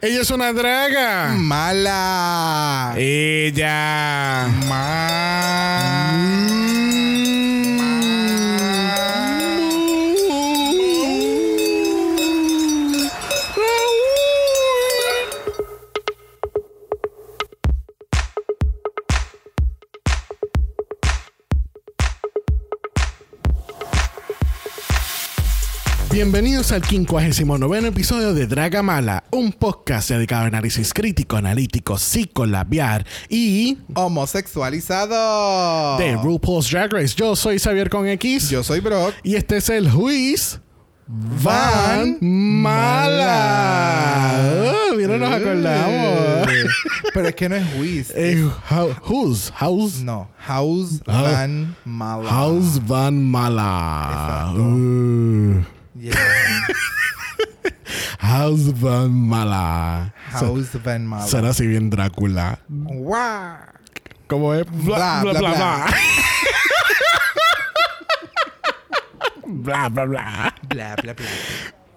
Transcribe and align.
Ella 0.00 0.20
es 0.20 0.30
una 0.30 0.52
draga. 0.52 1.34
Mala. 1.36 2.94
Ella. 2.96 4.46
Bienvenidos 26.40 26.70
al 26.70 26.84
59 26.84 27.88
episodio 27.88 28.32
de 28.32 28.46
Draga 28.46 28.80
Mala, 28.80 29.24
un 29.32 29.50
podcast 29.50 30.08
dedicado 30.10 30.44
a 30.44 30.46
análisis 30.46 30.94
crítico, 30.94 31.36
analítico, 31.36 31.98
psicolabiar 31.98 33.04
y 33.28 33.78
Homosexualizado. 33.94 35.98
de 35.98 36.14
RuPaul's 36.14 36.70
Drag 36.70 36.92
Race. 36.92 37.16
Yo 37.16 37.34
soy 37.34 37.58
Xavier 37.58 37.90
con 37.90 38.06
X 38.06 38.50
Yo 38.50 38.62
soy 38.62 38.78
Brock. 38.78 39.14
y 39.24 39.34
este 39.34 39.56
es 39.56 39.68
el 39.68 39.90
Juiz 39.90 40.60
Van 41.08 42.18
Mala. 42.20 44.52
Oh, 44.92 44.94
Mira, 44.94 45.18
nos 45.18 45.32
acordamos. 45.32 46.48
Eh, 46.52 46.66
Pero 47.14 47.28
es 47.30 47.34
que 47.34 47.48
no 47.48 47.56
es 47.56 47.66
Wiz. 47.80 48.12
Eh, 48.14 48.48
how- 48.70 48.94
who's? 49.08 49.50
House? 49.56 50.02
No. 50.04 50.30
House. 50.38 51.02
Van 51.04 51.74
Mala. 51.84 52.30
House 52.30 52.80
Van 52.86 53.24
Mala. 53.28 54.52
Uh, 54.56 55.62
Yeah. 55.98 56.14
House 58.20 58.70
Van 58.72 59.10
Mala. 59.10 60.12
House 60.30 60.78
Van 60.84 61.04
Mala. 61.06 61.26
Será 61.26 61.50
así 61.50 61.66
bien 61.66 61.90
Drácula. 61.90 62.60
Guau. 62.68 63.56
¿Cómo 64.28 64.54
es? 64.54 64.64
Bla, 64.70 65.22
Bla, 65.22 65.22
bla, 65.22 65.32
bla, 65.40 65.54
bla. 65.54 65.86
Bla, 69.46 69.88
bla, 69.88 70.04
bla. 70.06 70.54
Bla, 70.68 70.96
bla, 71.02 71.14
bla. 71.14 71.26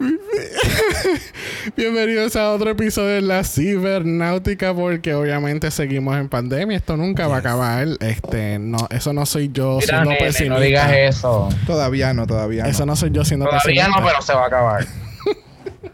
Bienvenidos 1.78 2.36
a 2.36 2.52
otro 2.52 2.72
episodio 2.72 3.10
de 3.16 3.22
la 3.22 3.44
cibernáutica 3.44 4.74
porque 4.74 5.14
obviamente 5.14 5.70
seguimos 5.70 6.18
en 6.18 6.28
pandemia. 6.28 6.78
Esto 6.78 6.98
nunca 6.98 7.28
va 7.28 7.36
a 7.38 7.40
acabar. 7.40 7.88
Este, 8.00 8.58
no, 8.60 8.88
eso 8.90 9.14
no 9.14 9.26
soy 9.26 9.52
yo 9.54 9.78
Mira, 9.80 9.88
siendo 9.88 10.10
nene, 10.12 10.20
pesimista. 10.26 10.56
no 10.56 10.60
digas 10.62 10.92
eso. 10.94 11.50
Todavía 11.68 12.14
no, 12.14 12.26
todavía 12.26 12.66
Eso 12.66 12.86
no. 12.86 12.94
no 12.94 12.96
soy 12.96 13.12
yo 13.12 13.24
siendo 13.26 13.46
Todavía 13.46 13.62
pesimista. 13.86 14.00
no, 14.02 14.08
pero 14.08 14.22
se 14.22 14.34
va 14.34 14.44
a 14.44 14.48
acabar. 14.48 14.86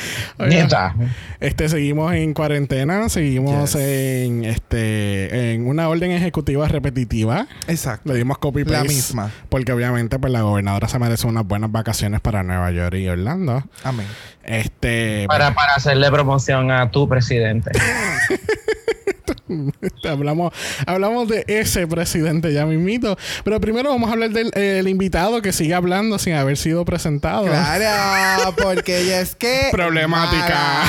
Neta. 0.38 0.94
Este, 1.40 1.68
seguimos 1.68 2.12
en 2.14 2.34
cuarentena, 2.34 3.08
seguimos 3.08 3.72
Yes. 3.74 3.82
en 3.82 4.44
este 4.44 5.52
en 5.54 5.66
una 5.66 5.88
orden 5.88 6.10
ejecutiva 6.12 6.66
repetitiva. 6.68 7.46
Exacto. 7.68 8.12
Le 8.12 8.18
dimos 8.18 8.38
copy 8.38 8.64
La 8.64 8.78
paste. 8.78 8.88
misma. 8.88 9.30
Porque 9.48 9.72
obviamente 9.72 10.18
pues 10.18 10.32
la 10.32 10.42
gobernadora 10.42 10.88
se 10.88 10.98
merece 10.98 11.26
unas 11.26 11.46
buenas 11.46 11.70
vacaciones 11.72 12.20
para 12.20 12.42
Nueva 12.42 12.70
York 12.70 12.94
y 12.96 13.08
Orlando. 13.08 13.62
Amén. 13.84 14.06
Este 14.44 15.24
Para, 15.28 15.54
para 15.54 15.74
hacerle 15.74 16.10
promoción 16.10 16.70
a 16.70 16.90
tu 16.90 17.08
presidente. 17.08 17.70
hablamos, 20.08 20.52
hablamos 20.86 21.28
de 21.28 21.44
ese 21.48 21.86
presidente 21.86 22.52
ya 22.52 22.66
mismito. 22.66 23.16
Pero 23.44 23.60
primero 23.60 23.90
vamos 23.90 24.10
a 24.10 24.14
hablar 24.14 24.30
del 24.30 24.50
eh, 24.54 24.78
el 24.80 24.88
invitado 24.88 25.42
que 25.42 25.52
sigue 25.52 25.74
hablando 25.74 26.18
sin 26.18 26.34
haber 26.34 26.56
sido 26.56 26.84
presentado. 26.84 27.44
Claro, 27.46 28.54
porque 28.56 29.00
ella 29.00 29.20
es 29.20 29.34
que. 29.34 29.68
Problemática. 29.72 30.82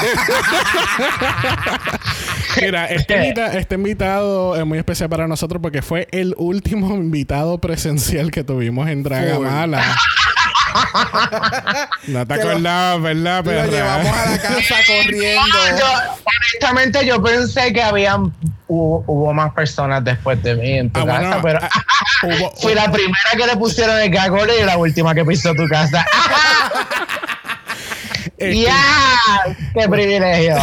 Mira, 2.60 2.86
este, 2.86 3.16
invita- 3.16 3.58
este 3.58 3.74
invitado 3.76 4.56
es 4.56 4.66
muy 4.66 4.78
especial 4.78 5.08
para 5.08 5.26
nosotros 5.28 5.60
porque 5.62 5.82
fue 5.82 6.08
el 6.10 6.34
último 6.36 6.94
invitado 6.96 7.58
presencial 7.58 8.30
que 8.30 8.44
tuvimos 8.44 8.88
en 8.88 9.02
Dragamala. 9.02 9.96
No 12.08 12.26
te 12.26 12.36
lo- 12.36 12.42
acordabas, 12.50 13.02
¿verdad, 13.02 13.38
Lo 13.38 13.44
perra? 13.50 13.66
llevamos 13.66 14.16
a 14.16 14.30
la 14.30 14.38
casa 14.38 14.74
corriendo. 14.86 15.58
Yo, 15.78 15.86
honestamente, 16.52 17.06
yo 17.06 17.22
pensé 17.22 17.72
que 17.72 17.82
habían 17.82 18.32
hubo, 18.68 19.04
hubo 19.06 19.32
más 19.34 19.52
personas 19.52 20.02
después 20.04 20.42
de 20.42 20.54
mí 20.54 20.72
en 20.78 20.90
tu 20.90 21.00
Ah, 21.00 21.06
casa, 21.06 21.20
bueno, 21.20 21.40
pero 21.42 21.58
ah, 21.62 21.68
hubo- 22.26 22.52
fui 22.60 22.74
la 22.74 22.90
primera 22.90 23.30
que 23.36 23.46
le 23.46 23.56
pusieron 23.56 23.98
el 24.00 24.14
order 24.30 24.60
y 24.60 24.64
la 24.64 24.76
última 24.78 25.14
que 25.14 25.24
pisó 25.24 25.54
tu 25.54 25.66
casa. 25.68 26.04
este, 28.38 28.62
¡Ya! 28.62 28.76
¡Qué 29.74 29.88
privilegio! 29.88 30.56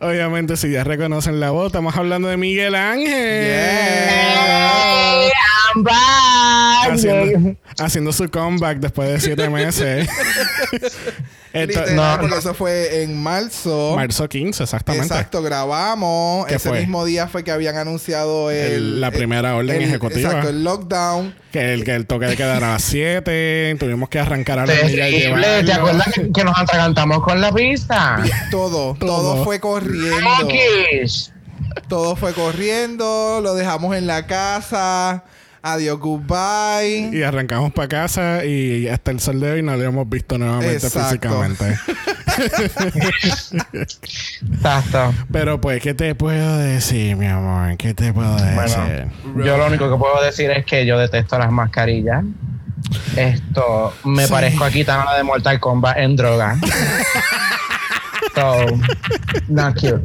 Obviamente, 0.00 0.56
si 0.56 0.70
ya 0.70 0.84
reconocen 0.84 1.40
la 1.40 1.50
voz, 1.50 1.66
estamos 1.68 1.96
hablando 1.96 2.28
de 2.28 2.36
Miguel 2.36 2.74
Ángel. 2.74 3.08
Hey, 3.10 5.30
I'm 5.30 5.57
Haciendo, 6.90 7.56
haciendo 7.78 8.12
su 8.12 8.28
comeback 8.30 8.78
después 8.78 9.08
de 9.10 9.20
siete 9.20 9.48
meses. 9.48 10.08
Esto- 11.52 11.80
Literal, 11.80 11.96
no, 11.96 12.16
porque 12.20 12.34
no. 12.34 12.38
eso 12.40 12.54
fue 12.54 13.02
en 13.02 13.20
marzo. 13.22 13.94
marzo 13.96 14.28
15, 14.28 14.62
exactamente. 14.64 15.06
Exacto, 15.06 15.42
grabamos. 15.42 16.46
¿Qué 16.46 16.56
Ese 16.56 16.68
fue? 16.68 16.80
mismo 16.80 17.04
día 17.06 17.26
fue 17.26 17.42
que 17.42 17.50
habían 17.50 17.76
anunciado 17.78 18.50
el, 18.50 18.56
El- 18.72 19.00
la 19.00 19.10
primera 19.10 19.56
orden 19.56 19.76
el- 19.76 19.88
ejecutiva. 19.88 20.28
Exacto, 20.28 20.50
el 20.50 20.62
lockdown. 20.62 21.34
Que 21.50 21.72
el, 21.72 21.84
que 21.84 21.94
el 21.94 22.06
toque 22.06 22.26
de 22.26 22.36
quedar 22.36 22.62
a 22.62 22.72
las 22.72 22.82
7. 22.84 23.76
Tuvimos 23.80 24.10
que 24.10 24.18
arrancar 24.20 24.58
a 24.58 24.66
la 24.66 24.74
Terrible. 24.74 25.64
¿Te 25.64 25.72
acuerdas 25.72 26.08
que, 26.14 26.30
que 26.30 26.44
nos 26.44 26.56
atragantamos 26.58 27.22
con 27.24 27.40
la 27.40 27.50
pista? 27.50 28.22
Todo, 28.50 28.94
todo, 29.00 29.06
Todo. 29.34 29.44
fue 29.44 29.58
corriendo. 29.58 30.28
Todo 31.88 32.14
fue 32.16 32.34
corriendo. 32.34 33.40
Lo 33.42 33.54
dejamos 33.54 33.96
en 33.96 34.06
la 34.06 34.26
casa. 34.26 35.24
Adiós, 35.62 35.98
goodbye. 35.98 37.10
Y 37.12 37.22
arrancamos 37.22 37.72
para 37.72 37.88
casa 37.88 38.44
y 38.44 38.88
hasta 38.88 39.10
el 39.10 39.20
sol 39.20 39.40
de 39.40 39.52
hoy 39.52 39.62
no 39.62 39.76
lo 39.76 39.82
hemos 39.84 40.08
visto 40.08 40.38
nuevamente 40.38 40.74
Exacto. 40.76 41.00
físicamente. 41.08 41.78
Exacto. 44.52 45.14
Pero 45.32 45.60
pues, 45.60 45.82
¿qué 45.82 45.94
te 45.94 46.14
puedo 46.14 46.58
decir, 46.58 47.16
mi 47.16 47.26
amor? 47.26 47.76
¿Qué 47.76 47.94
te 47.94 48.12
puedo 48.12 48.34
decir? 48.36 49.06
Bueno, 49.24 49.44
yo 49.44 49.56
lo 49.56 49.66
único 49.66 49.90
que 49.90 49.96
puedo 49.96 50.22
decir 50.22 50.50
es 50.50 50.64
que 50.64 50.86
yo 50.86 50.98
detesto 50.98 51.38
las 51.38 51.50
mascarillas. 51.50 52.24
Esto 53.16 53.92
me 54.04 54.24
Sí. 54.26 54.30
parezco 54.32 54.64
a 54.64 54.70
Kitana 54.70 55.14
de 55.16 55.22
Mortal 55.24 55.58
Kombat 55.60 55.98
en 55.98 56.16
droga. 56.16 56.56
so, 58.38 58.78
not 59.48 59.74
cute. 59.76 60.00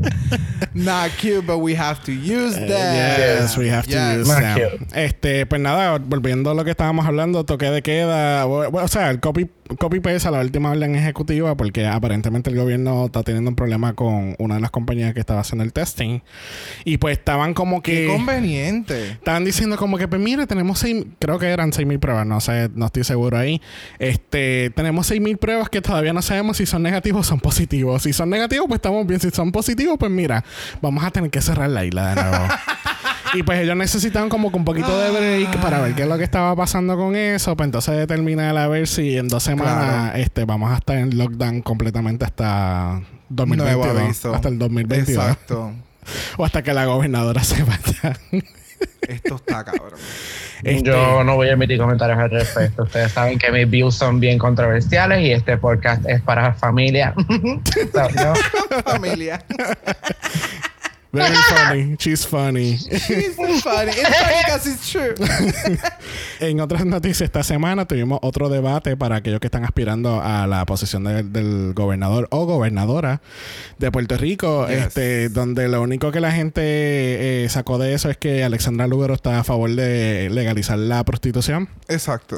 Not 0.73 1.11
cute, 1.17 1.45
but 1.45 1.59
we 1.59 1.75
have 1.75 2.01
to 2.05 2.11
use 2.11 2.57
Eh, 2.57 2.67
that. 2.67 3.17
yes, 3.41 3.57
we 3.57 3.69
have 3.69 3.85
to 3.85 3.91
Yes. 3.91 4.17
use 4.19 4.27
Not 4.27 4.39
them. 4.41 4.55
cute. 4.57 4.87
Este, 4.95 5.45
pues 5.45 5.61
nada, 5.61 5.99
volviendo 5.99 6.49
a 6.51 6.53
lo 6.55 6.63
que 6.63 6.71
estábamos 6.71 7.05
hablando, 7.05 7.43
toque 7.43 7.69
de 7.69 7.81
queda, 7.81 8.45
o, 8.47 8.69
o 8.83 8.87
sea, 8.87 9.09
el 9.11 9.19
copy, 9.19 9.49
copy 9.79 9.99
paste 9.99 10.27
a 10.27 10.31
la 10.31 10.39
última 10.39 10.71
orden 10.71 10.95
ejecutiva, 10.95 11.55
porque 11.55 11.85
aparentemente 11.87 12.49
el 12.49 12.55
gobierno 12.57 13.05
está 13.05 13.23
teniendo 13.23 13.49
un 13.49 13.55
problema 13.55 13.93
con 13.93 14.35
una 14.39 14.55
de 14.55 14.61
las 14.61 14.71
compañías 14.71 15.13
que 15.13 15.19
estaba 15.19 15.41
haciendo 15.41 15.63
el 15.63 15.73
testing. 15.73 16.19
Y 16.85 16.97
pues 16.97 17.17
estaban 17.17 17.53
como 17.53 17.81
Qué 17.81 18.05
que. 18.05 18.07
conveniente. 18.07 19.11
Estaban 19.11 19.45
diciendo 19.45 19.77
como 19.77 19.97
que, 19.97 20.07
pues 20.07 20.21
mire, 20.21 20.47
tenemos 20.47 20.79
seis, 20.79 21.05
creo 21.19 21.39
que 21.39 21.47
eran 21.47 21.71
6.000 21.71 21.99
pruebas, 21.99 22.25
no 22.25 22.39
sé, 22.39 22.69
no 22.75 22.85
estoy 22.87 23.03
seguro 23.03 23.37
ahí. 23.37 23.61
Este, 23.99 24.71
tenemos 24.75 25.11
6.000 25.11 25.37
pruebas 25.37 25.69
que 25.69 25.81
todavía 25.81 26.13
no 26.13 26.21
sabemos 26.21 26.57
si 26.57 26.65
son 26.65 26.83
negativos 26.83 27.27
o 27.27 27.29
son 27.29 27.39
positivos. 27.39 28.03
Si 28.03 28.13
son 28.13 28.29
negativos, 28.29 28.67
pues 28.67 28.77
estamos 28.77 29.05
bien. 29.07 29.19
Si 29.19 29.29
son 29.31 29.51
positivos, 29.51 29.97
pues 29.97 30.11
mira, 30.11 30.43
vamos 30.81 31.03
a 31.03 31.11
tener 31.11 31.29
que 31.29 31.41
cerrar 31.41 31.69
la 31.69 31.85
isla 31.85 32.15
de 32.15 32.21
nuevo. 32.21 32.47
y 33.33 33.43
pues 33.43 33.59
ellos 33.59 33.75
necesitaban 33.75 34.29
como 34.29 34.51
que 34.51 34.57
un 34.57 34.65
poquito 34.65 34.97
de 34.99 35.11
break 35.11 35.59
para 35.61 35.79
ver 35.81 35.93
qué 35.95 36.03
es 36.03 36.07
lo 36.07 36.17
que 36.17 36.23
estaba 36.23 36.55
pasando 36.55 36.95
con 36.97 37.15
eso. 37.15 37.55
Pues 37.57 37.65
entonces 37.67 37.97
determinar 37.97 38.55
a 38.57 38.67
ver 38.67 38.87
si 38.87 39.17
en 39.17 39.27
dos 39.27 39.43
semanas 39.43 40.11
Claro. 40.11 40.17
este, 40.17 40.45
vamos 40.45 40.71
a 40.71 40.75
estar 40.77 40.97
en 40.97 41.17
lockdown 41.17 41.61
completamente 41.61 42.25
hasta 42.25 43.01
Nuevo 43.29 43.85
2022. 43.85 43.97
aviso. 43.97 44.35
Hasta 44.35 44.49
el 44.49 44.59
2022. 44.59 45.23
Exacto. 45.23 45.71
O 46.37 46.43
hasta 46.43 46.61
que 46.63 46.73
la 46.73 46.83
gobernadora 46.83 47.41
se 47.45 47.63
vaya. 47.63 48.19
Esto 49.07 49.35
está 49.35 49.63
cabrón. 49.63 49.93
Este- 50.61 50.83
Yo 50.89 51.23
no 51.23 51.35
voy 51.35 51.47
a 51.47 51.53
emitir 51.53 51.77
comentarios 51.77 52.19
al 52.19 52.29
respecto. 52.29 52.83
Ustedes 52.83 53.13
saben 53.13 53.39
que 53.39 53.49
mis 53.53 53.69
views 53.69 53.95
son 53.95 54.19
bien 54.19 54.37
controversiales 54.37 55.21
y 55.21 55.31
este 55.31 55.55
podcast 55.57 56.05
es 56.05 56.21
para 56.21 56.53
familia. 56.55 57.13
Familia. 58.85 59.45
Very 61.13 61.35
funny. 61.55 61.95
She's 61.99 62.25
funny. 62.25 62.71
It's 62.73 63.05
funny. 63.05 63.21
It's 63.47 63.61
funny 63.63 63.91
because 64.45 64.67
it's 64.67 64.91
true. 64.91 65.13
En 66.39 66.59
otras 66.59 66.85
noticias, 66.85 67.21
esta 67.21 67.41
semana 67.43 67.85
tuvimos 67.85 68.19
otro 68.21 68.49
debate 68.49 68.97
para 68.97 69.17
aquellos 69.17 69.39
que 69.39 69.47
están 69.47 69.63
aspirando 69.63 70.21
a 70.21 70.45
la 70.47 70.65
posición 70.65 71.05
de- 71.05 71.23
del 71.23 71.73
gobernador 71.73 72.27
o 72.31 72.45
gobernadora 72.45 73.21
de 73.77 73.91
Puerto 73.91 74.17
Rico, 74.17 74.67
Yes. 74.67 74.87
este, 74.87 75.29
donde 75.29 75.69
lo 75.69 75.81
único 75.81 76.11
que 76.11 76.19
la 76.19 76.31
gente 76.33 76.61
eh, 76.63 77.47
sacó 77.49 77.77
de 77.77 77.93
eso 77.93 78.09
es 78.09 78.17
que 78.17 78.43
Alexandra 78.43 78.87
Lugaro 78.87 79.13
está 79.13 79.39
a 79.39 79.43
favor 79.45 79.73
de 79.73 80.29
legalizar 80.31 80.77
la 80.77 81.03
prostitución. 81.05 81.69
Exacto. 81.87 82.35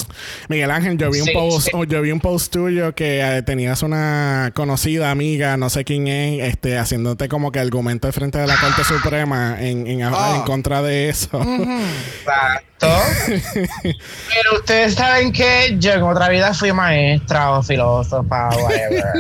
Miguel 0.50 0.70
Ángel, 0.70 0.98
yo 0.98 1.10
vi 1.10 1.22
un 1.22 1.30
post, 1.34 1.66
sí. 1.68 1.72
o 1.74 1.84
yo 1.86 2.02
vi 2.02 2.12
un 2.12 2.20
post 2.20 2.54
tuyo 2.54 2.94
que 2.94 3.22
eh, 3.22 3.42
tenías 3.42 3.82
una 3.82 4.52
conocida 4.54 5.10
amiga, 5.10 5.58
no 5.58 5.70
sé 5.72 5.84
quién 5.84 6.08
es, 6.08 6.44
este, 6.50 6.78
haciéndote 6.78 7.28
como 7.28 7.52
que 7.52 7.60
argumento 7.60 8.08
de 8.08 8.12
frente 8.12 8.38
de 8.38 8.46
la 8.46 8.58
Corte 8.66 8.84
Suprema 8.84 9.58
en, 9.60 9.86
en, 9.86 10.02
Ah. 10.04 10.34
en 10.38 10.42
contra 10.42 10.82
de 10.82 11.10
eso. 11.10 11.40
Exacto. 11.40 12.88
Pero 13.84 14.60
ustedes 14.60 14.96
saben 14.96 15.32
que 15.32 15.76
yo 15.80 15.94
en 15.94 16.04
otra 16.04 16.30
vida 16.30 16.54
fui 16.54 16.72
maestra 16.74 17.52
o 17.52 17.64
filósofa 17.64 18.50
o 18.50 18.64
whatever. 18.64 19.14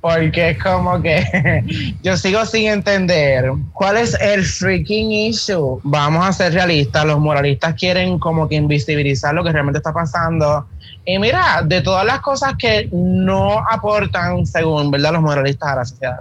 Porque 0.00 0.50
es 0.50 0.62
como 0.62 1.00
que 1.00 1.94
yo 2.02 2.16
sigo 2.16 2.44
sin 2.44 2.68
entender 2.68 3.50
cuál 3.72 3.96
es 3.96 4.14
el 4.20 4.44
freaking 4.44 5.12
issue. 5.12 5.80
Vamos 5.82 6.26
a 6.26 6.32
ser 6.32 6.52
realistas, 6.52 7.04
los 7.06 7.18
moralistas 7.20 7.74
quieren 7.74 8.18
como 8.18 8.48
que 8.48 8.56
invisibilizar 8.56 9.34
lo 9.34 9.42
que 9.44 9.52
realmente 9.52 9.78
está 9.78 9.92
pasando. 9.92 10.66
Y 11.06 11.18
mira, 11.18 11.62
de 11.64 11.80
todas 11.80 12.04
las 12.04 12.20
cosas 12.20 12.54
que 12.58 12.88
no 12.92 13.60
aportan, 13.70 14.44
según 14.46 14.90
verdad, 14.90 15.12
los 15.12 15.22
moralistas 15.22 15.68
a 15.70 15.76
la 15.76 15.84
sociedad, 15.84 16.20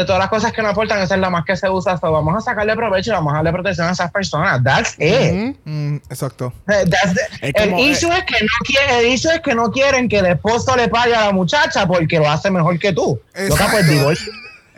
de 0.00 0.04
todas 0.06 0.18
las 0.18 0.28
cosas 0.28 0.52
que 0.52 0.62
no 0.62 0.68
aportan, 0.68 1.00
esa 1.00 1.14
es 1.14 1.20
la 1.20 1.30
más 1.30 1.44
que 1.44 1.56
se 1.56 1.68
usa. 1.70 1.96
So, 1.98 2.10
vamos 2.12 2.36
a 2.36 2.40
sacarle 2.40 2.74
provecho 2.76 3.10
y 3.10 3.14
vamos 3.14 3.32
a 3.32 3.36
darle 3.36 3.52
protección 3.52 3.86
a 3.88 3.92
esas 3.92 4.10
personas. 4.10 4.62
That's 4.64 4.94
it. 4.98 5.56
Mm, 5.64 5.96
exacto. 6.10 6.52
That's 6.66 7.14
the- 7.14 7.48
Es 7.48 7.52
el 7.54 7.70
como, 7.70 7.78
issue 7.82 8.10
es 8.12 8.24
que 8.24 8.42
no 8.44 8.48
quiere, 8.64 8.98
el 9.00 9.14
issue 9.14 9.30
es 9.30 9.40
que 9.40 9.54
no 9.54 9.70
quieren 9.70 10.08
que 10.08 10.18
el 10.18 10.26
esposo 10.26 10.76
le 10.76 10.88
pague 10.88 11.14
a 11.14 11.26
la 11.26 11.32
muchacha 11.32 11.86
porque 11.86 12.18
lo 12.18 12.30
hace 12.30 12.50
mejor 12.50 12.78
que 12.78 12.92
tú. 12.92 13.20
Loca, 13.48 13.68
pues 13.70 13.88
divorcio. 13.88 14.32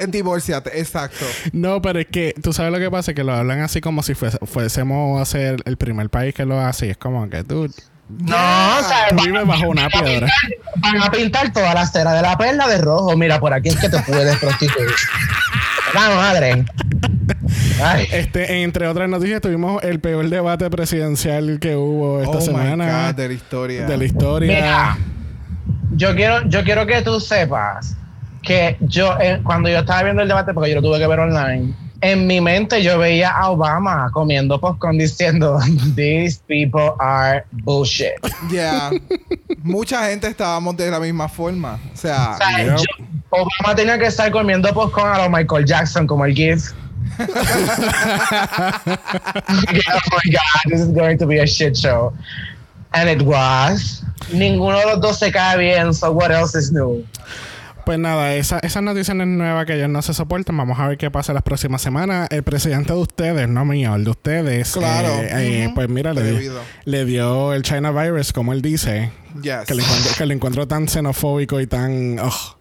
Divorciate. 0.09 0.81
Exacto. 0.81 1.25
No, 1.53 1.81
pero 1.81 2.01
es 2.01 2.07
que 2.07 2.35
tú 2.43 2.53
sabes 2.53 2.73
lo 2.73 2.79
que 2.79 2.91
pasa, 2.91 3.15
que 3.15 3.23
lo 3.23 3.33
hablan 3.35 3.61
así 3.61 3.81
como 3.81 4.03
si 4.03 4.15
fuese- 4.15 4.39
fuésemos 4.47 5.21
a 5.21 5.25
ser 5.25 5.63
el 5.65 5.77
primer 5.77 6.11
país 6.11 6.35
que 6.35 6.45
lo 6.45 6.59
hace. 6.61 6.87
Y 6.87 6.91
es 6.91 6.97
como 6.97 7.29
que 7.31 7.45
tú 7.45 7.73
No, 8.21 8.37
o 8.37 8.83
sea, 8.83 9.09
vives 9.25 9.47
bajo 9.47 9.69
una 9.69 9.89
van 9.89 9.91
a 9.95 10.05
piedra. 10.05 10.27
pintar, 10.27 10.93
van 10.93 11.03
a 11.03 11.11
pintar 11.11 11.53
toda 11.53 11.75
la 11.75 11.87
cera 11.87 12.13
de 12.13 12.23
la 12.23 12.37
perla 12.37 12.69
de 12.69 12.79
rojo. 12.79 13.17
Mira, 13.17 13.41
por 13.41 13.53
aquí 13.53 13.69
es 13.71 13.77
que 13.77 13.89
te 13.89 13.99
puedes 14.01 14.37
prostituir. 14.39 14.91
La 15.95 16.09
madre. 16.11 16.65
Ay. 17.83 18.07
Este, 18.11 18.63
entre 18.63 18.89
otras 18.89 19.09
noticias, 19.11 19.41
tuvimos 19.43 19.83
el 19.83 20.01
peor 20.01 20.29
debate 20.31 20.71
presidencial 20.71 21.59
que 21.61 21.77
hubo 21.77 22.23
esta 22.23 22.39
oh 22.39 22.41
my 22.41 22.47
semana 22.47 23.09
God, 23.09 23.15
de 23.15 23.29
la 23.29 23.35
historia. 23.35 23.87
de 23.87 23.97
la 23.99 24.05
historia. 24.05 24.55
Mira, 24.55 24.99
yo 25.95 26.15
quiero, 26.15 26.49
yo 26.49 26.65
quiero 26.65 26.87
que 26.87 27.03
tú 27.03 27.21
sepas 27.21 27.95
que 28.43 28.77
yo, 28.81 29.19
eh, 29.21 29.41
cuando 29.45 29.69
yo 29.69 29.81
estaba 29.81 30.03
viendo 30.05 30.23
el 30.23 30.29
debate, 30.29 30.55
porque 30.55 30.71
yo 30.71 30.77
lo 30.77 30.83
tuve 30.83 30.99
que 30.99 31.07
ver 31.07 31.21
online, 31.21 31.75
en 32.03 32.27
mi 32.27 32.41
mente 32.41 32.83
yo 32.83 32.99
veía 32.99 33.31
a 33.31 33.51
Obama 33.51 34.11
comiendo 34.13 34.61
popcorn 34.61 34.99
diciendo, 34.99 35.59
These 35.97 36.43
people 36.47 36.95
are 36.99 37.45
bullshit. 37.65 38.15
Yeah. 38.51 38.91
Mucha 39.63 40.09
gente 40.11 40.27
estábamos 40.29 40.77
de 40.77 40.91
la 40.91 40.99
misma 41.01 41.29
forma. 41.29 41.79
O 41.93 41.97
sea, 41.97 42.33
O 42.35 42.37
sea, 42.37 42.59
Yep. 42.65 42.77
yo- 42.77 43.05
Obama 43.31 43.75
tenía 43.75 43.99
que 43.99 44.07
estar 44.07 44.31
comiendo 44.31 44.73
popcorn 44.75 45.13
a 45.15 45.19
los 45.19 45.31
Michael 45.31 45.65
Jackson 45.65 46.07
como 46.07 46.25
el 46.27 46.35
GIF. 46.35 46.73
oh 47.19 47.25
my 50.13 50.31
God, 50.31 50.63
this 50.71 50.81
is 50.81 50.89
going 50.93 51.19
to 51.19 51.27
be 51.27 51.39
a 51.39 51.47
shit 51.47 51.77
show. 51.77 52.13
And 52.95 53.09
it 53.09 53.23
was. 53.23 54.03
Ninguno 54.33 54.79
de 54.79 54.87
los 54.87 55.01
dos 55.01 55.19
se 55.19 55.31
cae 55.33 55.57
bien, 55.59 55.93
so 55.95 56.13
what 56.13 56.31
else 56.31 56.55
is 56.55 56.73
new? 56.73 57.05
Pues 57.85 57.99
nada, 57.99 58.35
esa, 58.37 58.59
esa 58.61 58.81
noticia 58.81 59.13
no 59.15 59.23
es 59.25 59.29
nueva 59.29 59.67
que 59.67 59.75
ellos 59.75 59.89
no 59.89 60.03
se 60.03 60.15
soportan. 60.15 60.57
Vamos 60.57 60.79
a 60.79 60.87
ver 60.89 60.99
qué 60.99 61.11
pasa 61.11 61.33
las 61.33 61.43
próximas 61.43 61.83
semanas. 61.83 62.29
El 62.31 62.43
presidente 62.45 62.93
de 62.93 62.99
ustedes, 63.01 63.49
no 63.49 63.65
mío, 63.65 63.95
el 63.97 64.05
de 64.05 64.11
ustedes. 64.11 64.71
Claro. 64.73 65.09
eh, 65.21 65.65
eh. 65.65 65.71
Pues 65.75 65.89
mira, 65.89 66.13
le, 66.15 66.23
di- 66.23 66.31
Debido. 66.33 66.61
le 66.85 67.05
dio 67.05 67.53
el 67.53 67.63
China 67.63 67.91
virus, 67.91 68.33
como 68.33 68.53
él 68.53 68.63
dice. 68.63 69.11
yes. 69.43 69.67
Que 69.67 69.75
lo 69.75 69.83
encuentro, 69.83 70.13
que 70.17 70.27
lo 70.27 70.33
encuentro 70.33 70.69
tan 70.69 70.87
xenofóbico 70.89 71.61
y 71.61 71.67
tan. 71.67 72.19
ugh, 72.21 72.57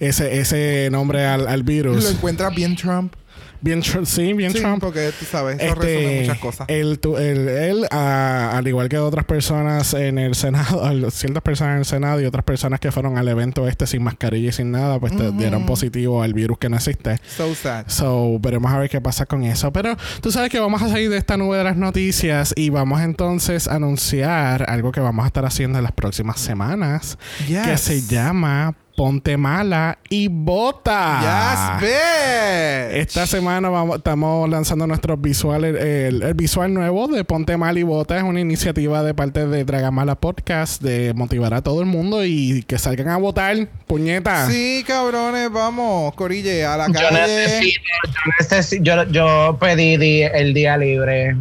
ese, 0.00 0.40
ese 0.40 0.88
nombre 0.90 1.24
al, 1.26 1.46
al 1.46 1.60
Lo 1.60 1.64
virus. 1.64 2.10
encuentras 2.10 2.54
bien 2.54 2.74
Trump. 2.76 3.14
Bien, 3.60 3.82
sí, 3.82 4.32
bien 4.34 4.52
sí, 4.52 4.60
Trump. 4.60 4.80
porque 4.80 5.10
tú 5.18 5.24
sabes, 5.24 5.58
eso 5.60 5.74
resume 5.74 6.04
Este, 6.04 6.20
muchas 6.20 6.38
cosas. 6.38 6.68
él, 6.68 6.98
tu- 6.98 7.16
él, 7.16 7.48
él, 7.48 7.86
ah, 7.90 8.52
al 8.54 8.66
igual 8.68 8.88
que 8.88 8.98
otras 8.98 9.24
personas 9.24 9.94
en 9.94 10.18
el 10.18 10.34
Senado, 10.34 10.82
ciertas 11.10 11.42
personas 11.42 11.72
en 11.74 11.78
el 11.80 11.84
Senado 11.84 12.20
y 12.20 12.24
otras 12.24 12.44
personas 12.44 12.80
que 12.80 12.92
fueron 12.92 13.18
al 13.18 13.28
evento 13.28 13.66
este 13.68 13.86
sin 13.86 14.02
mascarilla 14.02 14.48
y 14.48 14.52
sin 14.52 14.70
nada, 14.70 14.98
pues 15.00 15.16
te 15.16 15.30
dieron 15.32 15.66
positivo 15.66 16.22
al 16.22 16.34
virus 16.34 16.58
que 16.58 16.68
no 16.68 16.76
existe. 16.76 17.18
So 17.36 17.54
sad. 17.54 17.84
So, 17.88 18.38
veremos 18.40 18.72
a 18.72 18.78
ver 18.78 18.90
qué 18.90 19.00
pasa 19.00 19.26
con 19.26 19.42
eso. 19.44 19.72
Pero 19.72 19.96
tú 20.20 20.30
sabes 20.30 20.50
que 20.50 20.58
vamos 20.60 20.82
a 20.82 20.88
salir 20.88 21.10
de 21.10 21.16
esta 21.16 21.36
nube 21.36 21.56
de 21.58 21.64
las 21.64 21.76
noticias 21.76 22.52
y 22.56 22.70
vamos 22.70 23.00
entonces 23.00 23.68
a 23.68 23.74
anunciar 23.76 24.68
algo 24.70 24.92
que 24.92 25.00
vamos 25.00 25.24
a 25.24 25.26
estar 25.28 25.44
haciendo 25.44 25.78
en 25.78 25.84
las 25.84 25.92
próximas 25.92 26.38
semanas, 26.40 27.18
que 27.46 27.54
Yes. 27.54 27.80
se 27.80 28.02
llama 28.02 28.74
Ponte 28.96 29.36
Mala 29.36 29.98
y 30.08 30.28
Bota. 30.28 31.20
Yes, 31.20 31.82
bitch. 31.82 32.96
Esta 32.96 33.26
semana 33.26 33.68
vamos, 33.68 33.98
estamos 33.98 34.48
lanzando 34.48 34.86
nuestros 34.86 35.20
visuales. 35.20 35.76
El, 35.78 36.22
el 36.22 36.32
visual 36.34 36.72
nuevo 36.72 37.06
de 37.06 37.22
Ponte 37.22 37.58
Mal 37.58 37.76
y 37.76 37.82
Bota 37.82 38.16
es 38.16 38.22
una 38.22 38.40
iniciativa 38.40 39.02
de 39.02 39.12
parte 39.12 39.46
de 39.46 39.64
Dragamala 39.64 40.14
Podcast 40.14 40.82
de 40.82 41.12
motivar 41.14 41.52
a 41.52 41.60
todo 41.62 41.80
el 41.80 41.86
mundo 41.86 42.24
y 42.24 42.62
que 42.66 42.78
salgan 42.78 43.08
a 43.08 43.18
votar. 43.18 43.54
Puñeta. 43.86 44.46
Sí, 44.50 44.82
cabrones, 44.86 45.52
vamos, 45.52 46.14
Corille, 46.14 46.64
a 46.64 46.78
la 46.78 46.86
Yo 46.86 46.94
calle. 46.94 47.20
necesito, 47.20 47.80
yo, 48.04 48.32
necesi- 48.40 48.82
yo, 48.82 49.04
yo 49.12 49.58
pedí 49.60 49.98
di- 49.98 50.22
el 50.22 50.54
día 50.54 50.76
libre 50.78 51.36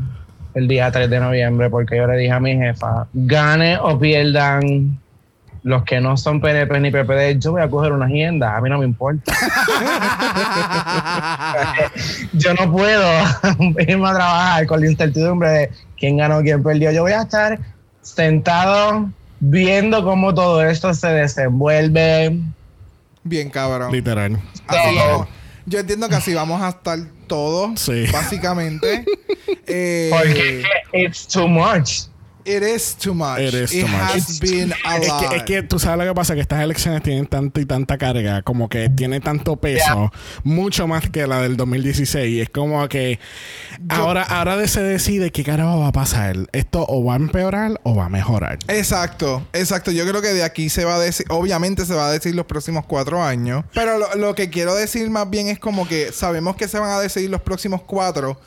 el 0.56 0.68
día 0.69 0.90
3 0.92 1.10
de 1.10 1.19
noviembre 1.19 1.69
porque 1.69 1.98
yo 1.98 2.08
le 2.08 2.18
dije 2.18 2.31
a 2.31 2.40
mi 2.40 2.56
jefa, 2.56 3.08
gane 3.13 3.78
o 3.78 3.98
pierdan 4.00 5.00
los 5.65 5.83
que 5.83 6.00
no 6.00 6.15
son 6.15 6.39
PNP 6.41 6.79
ni 6.79 6.91
PPD, 6.91 7.39
yo 7.39 7.51
voy 7.53 7.63
a 7.63 7.69
coger 7.69 7.91
una 7.91 8.06
agenda, 8.06 8.56
a 8.56 8.62
mí 8.62 8.69
no 8.69 8.77
me 8.77 8.85
importa. 8.85 9.33
yo 12.33 12.53
no 12.53 12.71
puedo 12.71 13.03
irme 13.88 14.07
a 14.09 14.13
trabajar 14.13 14.67
con 14.67 14.81
la 14.81 14.91
incertidumbre 14.91 15.50
de 15.50 15.71
quién 15.97 16.17
ganó, 16.17 16.41
quién 16.41 16.62
perdió. 16.62 16.91
Yo 16.91 17.01
voy 17.01 17.13
a 17.13 17.23
estar 17.23 17.59
sentado 18.03 19.09
viendo 19.39 20.03
cómo 20.03 20.35
todo 20.35 20.63
esto 20.63 20.94
se 20.94 21.07
desenvuelve. 21.07 22.39
Bien, 23.23 23.50
cabrón. 23.50 23.91
Literal. 23.91 24.39
Así 24.67 24.89
Sí. 24.89 24.95
vamos. 24.97 25.27
Yo 25.65 25.79
entiendo 25.79 26.07
que 26.09 26.15
así 26.15 26.35
vamos 26.35 26.62
a 26.62 26.69
estar 26.69 27.00
todos, 27.25 27.79
Sí. 27.79 28.06
básicamente. 28.12 29.03
Eh, 29.67 30.09
Porque 30.12 30.63
it's 30.94 31.27
too 31.27 31.47
much. 31.47 32.03
It 32.45 32.62
is 32.62 32.95
too 32.95 33.13
much. 33.15 33.39
It 33.39 33.53
is 33.56 33.71
too 33.71 33.88
much. 33.88 34.13
has 34.15 34.39
been 34.39 34.71
a 34.86 34.97
Es 34.97 35.07
lot. 35.07 35.30
que, 35.30 35.36
es 35.38 35.44
que 35.44 35.63
tú 35.63 35.80
sabes 35.80 35.97
lo 36.06 36.13
que 36.13 36.15
pasa, 36.15 36.36
que 36.36 36.42
estas 36.42 36.62
elecciones 36.62 37.01
tienen 37.01 37.25
tanto 37.25 37.59
y 37.59 37.65
tanta 37.65 37.97
carga, 37.97 38.44
como 38.44 38.69
que 38.69 38.88
tiene 38.89 39.19
tanto 39.19 39.56
peso, 39.56 40.12
mucho 40.44 40.88
más 40.88 41.09
que 41.09 41.25
la 41.25 41.42
del 41.42 41.57
2016. 41.57 42.43
Es 42.43 42.50
como 42.51 42.88
que 42.88 43.20
ahora, 43.89 44.22
ahora 44.22 44.58
de- 44.58 44.67
se 44.67 44.84
decide 44.84 45.31
qué 45.31 45.43
carajo 45.43 45.79
va 45.79 45.88
a 45.88 45.91
pasar. 45.91 46.36
Esto 46.51 46.86
o 46.88 47.03
va 47.03 47.13
a 47.13 47.17
empeorar 47.17 47.79
o 47.84 47.96
va 47.96 48.05
a 48.05 48.10
mejorar. 48.10 48.60
Exacto, 48.67 49.46
exacto. 49.53 49.91
Yo 49.91 50.05
creo 50.08 50.22
que 50.22 50.34
de 50.34 50.43
aquí 50.43 50.70
se 50.70 50.86
va 50.86 50.96
a 50.96 51.00
decir, 51.00 51.25
obviamente 51.29 51.86
se 51.86 51.96
va 51.96 52.08
a 52.10 52.12
decir 52.12 52.36
los 52.36 52.46
próximos 52.46 52.86
cuatro 52.86 53.24
años, 53.24 53.65
pero 53.74 53.98
lo, 53.98 54.13
lo 54.15 54.36
que 54.36 54.50
quiero 54.51 54.75
decir 54.75 55.10
más 55.10 55.29
bien 55.29 55.48
es 55.48 55.58
como 55.58 55.88
que 55.88 56.12
sabemos 56.12 56.55
que 56.55 56.67
se 56.67 56.77
van 56.77 56.91
a 56.91 57.00
decidir 57.00 57.29
los 57.29 57.41
próximos 57.41 57.81
cuatro, 57.81 58.39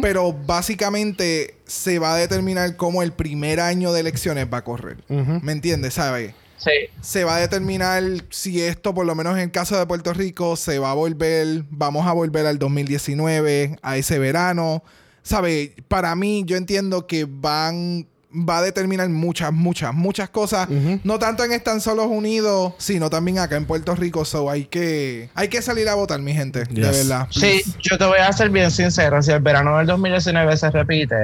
Pero 0.00 0.32
básicamente 0.32 1.56
se 1.66 1.98
va 1.98 2.14
a 2.14 2.16
determinar 2.16 2.76
cómo 2.76 3.02
el 3.02 3.12
primer 3.12 3.60
año 3.60 3.92
de 3.92 4.00
elecciones 4.00 4.46
va 4.52 4.58
a 4.58 4.64
correr. 4.64 5.04
¿Me 5.08 5.52
entiendes? 5.52 5.94
¿Sabes? 5.94 6.34
Sí. 6.56 6.70
Se 7.02 7.24
va 7.24 7.36
a 7.36 7.40
determinar 7.40 8.02
si 8.30 8.62
esto, 8.62 8.94
por 8.94 9.04
lo 9.04 9.14
menos 9.14 9.34
en 9.34 9.40
el 9.40 9.50
caso 9.50 9.78
de 9.78 9.86
Puerto 9.86 10.12
Rico, 10.14 10.56
se 10.56 10.78
va 10.78 10.92
a 10.92 10.94
volver, 10.94 11.64
vamos 11.70 12.06
a 12.06 12.12
volver 12.12 12.46
al 12.46 12.58
2019, 12.58 13.76
a 13.82 13.96
ese 13.96 14.18
verano. 14.18 14.82
¿Sabe? 15.22 15.74
Para 15.88 16.14
mí, 16.16 16.44
yo 16.46 16.56
entiendo 16.56 17.06
que 17.06 17.26
van, 17.28 18.06
va 18.32 18.58
a 18.58 18.62
determinar 18.62 19.08
muchas, 19.08 19.52
muchas, 19.52 19.94
muchas 19.94 20.28
cosas. 20.30 20.68
No 21.04 21.18
tanto 21.18 21.44
en 21.44 21.52
Estados 21.52 21.86
Unidos, 21.86 22.74
sino 22.78 23.08
también 23.10 23.38
acá 23.38 23.56
en 23.56 23.64
Puerto 23.66 23.94
Rico. 23.94 24.24
So 24.24 24.50
hay 24.50 24.64
que, 24.64 25.30
hay 25.34 25.48
que 25.48 25.62
salir 25.62 25.88
a 25.88 25.94
votar, 25.94 26.20
mi 26.20 26.34
gente. 26.34 26.64
De 26.64 26.80
verdad. 26.82 27.28
Sí, 27.30 27.62
yo 27.82 27.96
te 27.98 28.04
voy 28.04 28.18
a 28.18 28.32
ser 28.32 28.50
bien 28.50 28.70
sincero. 28.70 29.22
Si 29.22 29.30
el 29.32 29.40
verano 29.40 29.78
del 29.78 29.86
2019 29.86 30.56
se 30.56 30.70
repite, 30.70 31.14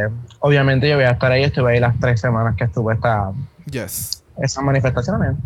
obviamente 0.40 0.88
yo 0.88 0.96
voy 0.96 1.04
a 1.04 1.10
estar 1.12 1.30
ahí. 1.32 1.42
Estuve 1.44 1.72
ahí 1.74 1.80
las 1.80 1.98
tres 2.00 2.20
semanas 2.20 2.54
que 2.56 2.64
estuve 2.64 2.94
esta, 2.94 3.32
Yes. 3.70 4.22
esas 4.40 4.62
manifestaciones. 4.64 5.36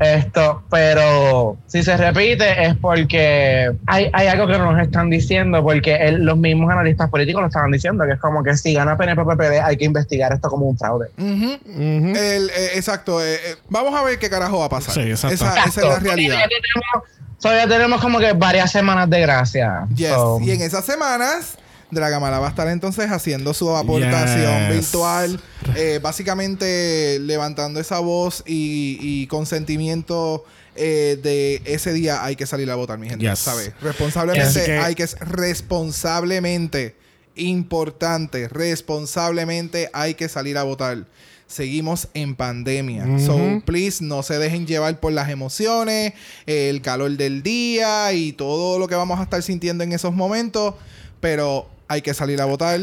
Esto, 0.00 0.62
pero 0.70 1.56
si 1.66 1.82
se 1.82 1.96
repite 1.96 2.64
es 2.64 2.76
porque 2.76 3.70
hay, 3.86 4.10
hay 4.12 4.26
algo 4.26 4.46
que 4.46 4.58
no 4.58 4.72
nos 4.72 4.82
están 4.82 5.10
diciendo, 5.10 5.62
porque 5.62 6.10
los 6.12 6.36
mismos 6.36 6.70
analistas 6.70 7.10
políticos 7.10 7.42
lo 7.42 7.46
estaban 7.48 7.70
diciendo, 7.70 8.04
que 8.04 8.12
es 8.12 8.20
como 8.20 8.42
que 8.42 8.56
si 8.56 8.74
gana 8.74 8.96
PNP-PPD 8.96 9.60
hay 9.62 9.76
que 9.76 9.84
investigar 9.84 10.32
esto 10.32 10.48
como 10.48 10.66
un 10.66 10.78
fraude. 10.78 11.08
El, 11.18 12.50
eh, 12.50 12.70
exacto. 12.74 13.22
eh, 13.22 13.34
eh, 13.34 13.56
vamos 13.68 13.94
a 13.94 14.02
ver 14.02 14.18
qué 14.18 14.30
carajo 14.30 14.60
va 14.60 14.66
a 14.66 14.70
pasar. 14.70 14.94
Sí, 14.94 15.00
exacto. 15.02 15.34
Esa, 15.34 15.64
esa 15.64 15.80
es 15.80 15.86
la 15.88 15.98
realidad. 15.98 16.36
Todavía 16.36 16.58
tenemos, 16.62 17.08
todavía 17.40 17.68
tenemos 17.68 18.00
como 18.00 18.18
que 18.18 18.32
varias 18.32 18.70
semanas 18.72 19.10
de 19.10 19.20
gracia. 19.20 19.86
Yes. 19.94 20.10
So, 20.10 20.40
Y 20.40 20.52
en 20.52 20.62
esas 20.62 20.84
semanas, 20.84 21.58
Dragamala 21.92 22.38
va 22.40 22.46
a 22.46 22.50
estar 22.50 22.66
entonces 22.68 23.10
haciendo 23.10 23.54
su 23.54 23.76
aportación 23.76 24.66
Yes. 24.68 24.74
virtual, 24.74 25.40
eh, 25.76 26.00
básicamente 26.02 27.18
levantando 27.20 27.78
esa 27.78 27.98
voz 28.00 28.42
y, 28.46 28.98
y 29.00 29.26
consentimiento 29.28 30.44
eh, 30.74 31.18
de 31.22 31.60
ese 31.66 31.92
día 31.92 32.24
hay 32.24 32.34
que 32.34 32.46
salir 32.46 32.70
a 32.70 32.74
votar, 32.76 32.98
mi 32.98 33.08
gente. 33.08 33.24
Yes. 33.28 33.38
¿Sabes? 33.40 33.72
Responsablemente 33.82 34.64
que- 34.64 34.78
hay 34.78 34.94
que 34.94 35.06
responsablemente 35.20 36.96
importante, 37.34 38.48
responsablemente 38.48 39.90
hay 39.92 40.14
que 40.14 40.28
salir 40.28 40.56
a 40.58 40.62
votar. 40.62 41.04
Seguimos 41.46 42.08
en 42.14 42.34
pandemia. 42.34 43.04
Ujú. 43.04 43.18
So, 43.26 43.62
please, 43.66 44.02
no 44.02 44.22
se 44.22 44.38
dejen 44.38 44.66
llevar 44.66 44.98
por 45.00 45.12
las 45.12 45.28
emociones, 45.28 46.14
el 46.46 46.80
calor 46.80 47.10
del 47.18 47.42
día 47.42 48.10
y 48.14 48.32
todo 48.32 48.78
lo 48.78 48.88
que 48.88 48.94
vamos 48.94 49.20
a 49.20 49.24
estar 49.24 49.42
sintiendo 49.42 49.84
en 49.84 49.92
esos 49.92 50.14
momentos. 50.14 50.74
Pero 51.20 51.68
hay 51.92 52.02
que 52.02 52.14
salir 52.14 52.40
a 52.40 52.46
votar 52.46 52.80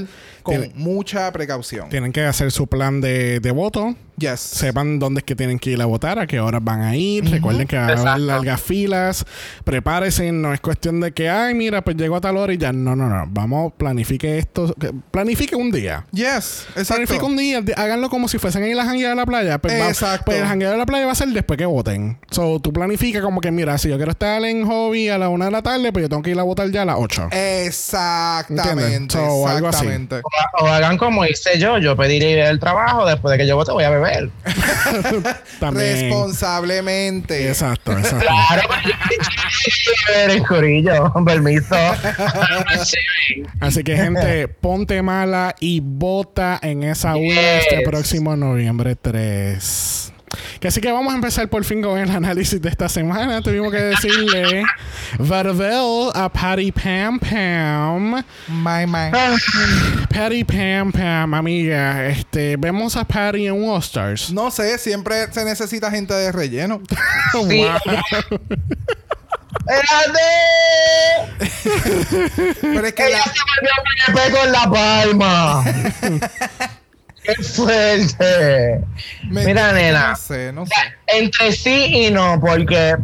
con 0.50 0.62
Tiene- 0.62 0.74
mucha 0.76 1.32
precaución. 1.32 1.90
Tienen 1.90 2.12
que 2.12 2.24
hacer 2.26 2.52
su 2.52 2.68
plan 2.68 3.02
de, 3.02 3.40
de 3.40 3.52
voto. 3.52 3.96
Yes. 4.18 4.42
Sepan 4.42 5.00
dónde 5.00 5.20
es 5.20 5.24
que 5.24 5.34
tienen 5.34 5.60
que 5.60 5.70
ir 5.72 5.82
a 5.82 5.86
votar, 5.86 6.20
a 6.20 6.28
qué 6.28 6.42
horas 6.42 6.62
van 6.62 6.82
a 6.82 6.94
ir. 6.98 7.24
Recuerden 7.32 7.66
que 7.68 7.78
va 7.78 7.84
a 7.84 7.86
haber 7.94 8.20
largas 8.20 8.60
filas. 8.62 9.26
Prepárense. 9.64 10.30
No 10.34 10.54
es 10.54 10.60
cuestión 10.60 11.00
de 11.00 11.14
que, 11.14 11.30
ay, 11.30 11.54
mira, 11.54 11.82
pues 11.86 11.96
llego 11.96 12.18
a 12.18 12.22
tal 12.22 12.36
hora 12.36 12.52
y 12.54 12.58
ya. 12.58 12.74
No, 12.74 12.98
no, 12.98 13.08
no. 13.08 13.26
Vamos, 13.30 13.72
planifique 13.78 14.38
esto. 14.38 14.76
que- 14.78 14.92
Planifique 15.12 15.56
un 15.56 15.72
día. 15.72 16.06
Yes. 16.12 16.66
Planifique 16.74 17.00
Exacto. 17.02 17.26
un 17.28 17.38
día. 17.38 17.64
Háganlo 17.78 18.10
como 18.10 18.28
si 18.28 18.38
fuesen 18.40 18.64
a 18.64 18.68
ir 18.68 18.74
a 18.74 18.78
la 18.78 18.86
jangueada 18.86 19.12
de 19.12 19.16
la 19.22 19.26
playa. 19.26 19.58
Pues, 19.58 19.74
va- 19.82 19.88
Exacto. 19.88 20.26
pues 20.26 20.38
el 20.40 20.46
jangueada 20.48 20.74
de 20.74 20.80
la 20.80 20.86
playa 20.86 21.06
va 21.06 21.14
a 21.14 21.16
ser 21.16 21.30
después 21.30 21.58
que 21.58 21.66
voten. 21.66 22.18
So, 22.30 22.60
tú 22.60 22.74
planifica 22.74 23.22
como 23.22 23.40
que, 23.40 23.52
mira, 23.52 23.78
si 23.78 23.88
yo 23.88 23.96
quiero 23.96 24.12
estar 24.12 24.44
en 24.44 24.66
hobby 24.66 25.08
a 25.08 25.18
la 25.18 25.30
una 25.30 25.46
de 25.46 25.52
la 25.52 25.62
tarde, 25.62 25.94
pues 25.94 26.04
yo 26.04 26.10
tengo 26.10 26.22
que 26.24 26.32
ir 26.32 26.40
a 26.40 26.44
votar 26.44 26.70
ya 26.72 26.82
a 26.82 26.86
las 26.86 26.98
8. 27.00 27.30
Exactamente. 27.32 29.14
So, 29.18 29.48
algo 29.48 29.68
así. 29.70 29.88
O, 30.62 30.68
hagan 30.68 30.98
como 30.98 31.26
hice 31.26 31.58
yo, 31.60 31.78
yo 31.78 31.96
pediré 31.96 32.48
el 32.48 32.60
trabajo, 32.60 33.06
después 33.06 33.32
de 33.32 33.38
que 33.38 33.48
yo 33.48 33.56
vote 33.56 33.72
voy 33.72 33.84
a 33.84 33.90
beber. 33.90 34.30
También. 35.60 36.10
Responsablemente. 36.10 37.48
Exacto, 37.48 37.92
exacto. 37.94 38.26
Claro, 38.26 38.70
beber 40.08 40.32
en 40.38 40.44
corillo, 40.44 41.12
con 41.14 41.26
permiso. 41.26 41.76
Sí. 42.84 42.98
Así 43.60 43.84
que, 43.84 43.96
gente, 43.98 44.48
ponte 44.48 45.02
mala 45.02 45.56
y 45.60 45.80
vota 45.82 46.60
en 46.62 46.84
esa 46.84 47.16
urna 47.16 47.58
este 47.58 47.78
Yes. 47.80 47.88
próximo 47.88 48.36
noviembre 48.36 48.96
3. 48.96 50.14
Que 50.60 50.68
así 50.68 50.82
que 50.82 50.92
vamos 50.92 51.12
a 51.14 51.16
empezar 51.16 51.48
por 51.50 51.64
fin 51.64 51.82
con 51.82 51.98
el 51.98 52.10
análisis 52.10 52.62
de 52.62 52.70
esta 52.70 52.90
semana. 52.90 53.42
Tuvimos 53.42 53.72
que 53.72 53.82
decirle 53.82 54.64
Varvel 55.18 56.12
a 56.14 56.30
Patty 56.30 56.72
Pam 56.72 57.20
Pam. 57.20 58.24
My, 58.48 58.86
my. 58.86 59.12
Patty 60.10 60.44
Pam 60.44 60.92
Pam, 60.92 61.34
amiga. 61.34 62.08
Este, 62.08 62.58
vemos 62.58 62.96
a 62.96 63.06
Patty 63.06 63.48
en 63.48 63.70
All 63.70 63.80
Stars. 63.80 64.32
No 64.32 64.52
sé, 64.52 64.78
siempre 64.78 65.32
se 65.32 65.46
necesita 65.46 65.90
gente 65.92 66.14
de 66.14 66.32
relleno. 66.32 66.82
Sí. 67.32 67.64
¡Espérate! 69.70 70.20
Pero 72.62 72.88
es 72.88 72.94
que 72.94 73.08
Ella 73.08 73.18
la, 73.18 73.24
se 73.24 73.40
volvió 73.46 73.72
PNP 74.08 74.32
con 74.38 74.52
la 74.52 74.70
palma. 74.70 75.64
¡Qué 77.36 77.44
fuerte! 77.44 78.82
me- 79.30 79.46
Mira, 79.46 79.72
nena. 79.74 80.10
No 80.10 80.16
sé, 80.16 80.52
no 80.54 80.66
sé. 80.66 80.72
Entre 81.08 81.52
sí 81.52 81.86
y 82.08 82.12
no, 82.12 82.40
porque 82.40 82.96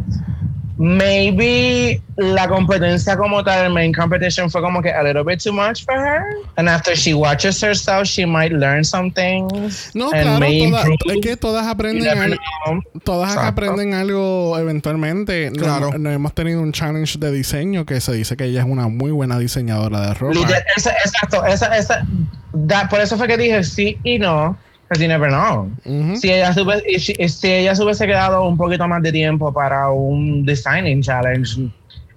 maybe 0.78 2.00
la 2.16 2.48
competencia 2.48 3.16
como 3.16 3.42
tal, 3.44 3.66
el 3.66 3.72
main 3.72 3.92
competition 3.92 4.50
fue 4.50 4.60
como 4.60 4.80
que 4.82 4.90
a 4.92 5.02
little 5.02 5.22
bit 5.24 5.42
too 5.42 5.52
much 5.52 5.84
for 5.84 5.94
her. 5.94 6.22
And 6.56 6.68
after 6.68 6.94
she 6.96 7.14
watches 7.14 7.62
herself, 7.62 8.06
she 8.06 8.24
might 8.26 8.52
learn 8.52 8.84
some 8.84 9.10
things. 9.10 9.90
No, 9.94 10.10
and 10.12 10.22
claro, 10.38 10.46
toda- 10.48 11.14
es 11.14 11.20
que 11.22 11.36
todas 11.36 11.66
aprenden 11.66 12.08
algo. 12.18 12.36
Todas 13.04 13.30
Exacto. 13.34 13.48
aprenden 13.48 13.94
algo 13.94 14.58
eventualmente. 14.58 15.50
No- 15.50 15.62
Claro. 15.62 15.98
No, 15.98 16.10
hemos 16.10 16.32
tenido 16.34 16.60
un 16.60 16.72
challenge 16.72 17.18
de 17.18 17.30
diseño 17.32 17.84
que 17.84 18.00
se 18.00 18.12
dice 18.12 18.36
que 18.36 18.44
ella 18.44 18.60
es 18.60 18.66
una 18.66 18.88
muy 18.88 19.10
buena 19.10 19.38
diseñadora 19.38 20.00
de 20.08 20.14
ropa. 20.14 20.38
Esa- 20.76 20.92
exacto, 20.92 21.44
esa, 21.44 21.76
esa, 21.76 22.06
that- 22.68 22.88
por 22.88 23.00
eso 23.00 23.16
fue 23.16 23.26
que 23.26 23.36
dije 23.36 23.62
sí 23.64 23.98
y 24.04 24.18
no, 24.18 24.56
because 24.88 25.00
you 25.02 25.08
never 25.08 25.28
know. 25.28 25.70
Ujú. 25.84 26.16
Si 26.16 26.30
ella, 26.32 26.52
se 26.54 26.60
hubiese- 26.62 26.84
y 26.88 26.98
si, 27.00 27.14
si 27.28 27.52
ella 27.52 27.74
se 27.74 27.82
hubiese 27.82 28.06
quedado 28.06 28.44
un 28.46 28.56
poquito 28.56 28.86
más 28.86 29.02
de 29.02 29.12
tiempo 29.12 29.52
para 29.52 29.90
un 29.90 30.44
designing 30.44 31.02
challenge, 31.02 31.68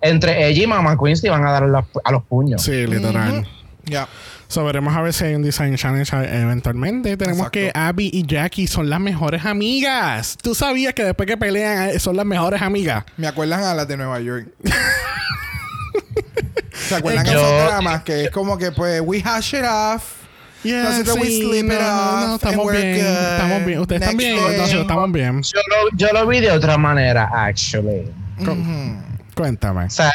entre 0.01 0.47
ella 0.47 0.63
y 0.63 0.67
Mama 0.67 0.97
Queen 0.97 1.17
se 1.17 1.27
iban 1.27 1.45
a 1.45 1.51
dar 1.51 1.63
los- 1.63 1.85
a 2.03 2.11
los 2.11 2.23
puños. 2.23 2.61
Sí, 2.61 2.85
literal. 2.87 3.47
Ya. 3.85 4.07
So, 4.47 4.63
veremos 4.65 4.95
a 4.95 5.01
ver 5.01 5.13
si 5.13 5.25
hay 5.25 5.35
un 5.35 5.43
design 5.43 5.75
challenge 5.75 6.11
eventualmente. 6.15 7.15
Tenemos 7.17 7.47
Exacto. 7.47 7.51
que 7.59 7.71
Abby 7.73 8.09
y 8.11 8.25
Jackie 8.25 8.65
son 8.65 8.89
las 8.89 8.99
mejores 8.99 9.45
amigas. 9.45 10.37
Tú 10.41 10.55
sabías 10.55 10.93
que 10.95 11.03
después 11.03 11.27
que 11.27 11.37
pelean 11.37 11.89
eh, 11.89 11.99
son 11.99 12.17
las 12.17 12.25
mejores 12.25 12.61
amigas. 12.61 13.03
Me 13.17 13.27
acuerdan 13.27 13.61
a 13.63 13.75
las 13.75 13.87
de 13.87 13.97
Nueva 13.97 14.19
York. 14.21 14.47
¿Se 16.73 16.95
acuerdan 16.95 17.25
Yo- 17.25 17.31
esos 17.33 17.63
dramas? 17.67 18.03
Que 18.03 18.25
es 18.25 18.31
como 18.31 18.57
que, 18.57 18.71
pues, 18.71 19.01
we 19.05 19.21
hash 19.23 19.53
it 19.53 19.63
off. 19.69 20.18
Yeah, 20.63 20.83
Nosotros 20.83 21.19
we 21.19 21.41
slip 21.41 21.65
no, 21.65 21.73
it 21.73 21.79
no, 21.79 21.87
off 21.87 22.27
no, 22.27 22.35
estamos 22.35 22.71
bien, 22.71 22.97
good. 22.97 23.05
estamos 23.05 23.65
bien. 23.65 23.79
Ustedes 23.79 24.01
están 24.01 24.17
bien, 24.17 24.35
nosotros 24.35 24.81
estamos 24.81 25.11
bien. 25.11 25.41
Yo 25.41 25.59
lo, 25.69 25.97
yo 25.97 26.07
lo 26.11 26.27
vi 26.27 26.39
de 26.41 26.51
otra 26.51 26.77
manera, 26.77 27.29
actually. 27.33 28.11
Ujú. 28.39 28.97
Cuéntame. 29.35 29.85
O 29.85 29.89
sea, 29.89 30.11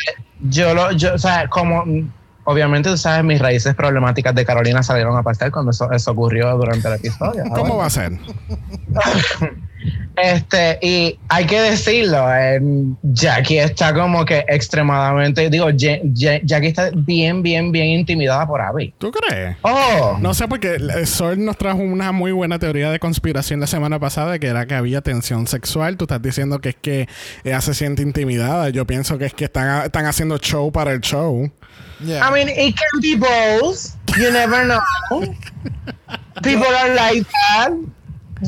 yo 0.50 0.74
lo, 0.74 0.92
yo, 0.92 1.14
o 1.14 1.18
sea, 1.18 1.48
como 1.48 1.86
mm, 1.86 2.10
obviamente 2.44 2.90
tú 2.90 2.96
sabes, 2.98 3.24
mis 3.24 3.40
raíces 3.40 3.74
problemáticas 3.74 4.34
de 4.34 4.44
Carolina 4.44 4.82
salieron 4.82 5.16
a 5.16 5.22
pasar 5.22 5.50
cuando 5.50 5.70
eso, 5.70 5.90
eso 5.90 6.10
ocurrió 6.10 6.54
durante 6.58 6.88
el 6.88 6.94
episodio. 6.94 7.44
¿Cómo 7.54 7.78
va 7.78 7.86
a 7.86 7.90
ser? 7.90 8.12
Este, 10.16 10.78
y 10.80 11.18
hay 11.28 11.44
que 11.44 11.60
decirlo, 11.60 12.32
eh, 12.32 12.60
Jackie 13.02 13.58
está 13.58 13.92
como 13.92 14.24
que 14.24 14.44
extremadamente, 14.48 15.50
digo, 15.50 15.66
Ja- 15.76 15.98
Ja- 16.16 16.40
Jackie 16.44 16.68
está 16.68 16.90
bien, 16.94 17.42
bien, 17.42 17.72
bien 17.72 17.86
intimidada 17.88 18.46
por 18.46 18.60
Abby. 18.60 18.94
¿Tú 18.98 19.10
crees? 19.10 19.56
Oh, 19.62 20.16
No 20.20 20.32
sé, 20.32 20.46
porque 20.46 20.78
Sol 21.04 21.44
nos 21.44 21.58
trajo 21.58 21.78
una 21.78 22.12
muy 22.12 22.30
buena 22.30 22.60
teoría 22.60 22.90
de 22.92 23.00
conspiración 23.00 23.58
la 23.58 23.66
semana 23.66 23.98
pasada, 23.98 24.38
que 24.38 24.46
era 24.46 24.66
que 24.66 24.74
había 24.74 25.00
tensión 25.00 25.48
sexual. 25.48 25.96
Tú 25.96 26.04
estás 26.04 26.22
diciendo 26.22 26.60
que 26.60 26.68
es 26.70 26.76
que 26.80 27.08
ella 27.42 27.60
se 27.60 27.74
siente 27.74 28.02
intimidada. 28.02 28.68
Yo 28.70 28.86
pienso 28.86 29.18
que 29.18 29.26
es 29.26 29.34
que 29.34 29.46
están, 29.46 29.84
están 29.84 30.06
haciendo 30.06 30.38
show 30.38 30.70
para 30.70 30.92
el 30.92 31.00
show. 31.00 31.50
Yeah. 32.04 32.28
I 32.28 32.32
mean, 32.32 32.48
it 32.48 32.76
can 32.76 33.00
be 33.00 33.16
both. 33.16 33.94
You 34.16 34.30
never 34.30 34.64
know. 34.64 34.80
People 36.42 36.66
are 36.76 36.94
like 36.94 37.26
that. 37.56 37.72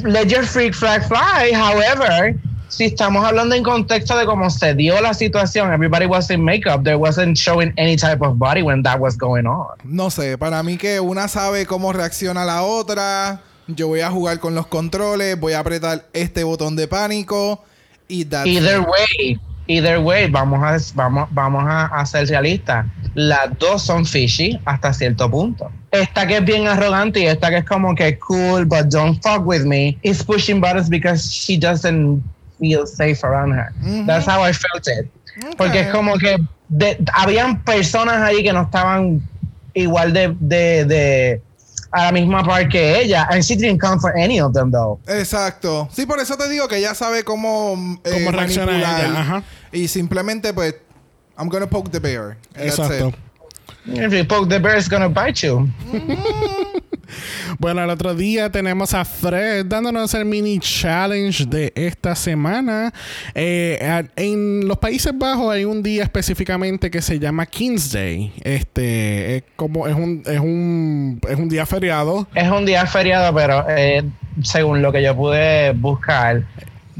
Let 0.04 0.28
your 0.28 0.44
freak 0.44 0.74
flag 0.74 1.02
fly. 1.06 1.52
However, 1.54 2.34
si 2.68 2.84
estamos 2.86 3.24
hablando 3.24 3.54
en 3.54 3.62
contexto 3.62 4.16
de 4.16 4.26
cómo 4.26 4.50
se 4.50 4.74
dio 4.74 5.00
la 5.00 5.14
situación, 5.14 5.72
everybody 5.72 6.06
was 6.06 6.30
in 6.30 6.44
makeup. 6.44 6.82
There 6.84 6.96
wasn't 6.98 7.36
showing 7.38 7.72
any 7.78 7.96
type 7.96 8.20
of 8.22 8.38
body 8.38 8.62
when 8.62 8.82
that 8.82 8.98
was 9.00 9.16
going 9.16 9.46
on. 9.46 9.76
No 9.84 10.10
sé, 10.10 10.36
para 10.36 10.62
mí 10.62 10.76
que 10.76 11.00
una 11.00 11.28
sabe 11.28 11.66
cómo 11.66 11.92
reacciona 11.92 12.44
la 12.44 12.62
otra. 12.62 13.40
Yo 13.68 13.88
voy 13.88 14.00
a 14.00 14.10
jugar 14.10 14.38
con 14.38 14.54
los 14.54 14.66
controles, 14.66 15.38
voy 15.40 15.54
a 15.54 15.60
apretar 15.60 16.04
este 16.12 16.44
botón 16.44 16.76
de 16.76 16.86
pánico 16.86 17.64
y 18.08 18.24
that's 18.24 18.46
Either 18.46 18.80
it. 18.80 18.86
way, 18.86 19.40
either 19.66 19.98
way, 19.98 20.28
vamos 20.30 20.62
a, 20.62 20.76
vamos, 20.94 21.28
vamos 21.32 21.64
a, 21.66 21.86
a 21.86 22.06
ser 22.06 22.28
realistas. 22.28 22.86
Las 23.16 23.58
dos 23.58 23.82
son 23.82 24.04
fishy 24.04 24.58
hasta 24.66 24.92
cierto 24.92 25.30
punto. 25.30 25.70
Esta 25.90 26.26
que 26.26 26.36
es 26.36 26.44
bien 26.44 26.68
arrogante 26.68 27.20
y 27.20 27.26
esta 27.26 27.48
que 27.50 27.56
es 27.58 27.64
como 27.64 27.94
que 27.94 28.18
cool, 28.18 28.66
but 28.66 28.84
don't 28.90 29.20
fuck 29.22 29.44
with 29.46 29.62
me, 29.64 29.98
is 30.02 30.22
pushing 30.22 30.60
buttons 30.60 30.88
because 30.90 31.22
she 31.28 31.58
doesn't 31.58 32.22
feel 32.60 32.86
safe 32.86 33.24
around 33.24 33.52
her. 33.52 33.72
That's 34.06 34.26
how 34.28 34.42
I 34.46 34.52
felt 34.52 34.86
it. 34.86 35.10
Porque 35.56 35.80
es 35.80 35.88
como 35.92 36.16
que 36.18 36.36
de- 36.68 36.98
habían 37.14 37.62
personas 37.64 38.16
ahí 38.22 38.42
que 38.42 38.52
no 38.52 38.62
estaban 38.62 39.20
igual 39.74 40.12
de, 40.12 40.34
de, 40.40 40.84
de 40.84 41.42
a 41.92 42.04
la 42.06 42.12
misma 42.12 42.42
par 42.44 42.68
que 42.68 43.00
ella, 43.00 43.26
and 43.30 43.42
she 43.42 43.54
didn't 43.56 43.78
come 43.80 43.98
for 43.98 44.12
any 44.18 44.40
of 44.40 44.52
them 44.52 44.70
though. 44.70 44.98
Exacto. 45.08 45.88
Sí, 45.92 46.04
por 46.04 46.20
eso 46.20 46.36
te 46.36 46.48
digo 46.50 46.68
que 46.68 46.76
ella 46.78 46.94
sabe 46.94 47.24
cómo, 47.24 47.98
eh, 48.04 48.10
¿Cómo 48.12 48.30
reacciona 48.32 48.72
manipular. 48.72 49.04
ella? 49.06 49.20
Ajá. 49.20 49.42
Y 49.72 49.88
simplemente, 49.88 50.52
pues, 50.52 50.74
I'm 51.38 51.48
gonna 51.48 51.66
poke 51.66 51.90
the 51.90 52.00
bear. 52.00 52.36
And 52.54 52.68
that's 52.68 52.78
Exacto. 52.78 53.08
it. 53.08 53.14
If 53.88 54.12
you 54.12 54.24
poke 54.24 54.48
the 54.48 54.58
bear, 54.58 54.76
it's 54.76 54.88
gonna 54.88 55.08
bite 55.08 55.42
you. 55.42 55.68
Bueno, 57.58 57.82
el 57.82 57.90
otro 57.90 58.14
día 58.14 58.50
tenemos 58.50 58.94
a 58.94 59.04
Fred 59.04 59.66
dándonos 59.66 60.12
el 60.14 60.24
mini 60.24 60.58
challenge 60.58 61.46
de 61.46 61.72
esta 61.74 62.14
semana. 62.14 62.92
Eh, 63.34 64.04
en 64.16 64.66
los 64.66 64.78
Países 64.78 65.12
Bajos 65.16 65.52
hay 65.54 65.64
un 65.64 65.82
día 65.82 66.02
específicamente 66.02 66.90
que 66.90 67.00
se 67.00 67.18
llama 67.18 67.46
King's 67.46 67.92
Day. 67.92 68.32
Este 68.42 69.36
es 69.36 69.44
como 69.56 69.86
es 69.86 69.94
un 69.94 70.22
es 70.26 70.40
un 70.40 71.20
es 71.28 71.36
un 71.36 71.48
día 71.48 71.64
feriado. 71.66 72.26
Es 72.34 72.50
un 72.50 72.66
día 72.66 72.86
feriado, 72.86 73.34
pero 73.34 73.64
eh, 73.68 74.02
según 74.42 74.82
lo 74.82 74.92
que 74.92 75.02
yo 75.02 75.16
pude 75.16 75.72
buscar, 75.72 76.44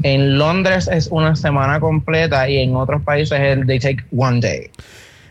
en 0.03 0.37
Londres 0.37 0.89
es 0.91 1.07
una 1.11 1.35
semana 1.35 1.79
completa 1.79 2.49
y 2.49 2.57
en 2.57 2.75
otros 2.75 3.01
países 3.03 3.39
el 3.39 3.65
they 3.65 3.79
take 3.79 4.03
one 4.15 4.39
day. 4.39 4.69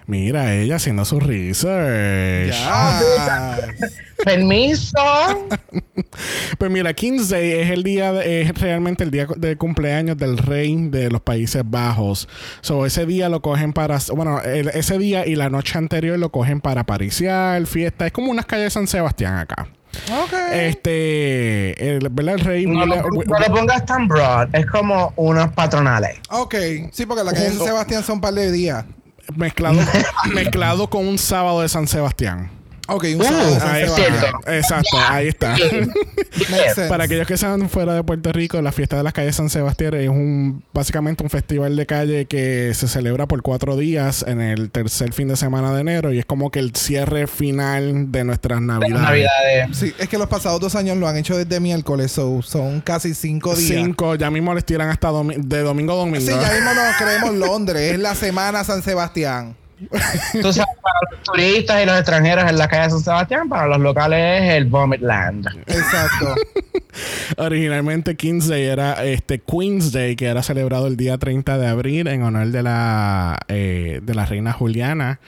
Mira, 0.08 0.54
ella 0.54 0.76
haciendo 0.76 1.04
su 1.04 1.18
research. 1.18 2.52
Ya. 2.52 3.58
Permiso. 4.24 4.96
Pues 6.58 6.70
mira, 6.70 6.94
King's 6.94 7.28
Day 7.28 7.52
es 7.52 7.70
el 7.70 7.82
día, 7.82 8.12
de- 8.12 8.40
es 8.42 8.54
realmente 8.58 9.04
el 9.04 9.10
día 9.10 9.26
de 9.36 9.56
cumpleaños 9.56 10.16
del 10.16 10.38
rey 10.38 10.74
de 10.88 11.10
los 11.10 11.20
Países 11.20 11.62
Bajos. 11.64 12.28
So, 12.62 12.86
ese 12.86 13.04
día 13.04 13.28
lo 13.28 13.42
cogen 13.42 13.72
para, 13.74 13.98
bueno, 14.14 14.40
el- 14.40 14.68
ese 14.68 14.96
día 14.98 15.26
y 15.26 15.34
la 15.36 15.50
noche 15.50 15.76
anterior 15.76 16.18
lo 16.18 16.30
cogen 16.32 16.60
para 16.60 16.84
pariciar, 16.84 17.66
fiesta. 17.66 18.06
Es 18.06 18.12
como 18.12 18.30
unas 18.30 18.46
calles 18.46 18.64
de 18.66 18.70
San 18.70 18.86
Sebastián 18.86 19.36
acá. 19.36 19.68
Ok. 20.22 20.32
Este, 20.52 21.96
el, 21.96 22.08
¿verdad? 22.10 22.34
El 22.34 22.40
rey 22.40 22.66
No, 22.66 22.86
lo- 22.86 22.96
no 22.96 23.38
lo 23.38 23.54
pongas 23.54 23.84
tan 23.86 24.06
broad. 24.08 24.48
Es 24.54 24.66
como 24.66 25.12
unos 25.16 25.48
patronales. 25.52 26.18
Ok. 26.30 26.54
Sí, 26.92 27.06
porque 27.06 27.24
la 27.24 27.32
calle 27.32 27.50
de 27.50 27.56
San 27.56 27.66
Sebastián 27.66 28.02
son 28.04 28.16
un 28.16 28.20
par 28.20 28.34
de 28.34 28.50
días. 28.52 28.84
mezclado, 29.34 29.78
mezclado 30.32 30.88
con 30.88 31.06
un 31.06 31.18
sábado 31.18 31.60
de 31.62 31.68
San 31.68 31.86
Sebastián. 31.88 32.50
Ok, 32.88 33.04
un 33.16 33.24
sábado 33.24 33.54
de 33.54 33.60
San 33.60 33.68
Ahí 33.74 33.88
cierto. 33.88 34.26
Exacto, 34.46 34.96
ahí 35.08 35.28
está. 35.28 35.56
Para 36.88 37.04
aquellos 37.04 37.26
que 37.26 37.34
están 37.34 37.68
fuera 37.68 37.94
de 37.94 38.04
Puerto 38.04 38.32
Rico, 38.32 38.60
la 38.62 38.70
fiesta 38.72 38.96
de 38.96 39.02
las 39.02 39.12
calles 39.12 39.36
San 39.36 39.50
Sebastián 39.50 39.94
es 39.94 40.08
un 40.08 40.62
básicamente 40.72 41.22
un 41.24 41.30
festival 41.30 41.74
de 41.76 41.86
calle 41.86 42.26
que 42.26 42.72
se 42.74 42.88
celebra 42.88 43.26
por 43.26 43.42
cuatro 43.42 43.76
días 43.76 44.24
en 44.28 44.40
el 44.40 44.70
tercer 44.70 45.12
fin 45.12 45.28
de 45.28 45.36
semana 45.36 45.72
de 45.74 45.80
enero 45.80 46.12
y 46.12 46.18
es 46.18 46.26
como 46.26 46.50
que 46.50 46.58
el 46.58 46.74
cierre 46.76 47.26
final 47.26 48.12
de 48.12 48.24
nuestras 48.24 48.60
navidades. 48.60 49.02
Navidades. 49.02 49.76
Sí, 49.76 49.94
es 49.98 50.08
que 50.08 50.18
los 50.18 50.28
pasados 50.28 50.60
dos 50.60 50.74
años 50.74 50.96
lo 50.96 51.08
han 51.08 51.16
hecho 51.16 51.36
desde 51.36 51.58
miércoles, 51.60 52.12
so 52.12 52.42
son 52.42 52.80
casi 52.80 53.14
cinco 53.14 53.54
días. 53.56 53.68
Cinco, 53.82 54.14
ya 54.14 54.30
mismo 54.30 54.54
les 54.54 54.64
tiran 54.64 54.88
hasta 54.90 55.08
domi- 55.10 55.36
de 55.38 55.60
domingo 55.62 55.92
a 55.94 55.96
domingo. 55.96 56.20
Sí, 56.20 56.26
ya 56.28 56.52
mismo 56.52 56.72
nos 56.74 56.96
creemos 56.98 57.34
Londres. 57.34 57.92
Es 57.94 57.98
la 57.98 58.14
semana 58.14 58.62
San 58.64 58.82
Sebastián. 58.82 59.56
Tú 59.78 60.52
sabes, 60.52 60.74
para 60.82 60.98
los 61.12 61.22
turistas 61.22 61.82
y 61.82 61.86
los 61.86 61.96
extranjeros 61.96 62.48
en 62.48 62.56
la 62.58 62.66
calle 62.68 62.84
de 62.84 62.90
San 62.90 63.00
Sebastián, 63.00 63.48
para 63.48 63.66
los 63.66 63.78
locales 63.80 64.42
es 64.42 64.54
el 64.54 64.64
Vomit 64.66 65.02
Land. 65.02 65.46
Exacto. 65.66 66.34
Originalmente 67.36 68.16
King's 68.16 68.48
Day 68.48 68.64
era 68.64 69.04
este 69.04 69.38
Queen's 69.40 69.92
Day, 69.92 70.16
que 70.16 70.26
era 70.26 70.42
celebrado 70.42 70.86
el 70.86 70.96
día 70.96 71.18
30 71.18 71.58
de 71.58 71.66
abril 71.66 72.06
en 72.06 72.22
honor 72.22 72.46
de 72.48 72.62
la 72.62 73.38
eh, 73.48 74.00
de 74.02 74.14
la 74.14 74.24
reina 74.24 74.52
Juliana. 74.52 75.20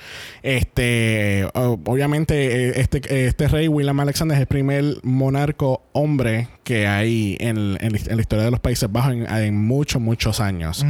Este, 0.42 1.46
obviamente, 1.54 2.68
eh, 2.70 2.72
este, 2.80 3.26
este 3.26 3.48
rey 3.48 3.68
William 3.68 3.98
Alexander 4.00 4.34
es 4.36 4.40
el 4.40 4.46
primer 4.46 4.84
monarco 5.02 5.82
hombre 5.92 6.48
que 6.64 6.86
hay 6.86 7.36
en, 7.40 7.76
en 7.80 7.92
la- 7.92 7.98
en 7.98 8.16
la 8.16 8.20
historia 8.22 8.44
de 8.46 8.50
los 8.50 8.60
Países 8.60 8.90
Bajos 8.90 9.12
en, 9.12 9.30
en 9.30 9.56
muchos, 9.56 10.00
muchos 10.00 10.40
años. 10.40 10.84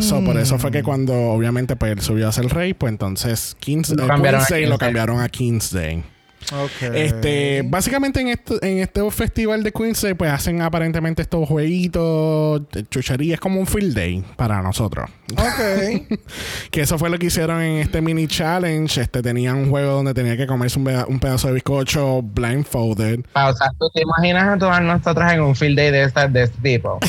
So, 0.00 0.22
por 0.24 0.38
eso 0.38 0.58
fue 0.58 0.70
que 0.70 0.82
cuando 0.82 1.14
obviamente 1.14 1.76
pues, 1.76 1.92
él 1.92 2.00
subió 2.00 2.28
a 2.28 2.32
ser 2.32 2.46
rey, 2.48 2.72
pues 2.74 2.90
entonces 3.06 3.56
King's, 3.60 3.90
Lo 3.90 4.06
cambiaron 4.06 4.40
a 4.40 4.44
Day 4.48 4.60
King's 4.60 4.70
lo 4.70 4.78
Day. 4.78 4.86
cambiaron 4.86 5.20
a 5.20 5.28
King's 5.28 5.72
Day. 5.72 6.04
Ok. 6.52 6.82
Este, 6.92 7.62
básicamente 7.64 8.20
en 8.20 8.26
este, 8.28 8.54
en 8.68 8.78
este 8.80 9.08
festival 9.12 9.62
de 9.62 9.70
Queen's 9.70 10.02
Day, 10.02 10.14
pues 10.14 10.28
hacen 10.32 10.60
aparentemente 10.60 11.22
estos 11.22 11.48
jueguitos, 11.48 12.62
chucherías, 12.90 13.38
como 13.38 13.60
un 13.60 13.66
field 13.66 13.94
day 13.94 14.24
para 14.36 14.60
nosotros. 14.60 15.08
Ok. 15.32 16.18
Que 16.72 16.80
eso 16.80 16.98
fue 16.98 17.10
lo 17.10 17.18
que 17.18 17.26
hicieron 17.26 17.60
en 17.62 17.76
este 17.78 18.00
mini 18.00 18.26
challenge. 18.26 19.00
Este 19.00 19.22
tenían 19.22 19.56
un 19.56 19.70
juego 19.70 19.92
donde 19.92 20.14
tenía 20.14 20.36
que 20.36 20.46
comerse 20.48 20.80
un, 20.80 20.84
peda- 20.86 21.06
un 21.08 21.20
pedazo 21.20 21.46
de 21.46 21.54
bizcocho 21.54 22.22
blindfolded. 22.22 23.20
Pausa. 23.32 23.70
¿Tú 23.78 23.88
te 23.94 24.02
imaginas 24.02 24.48
a 24.48 24.58
todas 24.58 24.82
nosotras 24.82 25.32
en 25.34 25.42
un 25.42 25.54
field 25.54 25.76
day 25.76 25.92
de, 25.92 26.02
esta, 26.02 26.26
de 26.26 26.42
este 26.42 26.58
tipo? 26.60 26.98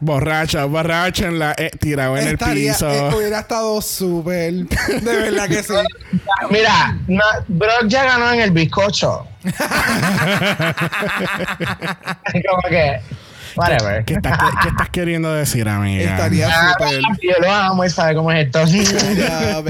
Borracha, 0.00 0.64
borracha 0.66 1.28
en 1.28 1.38
la 1.38 1.54
eh, 1.56 1.70
tirado 1.80 2.16
en 2.18 2.28
Estaría, 2.28 2.70
el 2.72 2.76
piso. 2.76 2.90
eh, 2.90 3.14
hubiera 3.14 3.38
estado 3.40 3.80
súper. 3.80 4.52
De 5.02 5.16
verdad 5.16 5.48
que 5.48 5.62
sí. 5.62 5.72
Mira, 6.50 6.98
no, 7.08 7.22
Brock 7.48 7.84
ya 7.86 8.04
ganó 8.04 8.30
en 8.32 8.40
el 8.40 8.50
bizcocho. 8.50 9.26
Como 12.48 12.62
que, 12.68 13.00
whatever. 13.56 14.04
¿Qué 14.04 14.14
estás, 14.14 14.38
qué- 14.38 14.44
qué 14.62 14.68
estás 14.68 14.88
queriendo 14.90 15.32
decir, 15.32 15.68
amiga? 15.68 16.12
Estaría 16.12 16.48
Ah, 16.50 16.72
súper. 16.78 17.00
Yo 17.22 17.32
lo 17.40 17.50
amo 17.52 17.84
y 17.84 17.90
sabe 17.90 18.14
cómo 18.14 18.30
es 18.32 18.46
esto. 18.46 18.64
Ya. 19.16 19.62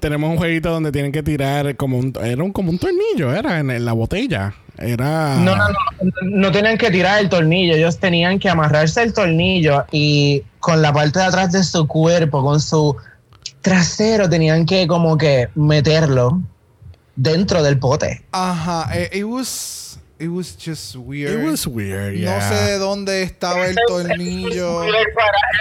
Tenemos 0.00 0.30
un 0.30 0.36
jueguito 0.36 0.70
donde 0.70 0.92
tienen 0.92 1.12
que 1.12 1.22
tirar 1.22 1.76
como 1.76 1.98
un, 1.98 2.12
era 2.22 2.42
un, 2.42 2.52
como 2.52 2.70
un 2.70 2.78
tornillo, 2.78 3.34
era 3.34 3.58
en, 3.60 3.70
en 3.70 3.84
la 3.84 3.92
botella. 3.92 4.52
Era. 4.78 5.36
No, 5.36 5.56
no, 5.56 5.68
no, 5.68 5.76
no 6.22 6.52
tenían 6.52 6.76
que 6.76 6.90
tirar 6.90 7.20
el 7.20 7.28
tornillo, 7.28 7.74
ellos 7.74 7.98
tenían 7.98 8.38
que 8.38 8.48
amarrarse 8.50 9.02
el 9.02 9.12
tornillo 9.12 9.84
y 9.90 10.42
con 10.58 10.82
la 10.82 10.92
parte 10.92 11.18
de 11.18 11.24
atrás 11.24 11.52
de 11.52 11.62
su 11.64 11.86
cuerpo, 11.86 12.42
con 12.42 12.60
su 12.60 12.96
trasero, 13.62 14.28
tenían 14.28 14.66
que 14.66 14.86
como 14.86 15.16
que 15.16 15.48
meterlo 15.54 16.40
dentro 17.16 17.62
del 17.62 17.78
pote. 17.78 18.24
Ajá. 18.32 18.88
eh, 18.94 19.10
it 19.12 19.24
was. 19.24 19.85
It 20.18 20.28
was 20.28 20.56
just 20.56 20.96
weird. 20.96 21.40
It 21.40 21.44
was 21.46 21.66
weird, 21.66 22.14
No 22.18 22.40
sé 22.40 22.54
de 22.54 22.78
dónde 22.78 23.22
estaba 23.22 23.66
el 23.66 23.76
tornillo. 23.86 24.84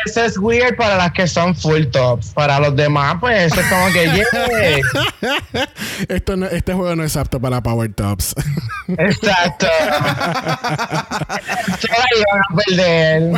Eso 0.06 0.24
es 0.24 0.38
weird 0.38 0.78
para 0.78 0.96
las 0.96 1.12
que 1.12 1.28
son 1.28 1.54
full 1.54 1.84
tops. 1.91 2.30
Para 2.34 2.58
los 2.62 2.74
demás, 2.74 3.18
pues 3.20 3.52
eso 3.52 3.60
es 3.60 3.68
como 3.68 3.88
que 3.91 4.06
yeah. 5.22 5.68
Esto 6.08 6.38
no- 6.38 6.46
este 6.48 6.74
juego 6.74 6.96
no 6.96 7.04
es 7.04 7.18
apto 7.18 7.41
para 7.41 7.62
Power 7.62 7.91
Tops. 7.94 8.34
Exacto. 8.88 9.68
Iban 12.15 12.41
a 12.41 12.56
perder. 12.56 13.32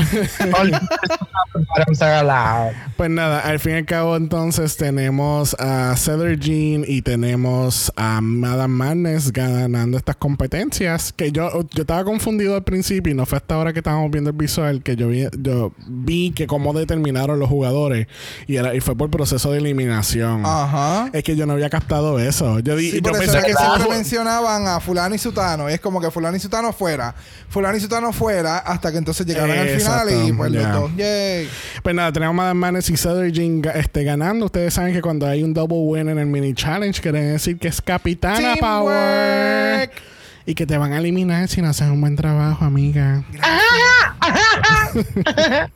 Pues 2.96 3.10
nada, 3.10 3.40
al 3.40 3.60
fin 3.60 3.74
y 3.74 3.76
al 3.78 3.86
cabo, 3.86 4.16
entonces 4.18 4.78
tenemos 4.78 5.56
a 5.60 5.96
Cedar 5.98 6.38
Jean 6.38 6.84
y 6.88 7.02
tenemos 7.02 7.92
a 7.96 8.22
Madame 8.22 8.74
Madness 8.76 9.32
ganando 9.32 9.98
estas 9.98 10.16
competencias. 10.18 11.07
Que 11.14 11.32
yo, 11.32 11.50
yo 11.74 11.82
estaba 11.82 12.04
confundido 12.04 12.56
al 12.56 12.64
principio 12.64 13.12
y 13.12 13.16
no 13.16 13.26
fue 13.26 13.38
hasta 13.38 13.56
ahora 13.56 13.74
que 13.74 13.80
estábamos 13.80 14.12
viendo 14.12 14.30
el 14.30 14.36
visual 14.36 14.82
que 14.84 14.96
yo 14.96 15.08
vi, 15.08 15.28
yo 15.40 15.72
vi 15.88 16.32
que 16.32 16.48
cómo 16.48 16.74
determinaron 16.74 17.40
los 17.40 17.50
jugadores 17.50 18.08
y, 18.48 18.56
era, 18.58 18.74
y 18.76 18.80
fue 18.82 18.96
por 18.98 19.10
proceso 19.10 19.52
de 19.52 19.60
eliminación. 19.60 20.44
Ajá. 20.46 21.10
Es 21.14 21.24
que 21.24 21.36
yo 21.36 21.46
no 21.46 21.54
había 21.54 21.70
captado 21.70 22.20
eso. 22.20 22.60
Yo, 22.60 22.76
di- 22.76 22.92
Sí, 22.92 23.02
yo 23.02 23.12
pensé 23.12 23.40
que 23.44 23.54
siempre 23.54 23.90
mencionaban 23.90 24.68
a 24.68 24.80
fulano 24.80 25.16
y 25.16 25.18
sutano. 25.18 25.70
Es 25.70 25.80
como 25.80 26.00
que 26.02 26.12
fulano 26.12 26.36
y 26.38 26.40
sutano 26.40 26.72
fuera. 26.74 27.14
Fulano 27.50 27.78
y 27.78 27.80
sutano 27.80 28.12
fuera 28.14 28.58
hasta 28.60 28.92
que 28.92 28.98
entonces 28.98 29.26
llegaran 29.26 29.58
al 29.58 29.70
final 29.70 30.08
y 30.28 30.34
pues 30.34 30.52
ya. 30.52 30.70
los 30.74 30.82
dos. 30.82 30.92
Yay. 30.98 31.50
Pues 31.84 31.96
nada, 31.96 32.12
tenemos 32.12 32.34
a 32.34 32.38
Madame 32.38 32.60
Madness 32.60 32.90
y 32.90 32.98
Cedar 32.98 33.28
Jean 33.32 33.62
este, 33.76 34.04
ganando. 34.04 34.46
Ustedes 34.46 34.74
saben 34.74 34.94
que 34.94 35.02
cuando 35.02 35.28
hay 35.28 35.44
un 35.44 35.54
double 35.54 35.78
win 35.80 36.10
en 36.10 36.18
el 36.20 36.26
mini 36.28 36.54
challenge, 36.54 37.02
quiere 37.02 37.22
decir 37.22 37.58
que 37.58 37.68
es 37.68 37.82
Capitana 37.82 38.56
Power. 38.60 39.90
Y 40.48 40.56
que 40.56 40.66
te 40.66 40.76
van 40.78 40.94
a 40.94 41.00
eliminar 41.00 41.50
si 41.50 41.62
no 41.62 41.68
haces 41.68 41.90
un 41.90 42.00
buen 42.00 42.16
trabajo, 42.16 42.64
amiga. 42.64 43.22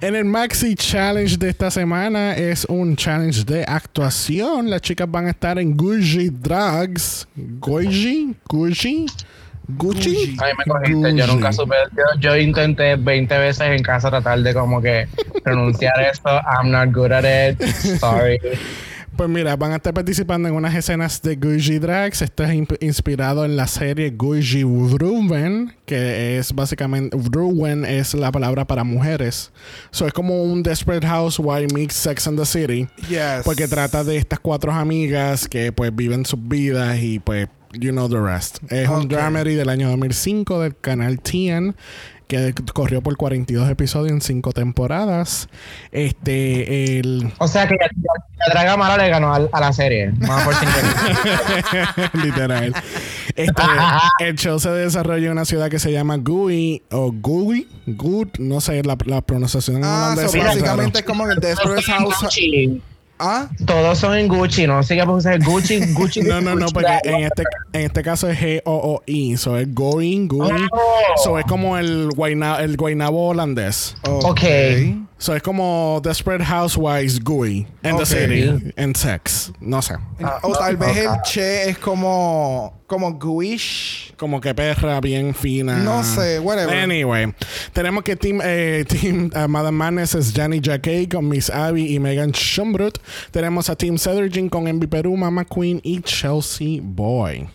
en 0.00 0.16
el 0.16 0.24
Maxi 0.24 0.74
Challenge 0.74 1.36
de 1.36 1.48
esta 1.48 1.70
semana 1.70 2.34
es 2.34 2.64
un 2.64 2.96
challenge 2.96 3.44
de 3.44 3.62
actuación. 3.62 4.68
Las 4.68 4.82
chicas 4.82 5.08
van 5.08 5.28
a 5.28 5.30
estar 5.30 5.60
en 5.60 5.76
Gucci 5.76 6.28
Drugs. 6.28 7.28
Gucci, 7.36 8.34
Gucci, 8.48 9.06
Gucci. 9.68 10.36
A 10.40 10.46
mí 10.46 10.52
me 10.58 10.64
cogiste, 10.64 11.14
yo 11.14 11.28
nunca 11.28 11.52
supe. 11.52 11.76
Yo, 11.92 12.02
yo 12.18 12.36
intenté 12.36 12.96
20 12.96 13.38
veces 13.38 13.68
en 13.68 13.84
casa 13.84 14.10
tratar 14.10 14.40
de 14.40 14.52
como 14.52 14.82
que 14.82 15.06
pronunciar 15.44 16.02
esto. 16.02 16.30
I'm 16.30 16.72
not 16.72 16.92
good 16.92 17.12
at 17.12 17.24
it. 17.24 17.62
Sorry. 18.00 18.40
Pues 19.20 19.28
mira, 19.28 19.54
van 19.54 19.72
a 19.72 19.76
estar 19.76 19.92
participando 19.92 20.48
en 20.48 20.54
unas 20.54 20.74
escenas 20.74 21.20
de 21.20 21.36
Gucci 21.36 21.78
Drags. 21.78 22.22
Esto 22.22 22.42
es 22.42 22.54
inspirado 22.80 23.44
en 23.44 23.54
la 23.54 23.66
serie 23.66 24.08
Gucci 24.16 24.64
Vroom, 24.64 25.72
que 25.84 26.38
es 26.38 26.54
básicamente 26.54 27.14
Vroom 27.18 27.84
es 27.84 28.14
la 28.14 28.32
palabra 28.32 28.66
para 28.66 28.82
mujeres. 28.82 29.52
So 29.90 30.06
es 30.06 30.14
como 30.14 30.42
un 30.42 30.62
Desperate 30.62 31.06
Housewife 31.06 31.66
mix 31.74 31.96
Sex 31.96 32.26
and 32.28 32.38
the 32.38 32.46
City, 32.46 32.88
Yes. 33.10 33.42
porque 33.44 33.68
trata 33.68 34.04
de 34.04 34.16
estas 34.16 34.40
cuatro 34.40 34.72
amigas 34.72 35.46
que 35.46 35.70
pues 35.70 35.94
viven 35.94 36.24
sus 36.24 36.40
vidas 36.48 36.98
y 37.02 37.18
pues 37.18 37.46
you 37.74 37.90
know 37.92 38.08
the 38.08 38.18
rest. 38.18 38.56
Es 38.72 38.88
un 38.88 39.02
Ok. 39.02 39.08
dramedy 39.10 39.54
del 39.54 39.68
año 39.68 39.90
2005 39.90 40.62
del 40.62 40.74
canal 40.78 41.20
TN 41.20 41.74
que 42.30 42.54
corrió 42.72 43.02
por 43.02 43.16
42 43.16 43.68
episodios 43.68 44.12
en 44.12 44.20
5 44.20 44.52
temporadas. 44.52 45.48
Este, 45.90 46.98
el... 47.00 47.32
O 47.38 47.48
sea 47.48 47.66
que 47.66 47.74
la, 47.74 47.88
la 48.38 48.52
Draga 48.54 48.76
Mala 48.76 48.96
le 48.96 49.08
ganó 49.10 49.34
al- 49.34 49.50
a, 49.52 49.60
la 49.60 49.72
serie. 49.72 50.12
Vamos 50.14 50.44
por. 50.44 50.54
Literal. 52.24 52.72
Este, 53.34 53.62
el 54.20 54.36
show 54.36 54.58
se 54.60 54.70
desarrolla 54.70 55.26
en 55.26 55.32
una 55.32 55.44
ciudad 55.44 55.68
que 55.68 55.78
se 55.78 55.90
llama 55.92 56.16
Gui 56.18 56.82
o 56.90 57.10
Gui, 57.12 57.68
Good, 57.86 58.38
no 58.38 58.60
sé 58.60 58.82
la, 58.84 58.96
la 59.06 59.20
pronunciación 59.22 59.82
Ah, 59.84 60.12
holandesa 60.12 60.38
so 60.38 60.44
básicamente 60.44 60.98
es 61.00 61.04
como 61.04 61.28
el 61.28 61.38
Desperate 61.40 61.82
House. 61.82 62.38
Ah, 63.22 63.48
Todos 63.66 63.98
son 63.98 64.16
en 64.16 64.28
Gucci, 64.28 64.66
no 64.66 64.82
sé 64.82 64.96
qué 64.96 65.04
puse 65.04 65.38
Gucci, 65.38 65.92
Gucci. 65.92 66.22
No, 66.22 66.40
no, 66.40 66.54
no, 66.54 66.66
porque 66.68 66.98
en 67.04 67.24
este, 67.24 67.42
en 67.74 67.82
este 67.82 68.02
caso 68.02 68.28
es 68.30 68.40
G-O-O-I, 68.40 69.36
so 69.36 69.58
es 69.58 69.72
Going, 69.74 70.26
Gui. 70.26 70.40
Oh. 70.72 70.78
So 71.22 71.38
es 71.38 71.44
como 71.44 71.76
el, 71.76 72.08
guayna, 72.16 72.60
el 72.60 72.78
guaynabo 72.78 73.28
holandés. 73.28 73.94
Ok. 74.04 74.40
So 75.20 75.34
es 75.36 75.42
como 75.42 76.00
Desperate 76.02 76.42
Housewives 76.42 77.22
Gui 77.22 77.58
in 77.58 77.66
the 77.82 77.92
Ok. 77.92 78.06
city, 78.06 78.72
en 78.74 78.94
sex. 78.94 79.52
No 79.60 79.82
sé. 79.82 79.96
O 80.42 80.52
tal 80.56 80.78
vez 80.78 80.96
el 80.96 81.10
che 81.22 81.68
es 81.68 81.76
como, 81.78 82.80
como 82.86 83.12
gooish. 83.12 84.14
Como 84.16 84.40
que 84.40 84.54
perra 84.54 84.98
bien 85.02 85.34
fina. 85.34 85.76
No 85.76 86.02
sé, 86.02 86.40
whatever. 86.40 86.74
Anyway, 86.74 87.34
tenemos 87.74 88.02
que 88.02 88.16
Team, 88.16 88.40
eh, 88.42 88.86
team 88.88 89.30
uh, 89.34 89.46
Madame 89.46 89.76
Madness 89.76 90.14
es 90.14 90.32
Janny 90.34 90.58
Jacquet 90.58 91.12
con 91.12 91.28
Miss 91.28 91.50
Abby 91.50 91.94
y 91.94 91.98
Megan 91.98 92.32
Schumbrut. 92.32 92.98
Tenemos 93.30 93.68
a 93.68 93.76
Team 93.76 93.98
Cedric 93.98 94.48
con 94.48 94.68
Envy 94.68 94.86
Perú, 94.86 95.18
Mama 95.18 95.44
Queen 95.44 95.80
y 95.84 96.00
Chelsea 96.00 96.80
Boy. 96.82 97.46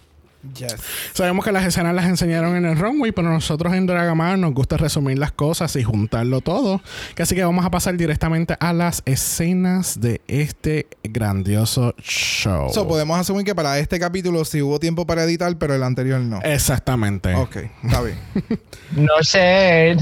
Yes. 0.54 0.76
Sabemos 1.14 1.44
que 1.44 1.52
las 1.52 1.66
escenas 1.66 1.96
las 1.96 2.06
enseñaron 2.06 2.56
en 2.56 2.66
el 2.66 2.78
runway, 2.78 3.12
pero 3.12 3.30
nosotros 3.30 3.74
en 3.74 3.88
Dragamar 3.88 4.38
nos 4.38 4.54
gusta 4.54 4.78
resumir 4.78 5.18
las 5.18 5.32
cosas 5.32 5.76
y 5.76 5.84
juntarlo 5.84 6.42
todo. 6.42 6.82
Así 7.20 7.36
que 7.36 7.44
vamos 7.44 7.66
a 7.66 7.72
pasar 7.72 7.98
directamente 7.98 8.56
a 8.60 8.74
las 8.74 9.02
escenas 9.06 10.00
de 10.00 10.22
este 10.28 10.88
grandioso 11.04 11.96
show. 12.02 12.70
So, 12.72 12.88
podemos 12.88 13.20
asumir 13.20 13.46
que 13.46 13.56
para 13.56 13.80
este 13.80 14.00
capítulo 14.00 14.46
sí 14.46 14.62
hubo 14.62 14.80
tiempo 14.80 15.06
para 15.06 15.24
editar, 15.24 15.58
pero 15.58 15.74
el 15.74 15.84
anterior 15.84 16.22
no. 16.22 16.40
Exactamente. 16.44 17.34
Ok, 17.34 17.58
está 17.84 18.02
bien. 18.02 18.18
No 18.96 19.24
sé. 19.24 19.98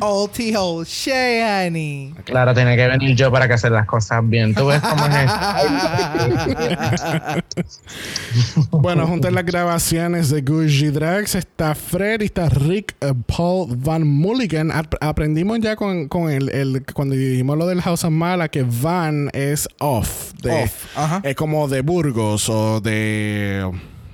Old 0.00 0.32
T-Hole, 0.32 0.88
Shani. 0.88 2.14
Claro, 2.24 2.54
tiene 2.54 2.74
que 2.74 2.88
venir 2.88 3.14
yo 3.14 3.30
para 3.30 3.46
que 3.46 3.54
hacer 3.54 3.70
las 3.70 3.86
cosas 3.86 4.28
bien. 4.28 4.54
Tú 4.54 4.66
ves 4.66 4.80
cómo 4.80 5.06
es. 5.06 5.30
Bueno, 8.70 9.06
junto 9.06 9.28
a 9.28 9.30
las 9.30 9.44
grabaciones 9.62 10.30
de 10.30 10.40
Gucci 10.42 10.86
Drags 10.90 11.34
está 11.34 11.74
Fred 11.74 12.20
y 12.20 12.26
está 12.26 12.48
Rick 12.48 12.94
eh, 13.00 13.12
Paul 13.26 13.74
Van 13.76 14.06
Mulligan. 14.06 14.70
Ap- 14.70 14.94
aprendimos 15.00 15.58
ya 15.60 15.74
con, 15.74 16.06
con 16.08 16.30
el, 16.30 16.48
el- 16.50 16.84
cuando 16.94 17.16
dijimos 17.16 17.58
lo 17.58 17.66
del 17.66 17.82
House 17.82 18.04
of 18.04 18.12
Mala 18.12 18.48
que 18.48 18.62
Van 18.62 19.30
es 19.32 19.68
off. 19.80 20.32
De, 20.42 20.62
Off. 20.62 20.96
Es 21.24 21.34
como 21.34 21.66
de 21.66 21.80
Burgos 21.80 22.48
o 22.48 22.80
de 22.80 23.68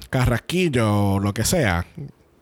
Carrasquillo 0.08 1.14
o 1.14 1.20
lo 1.20 1.34
que 1.34 1.44
sea. 1.44 1.86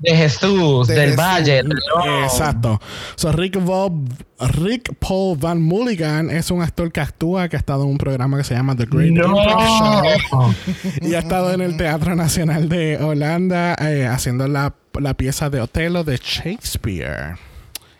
De 0.03 0.17
Jesús, 0.17 0.89
De 0.89 0.95
del 0.95 1.11
Jesús. 1.11 1.17
Valle. 1.25 1.53
del- 1.63 1.69
no. 1.69 2.25
Exacto. 2.25 2.81
So, 3.15 3.31
Rick, 3.33 3.59
Val- 3.65 3.93
Rick 4.41 4.95
Paul 4.99 5.39
Van 5.39 5.63
Mulligan 5.63 6.29
es 6.31 6.51
un 6.51 6.61
actor 6.61 6.91
que 6.91 7.01
actúa, 7.01 7.49
que 7.49 7.57
ha 7.57 7.61
estado 7.61 7.85
en 7.85 7.91
un 7.91 7.99
programa 7.99 8.37
que 8.39 8.45
se 8.45 8.55
llama 8.55 8.75
The 8.77 8.87
Great 8.87 9.11
Improv 9.11 9.37
Show. 9.37 10.03
No. 10.33 10.55
Y 11.09 11.15
ha 11.15 11.21
estado 11.21 11.53
en 11.53 11.61
el 11.61 11.77
Teatro 11.77 12.17
Nacional 12.17 12.69
de 12.69 12.97
Holanda 12.99 13.77
eh, 13.81 14.07
haciendo 14.07 14.49
la, 14.49 14.75
la 15.01 15.15
pieza 15.15 15.49
de 15.51 15.61
Otelo 15.61 16.03
de 16.05 16.17
Shakespeare. 16.17 17.37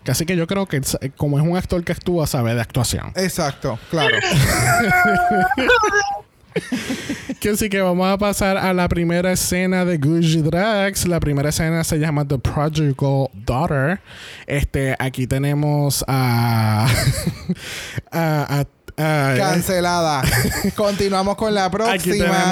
Así 0.09 0.27
que 0.27 0.37
yo 0.37 0.49
creo 0.49 0.67
que 0.67 0.79
él- 0.79 1.13
como 1.17 1.39
es 1.39 1.45
un 1.47 1.57
actor 1.57 1.85
que 1.85 1.93
actúa, 1.93 2.27
sabe 2.27 2.55
de 2.57 2.61
actuación. 2.61 3.13
Exacto, 3.15 3.79
claro. 3.91 4.17
Que 7.41 7.51
así 7.51 7.69
que 7.69 7.81
vamos 7.81 8.07
a 8.09 8.17
pasar 8.19 8.57
a 8.57 8.73
la 8.73 8.87
primera 8.89 9.33
escena 9.33 9.85
de 9.85 9.99
Gucci 9.99 10.43
Drags. 10.43 11.07
La 11.09 11.19
primera 11.19 11.49
escena 11.49 11.83
se 11.83 11.99
llama 11.99 12.25
The 12.27 12.39
Prodigal 12.39 13.29
Daughter. 13.35 14.01
Este, 14.47 14.95
aquí 14.99 15.27
tenemos 15.27 16.05
a. 16.07 16.87
a, 18.13 18.61
a- 18.61 18.67
a- 18.99 19.35
Cancelada. 19.37 20.23
Continuamos 20.77 21.35
con 21.37 21.53
la 21.55 21.71
próxima. 21.71 21.99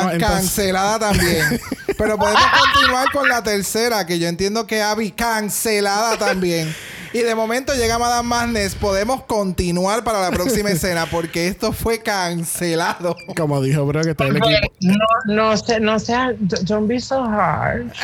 tenemos, 0.08 0.12
Cancelada 0.18 0.98
también. 0.98 1.60
Pero 1.98 2.16
podemos 2.18 2.42
continuar 2.72 3.12
con 3.12 3.28
la 3.28 3.42
tercera, 3.42 4.06
que 4.06 4.18
yo 4.18 4.26
entiendo 4.26 4.66
que 4.66 4.82
Abby 4.82 5.10
cancelada 5.12 6.16
también. 6.16 6.74
Y 7.12 7.18
de 7.20 7.34
momento 7.34 7.74
llega 7.74 7.98
Madame 7.98 8.28
Madness. 8.28 8.74
Podemos 8.74 9.24
continuar 9.24 10.04
para 10.04 10.20
la 10.20 10.30
próxima 10.30 10.70
escena 10.70 11.06
porque 11.06 11.48
esto 11.48 11.72
fue 11.72 12.00
cancelado. 12.00 13.16
como 13.36 13.60
dijo, 13.60 13.84
bro, 13.84 14.02
que 14.02 14.14
todo 14.14 14.28
el 14.28 14.36
equipo. 14.36 14.72
No, 14.80 14.96
no 15.26 15.56
sé, 15.56 15.80
no 15.80 15.98
sea, 15.98 16.32
don't 16.62 16.86
be 16.88 17.00
so 17.00 17.22
hard. 17.24 17.92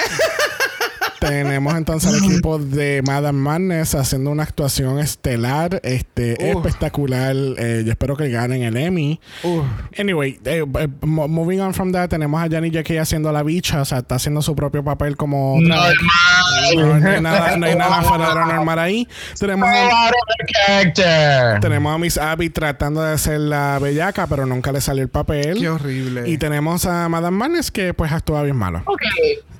Tenemos 1.21 1.75
entonces 1.75 2.13
al 2.13 2.25
equipo 2.25 2.59
de 2.59 3.03
Madame 3.07 3.39
Madness 3.39 3.95
haciendo 3.95 4.31
una 4.31 4.43
actuación 4.43 4.99
estelar, 4.99 5.81
este, 5.83 6.51
espectacular. 6.51 7.35
Eh, 7.35 7.83
yo 7.85 7.91
espero 7.93 8.17
que 8.17 8.29
ganen 8.31 8.63
el 8.63 8.77
Emmy. 8.77 9.21
Anyway, 9.99 10.39
eh, 10.45 10.65
eh, 10.79 10.89
mo- 11.03 11.29
moving 11.29 11.61
on 11.61 11.73
from 11.75 11.93
that, 11.93 12.09
tenemos 12.11 12.43
a 12.43 12.49
Janny 12.49 12.71
Jackie 12.71 12.99
haciendo 12.99 13.33
la 13.33 13.43
bicha, 13.43 13.81
o 13.81 13.85
sea, 13.85 13.99
está 13.99 14.17
haciendo 14.17 14.43
su 14.43 14.55
propio 14.55 14.85
papel 14.85 15.17
como. 15.17 15.57
No, 15.61 15.75
no 15.75 15.83
hay 17.11 17.21
nada, 17.21 17.57
no 17.57 17.67
hay 17.67 17.77
nada 17.77 18.03
fuera 18.03 18.29
de 18.29 18.35
lo 18.35 18.47
normal 18.47 18.79
ahí. 18.79 19.09
Tenemos 19.39 19.69
a, 19.69 20.11
tenemos 21.61 21.95
a 21.95 21.99
Miss 21.99 22.19
Abby 22.19 22.51
tratando 22.51 23.03
de 23.03 23.17
ser 23.19 23.41
la 23.41 23.79
bellaca, 23.81 24.27
pero 24.27 24.47
nunca 24.47 24.73
le 24.73 24.81
salió 24.81 25.03
el 25.03 25.09
papel. 25.09 25.59
Qué 25.59 25.69
horrible. 25.69 26.29
Y 26.29 26.39
tenemos 26.39 26.85
a 26.87 27.09
Madame 27.09 27.37
Madness 27.37 27.71
que 27.71 27.95
pues 27.95 28.13
actúa 28.13 28.43
bien 28.43 28.57
malo. 28.57 28.83
Ok, 28.87 29.03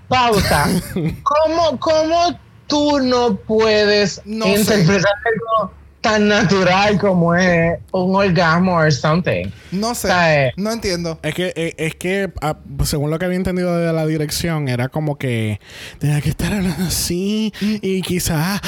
pausa. 0.09 0.67
¿Cómo, 1.23 1.79
cómo 1.79 2.39
tú 2.67 3.01
no 3.01 3.37
puedes 3.37 4.21
No 4.25 4.47
interpretar 4.47 5.13
algo 5.25 5.73
tan 6.01 6.29
natural 6.29 6.99
como 6.99 7.35
es 7.35 7.79
un 7.93 8.15
orgasmo 8.15 8.75
or 8.77 8.93
something? 8.93 9.47
no 9.73 9.95
sé. 9.95 10.53
No 10.57 10.71
entiendo. 10.73 11.19
Es 11.23 11.35
que, 11.35 11.53
eh, 11.57 11.75
es 11.79 11.95
que 11.97 12.33
ah, 12.43 12.57
según 12.85 13.11
lo 13.11 13.19
que 13.19 13.25
había 13.25 13.37
entendido 13.37 13.77
de 13.77 13.93
la 13.93 14.07
dirección, 14.07 14.69
era 14.69 14.89
como 14.89 15.17
que 15.19 15.61
tenía 15.99 16.21
que 16.21 16.29
estar 16.29 16.53
hablando 16.53 16.85
así 16.87 17.53
y 17.61 18.03
quizás, 18.03 18.61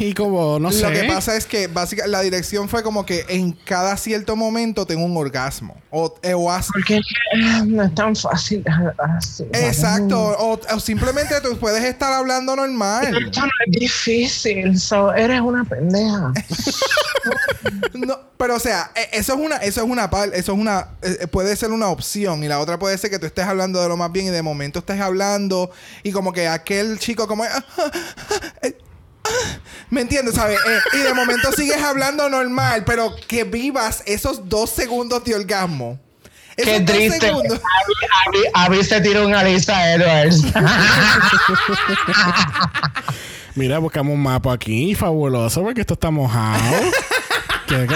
y 0.00 0.14
como, 0.14 0.58
no 0.58 0.70
sé. 0.72 0.82
Lo 0.82 0.92
que 0.92 1.04
pasa 1.04 1.36
es 1.36 1.46
que 1.46 1.66
básicamente 1.66 2.12
la 2.12 2.20
dirección 2.22 2.68
fue 2.68 2.82
como 2.82 3.04
que 3.04 3.24
en 3.28 3.52
cada 3.52 3.96
cierto 3.96 4.36
momento 4.36 4.86
tengo 4.86 5.04
un 5.04 5.16
orgasmo. 5.16 5.76
O, 5.90 6.14
eh, 6.22 6.34
o 6.34 6.50
haz- 6.50 6.68
Porque 6.72 6.96
eh, 6.96 7.02
no 7.66 7.82
es 7.84 7.94
tan 7.94 8.14
fácil. 8.14 8.62
así. 8.98 9.44
Exacto. 9.52 10.18
O, 10.38 10.60
o 10.74 10.80
simplemente 10.80 11.34
tú 11.42 11.56
puedes 11.58 11.82
estar 11.84 12.12
hablando 12.12 12.54
normal. 12.54 13.04
Esto 13.06 13.40
no 13.40 13.50
es 13.66 13.80
difícil, 13.80 14.78
so, 14.78 15.12
eres 15.14 15.40
una 15.40 15.64
pendeja. 15.64 16.25
No, 17.94 18.18
pero 18.36 18.56
o 18.56 18.60
sea, 18.60 18.90
e- 18.94 19.08
eso 19.18 19.34
es 19.34 19.40
una, 19.40 19.56
eso 19.56 19.82
es 19.82 19.88
una 19.90 20.10
eso 20.34 20.52
es 20.52 20.58
una, 20.58 20.88
eh, 21.02 21.18
eh, 21.22 21.26
puede 21.26 21.56
ser 21.56 21.70
una 21.72 21.88
opción 21.88 22.44
y 22.44 22.48
la 22.48 22.60
otra 22.60 22.78
puede 22.78 22.96
ser 22.98 23.10
que 23.10 23.18
tú 23.18 23.26
estés 23.26 23.44
hablando 23.46 23.82
de 23.82 23.88
lo 23.88 23.96
más 23.96 24.12
bien 24.12 24.26
y 24.26 24.30
de 24.30 24.42
momento 24.42 24.78
estés 24.80 25.00
hablando 25.00 25.70
y 26.02 26.12
como 26.12 26.32
que 26.32 26.46
aquel 26.46 26.98
chico 26.98 27.26
como, 27.26 27.44
ah, 27.44 27.48
ah, 27.78 27.90
eh, 28.62 28.78
ah, 29.24 29.58
¿me 29.90 30.02
entiendes? 30.02 30.34
¿Sabes? 30.34 30.58
Eh, 30.58 30.78
y 30.94 30.98
de 30.98 31.14
momento 31.14 31.50
sigues 31.52 31.82
hablando 31.82 32.28
normal, 32.28 32.84
pero 32.84 33.14
que 33.26 33.44
vivas 33.44 34.02
esos 34.06 34.48
dos 34.48 34.70
segundos 34.70 35.24
de 35.24 35.34
orgasmo. 35.34 35.98
Esos 36.56 36.72
Qué 36.72 36.80
triste. 36.80 37.32
Abby 38.54 38.82
se 38.82 39.00
tiró 39.02 39.26
una 39.26 39.42
Lisa 39.44 39.92
Edwards. 39.92 40.42
Mira, 43.56 43.78
buscamos 43.78 44.14
un 44.14 44.22
mapa 44.22 44.52
aquí, 44.52 44.94
fabuloso, 44.94 45.62
porque 45.62 45.80
esto 45.80 45.94
está 45.94 46.10
mojado. 46.10 46.62
Que- 47.66 47.84
que- 47.88 47.94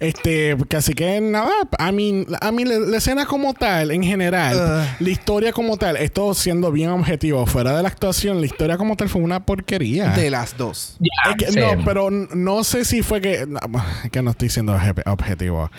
Este, 0.00 0.56
así 0.76 0.92
que 0.94 1.20
nada, 1.20 1.50
a 1.78 1.92
mí, 1.92 2.26
a 2.40 2.52
mí 2.52 2.64
la, 2.64 2.78
la 2.78 2.98
escena 2.98 3.26
como 3.26 3.54
tal, 3.54 3.90
en 3.90 4.02
general, 4.02 4.54
Ugh. 4.56 4.96
la 5.00 5.10
historia 5.10 5.52
como 5.52 5.76
tal, 5.76 5.96
esto 5.96 6.34
siendo 6.34 6.70
bien 6.70 6.90
objetivo, 6.90 7.44
fuera 7.46 7.74
de 7.76 7.82
la 7.82 7.88
actuación, 7.88 8.40
la 8.40 8.46
historia 8.46 8.76
como 8.76 8.96
tal 8.96 9.08
fue 9.08 9.22
una 9.22 9.44
porquería. 9.46 10.10
De 10.10 10.30
las 10.30 10.56
dos. 10.58 10.98
Es 11.30 11.36
que- 11.36 11.52
Sí. 11.52 11.58
No, 11.58 11.82
pero 11.84 12.10
no 12.10 12.64
sé 12.64 12.84
si 12.84 13.02
fue 13.02 13.20
que. 13.22 13.46
que 14.12 14.22
no 14.22 14.30
estoy 14.32 14.50
siendo 14.50 14.74
obje- 14.76 15.02
objetivo. 15.06 15.70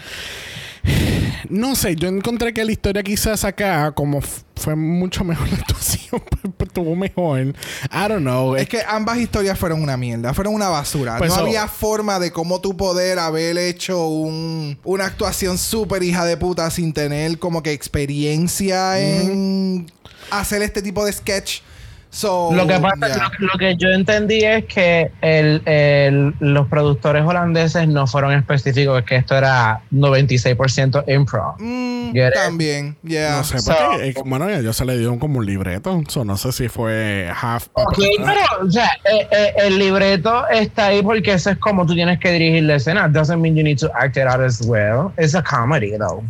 No 1.50 1.76
sé, 1.76 1.96
yo 1.96 2.08
encontré 2.08 2.54
que 2.54 2.64
la 2.64 2.72
historia 2.72 3.02
quizás 3.02 3.44
acá, 3.44 3.92
como 3.92 4.22
fue 4.56 4.76
mucho 4.76 5.24
mejor 5.24 5.48
la 5.50 5.58
actuación, 5.58 6.22
pues, 6.58 6.68
estuvo 6.68 6.96
mejor. 6.96 7.40
I 7.42 8.08
don't 8.08 8.20
know. 8.22 8.56
Es 8.56 8.68
que 8.70 8.82
ambas 8.88 9.18
historias 9.18 9.58
fueron 9.58 9.82
una 9.82 9.98
mierda, 9.98 10.34
fueron 10.34 10.54
una 10.54 10.70
basura. 10.70 11.18
Pues 11.18 11.30
no 11.32 11.38
so- 11.38 11.42
había 11.44 11.68
forma 11.68 12.20
de 12.20 12.32
cómo 12.32 12.62
tú 12.62 12.78
poder 12.78 13.20
haber 13.20 13.58
hecho 13.58 14.08
un, 14.08 14.78
una 14.84 15.06
actuación 15.06 15.58
súper 15.58 16.04
hija 16.04 16.26
de 16.26 16.38
puta 16.38 16.70
sin 16.70 16.94
tener 16.94 17.40
como 17.40 17.64
que 17.64 17.72
experiencia 17.72 19.00
en 19.00 19.92
hacer 20.32 20.62
este 20.62 20.82
tipo 20.82 21.06
de 21.06 21.14
sketch. 21.14 21.62
So, 22.12 22.50
Lo 22.52 22.66
que 22.66 22.80
pasa, 22.80 23.08
yeah. 23.08 23.30
lo, 23.40 23.48
lo 23.54 23.60
que 23.60 23.76
yo 23.78 23.90
entendí 23.90 24.44
es 24.44 24.66
que 24.66 25.12
el, 25.22 25.62
el- 25.66 26.34
los 26.40 26.68
productores 26.68 27.24
holandeses 27.24 27.88
no 27.88 28.08
fueron 28.08 28.32
específicos, 28.34 29.00
es 29.00 29.06
que 29.06 29.16
esto 29.18 29.38
era 29.38 29.82
96% 29.92 31.04
improv. 31.08 31.56
Mm, 31.60 32.14
también, 32.34 32.98
yeah. 33.04 33.38
No 33.38 33.44
sé, 33.44 33.60
So- 33.60 33.74
porque, 33.92 34.08
eh, 34.10 34.14
bueno, 34.26 34.46
a 34.46 34.54
ellos 34.58 34.76
se 34.76 34.86
le 34.86 34.98
dio 34.98 35.18
como 35.20 35.38
un 35.40 35.46
libreto. 35.46 36.02
So, 36.08 36.26
no 36.26 36.36
sé 36.38 36.52
si 36.52 36.68
fue 36.68 37.32
half. 37.40 37.68
Ok, 37.74 38.00
pero, 38.26 38.66
o 38.68 38.72
sea, 38.72 38.90
eh, 39.06 39.28
eh, 39.32 39.54
el 39.58 39.78
libreto 39.78 40.48
está 40.50 40.88
ahí 40.88 41.04
porque 41.04 41.34
eso 41.34 41.52
es 41.52 41.58
como 41.58 41.86
tú 41.86 41.94
tienes 41.94 42.20
que 42.20 42.32
dirigir 42.32 42.64
la 42.64 42.76
escena. 42.76 43.08
Doesn't 43.08 43.40
mean 43.40 43.56
you 43.56 43.64
need 43.64 43.78
to 43.78 43.92
act 43.94 44.18
it 44.18 44.24
out 44.24 44.42
as 44.42 44.62
well. 44.66 45.12
It's 45.18 45.36
a 45.36 45.44
comedy, 45.44 45.92
though. 45.98 46.24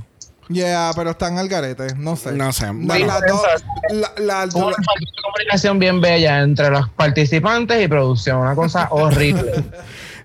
Yeah, 0.49 0.91
pero 0.95 1.12
están 1.12 1.38
al 1.38 1.47
garete, 1.47 1.93
no 1.95 2.15
sé. 2.15 2.31
No 2.33 2.51
sé. 2.51 2.65
Bueno, 2.73 3.05
las 3.05 3.21
dos- 3.27 3.41
la- 3.91 4.13
la- 4.17 4.45
Hubo 4.51 4.67
una 4.67 4.75
comunicación 5.23 5.77
bien 5.79 6.01
bella 6.01 6.41
entre 6.41 6.69
los 6.71 6.89
participantes 6.89 7.83
y 7.83 7.88
producción. 7.88 8.38
Una 8.39 8.55
cosa 8.55 8.88
horrible. 8.91 9.63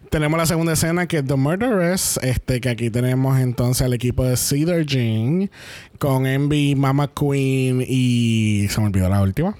Tenemos 0.09 0.39
la 0.39 0.47
segunda 0.47 0.73
escena 0.75 1.07
que 1.07 1.19
es 1.19 1.27
The 1.27 1.35
Murderers, 1.35 2.19
este, 2.23 2.61
que 2.61 2.69
aquí 2.71 2.89
tenemos 2.89 3.39
entonces 3.39 3.83
al 3.85 3.93
equipo 3.93 4.25
de 4.25 4.37
Cedar 4.37 4.87
Jean 4.87 5.51
con 5.99 6.25
Envy, 6.27 6.75
Mama 6.77 7.11
Queen 7.13 7.85
y 7.87 8.67
se 8.71 8.81
me 8.81 8.87
olvidó 8.87 9.09
la 9.09 9.21
última. 9.21 9.57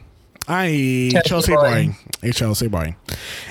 Ah, 0.47 0.69
y 0.69 1.11
Chelsea 1.11 1.23
Chelsea 1.23 1.57
Boy. 1.57 1.87
Boy. 1.87 1.97
Y 2.23 2.31
Chelsea 2.33 2.69
Boy. 2.69 2.95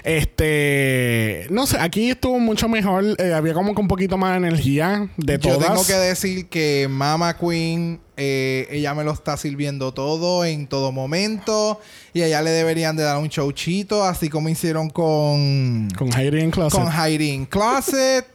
Este, 0.04 1.48
no 1.50 1.66
sé, 1.66 1.78
aquí 1.80 2.10
estuvo 2.12 2.40
mucho 2.40 2.70
mejor, 2.70 3.04
eh, 3.18 3.34
había 3.34 3.54
como 3.54 3.74
que 3.74 3.82
un 3.82 3.88
poquito 3.88 4.18
más 4.18 4.32
de 4.40 4.48
energía 4.48 5.10
de 5.18 5.34
Yo 5.40 5.54
todas. 5.54 5.68
tengo 5.70 5.86
que 5.86 5.94
decir 5.94 6.48
que 6.50 6.88
Mama 6.90 7.38
Queen, 7.38 8.00
eh, 8.18 8.68
ella 8.70 8.94
me 8.94 9.04
lo 9.04 9.12
está 9.12 9.38
sirviendo 9.38 9.94
todo 9.94 10.46
en 10.46 10.68
todo 10.68 10.92
momento. 10.92 11.80
Y 12.14 12.22
a 12.22 12.28
ella 12.28 12.42
le 12.42 12.52
deberían 12.52 12.96
de 12.96 13.04
dar 13.04 13.18
un 13.18 13.28
showchito, 13.28 14.04
así 14.04 14.30
como 14.30 14.50
hicieron 14.50 14.90
con, 14.90 15.90
con 15.98 16.14
Heidi 16.14 16.42
en 16.42 16.52
Closet. 16.52 16.80
con 16.80 16.92
Heidi 16.92 17.30
in 17.32 17.46
Closet. 17.46 18.28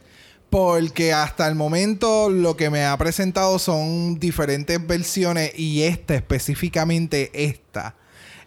Porque 0.49 1.13
hasta 1.13 1.47
el 1.47 1.53
momento 1.53 2.27
lo 2.29 2.57
que 2.57 2.71
me 2.71 2.83
ha 2.83 2.97
presentado 2.97 3.59
son 3.59 4.17
diferentes 4.19 4.85
versiones. 4.85 5.51
Y 5.57 5.83
esta 5.83 6.15
específicamente, 6.15 7.29
esta. 7.33 7.95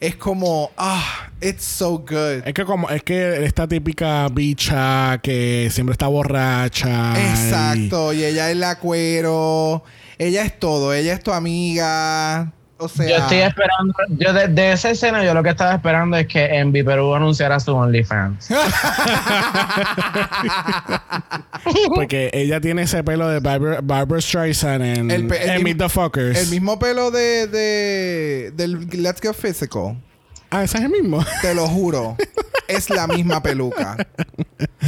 Es 0.03 0.17
como, 0.17 0.73
ah, 0.77 1.29
it's 1.41 1.65
so 1.65 1.97
good. 1.99 2.43
Es 2.45 2.55
que 2.55 2.65
como, 2.65 2.91
es 2.91 3.05
que 3.05 3.45
esta 3.45 3.69
típica 3.69 4.27
bicha 4.33 5.21
que 5.23 5.69
siempre 5.71 5.93
está 5.93 6.09
borracha. 6.09 7.13
y- 7.17 7.21
Exacto, 7.21 8.13
y 8.13 8.25
ella 8.25 8.51
es 8.51 8.57
la 8.57 8.81
cuero, 8.81 9.85
ella 10.19 10.43
es 10.45 10.59
todo, 10.59 10.93
ella 10.93 11.13
es 11.15 11.23
tu 11.23 11.31
amiga, 11.33 12.53
o 12.83 12.89
sea, 12.89 13.09
Yo 13.09 13.17
estoy 13.17 13.39
esperando, 13.39 13.95
yo 14.09 14.33
de, 14.33 14.49
de 14.49 14.73
esa 14.73 14.91
escena 14.91 15.25
yo 15.25 15.35
lo 15.35 15.43
que 15.43 15.51
estaba 15.51 15.75
esperando 15.75 16.17
es 16.17 16.27
que 16.27 16.45
Envy 16.45 16.83
Perú 16.83 17.15
anunciara 17.15 17.59
su 17.61 17.75
OnlyFans. 17.75 18.49
Porque 21.95 22.31
ella 22.33 22.61
tiene 22.61 22.83
ese 22.83 23.03
pelo 23.05 23.29
de 23.29 23.41
Barbara, 23.41 23.81
Barbara 23.83 24.21
Streisand 24.21 24.83
en, 24.83 25.11
El 25.11 25.33
en 25.33 25.63
Meet 25.63 25.79
the 25.79 25.89
Fuckers. 25.89 26.39
el 26.39 26.49
mismo 26.49 26.79
pelo 26.79 27.11
de, 27.11 27.47
de 27.47 28.53
del 28.55 28.89
Let's 29.03 29.21
Get 29.21 29.35
Physical, 29.35 29.97
Ah, 30.53 30.63
ese 30.65 30.79
es 30.79 30.85
el 30.85 30.91
mismo. 30.91 31.25
te 31.43 31.55
lo 31.55 31.67
juro, 31.67 32.17
es 32.69 32.91
la 32.91 33.07
misma 33.07 33.43
peluca, 33.43 33.97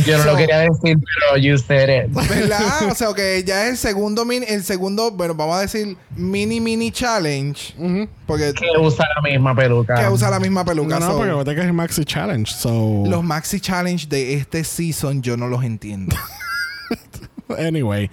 Yo 0.06 0.18
no 0.18 0.24
So- 0.24 0.30
lo 0.32 0.36
quería 0.36 0.58
decir, 0.58 0.96
pero 0.98 1.36
you 1.38 1.56
said 1.58 1.88
it. 2.06 2.12
¿verdad? 2.28 2.90
O 2.90 2.94
sea, 2.94 3.14
que 3.14 3.42
ya 3.46 3.64
es 3.64 3.70
el 3.70 3.76
segundo 3.78 4.24
mini, 4.24 4.44
el 4.48 4.62
segundo, 4.62 5.10
bueno, 5.10 5.34
vamos 5.34 5.56
a 5.56 5.60
decir 5.60 5.96
mini 6.16 6.60
mini 6.60 6.90
challenge, 6.92 7.74
Ujú. 7.78 8.08
porque 8.26 8.52
Que 8.54 8.78
usa 8.78 9.04
la 9.16 9.22
misma 9.30 9.54
peluca. 9.54 9.94
que 9.94 10.08
usa 10.08 10.30
la 10.30 10.38
misma 10.40 10.64
peluca. 10.64 10.98
No, 10.98 11.06
no, 11.06 11.06
so, 11.12 11.16
porque 11.16 11.30
acuérdate 11.30 11.54
que 11.56 11.60
es 11.62 11.66
el 11.66 11.72
Maxi 11.72 12.04
Challenge. 12.04 12.52
So, 12.52 13.04
los 13.06 13.24
maxi 13.24 13.60
challenge 13.60 14.06
de 14.08 14.34
este 14.34 14.64
season 14.64 15.22
yo 15.22 15.36
no 15.36 15.48
los 15.48 15.64
entiendo. 15.64 16.14
anyway. 17.58 18.10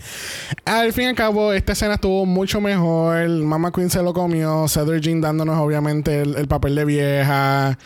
Al 0.66 0.94
fin 0.94 1.06
y 1.06 1.08
al 1.08 1.16
cabo, 1.16 1.54
esta 1.54 1.74
escena 1.74 1.96
estuvo 1.96 2.26
mucho 2.26 2.60
mejor. 2.62 3.28
Mama 3.30 3.72
Queen 3.72 3.90
se 3.90 4.02
lo 4.04 4.14
comió. 4.14 4.68
Cedar 4.68 5.00
Jean 5.02 5.22
dándonos, 5.22 5.58
obviamente, 5.60 6.22
el, 6.22 6.36
el 6.36 6.48
papel 6.48 6.76
de 6.76 6.86
vieja. 6.86 7.78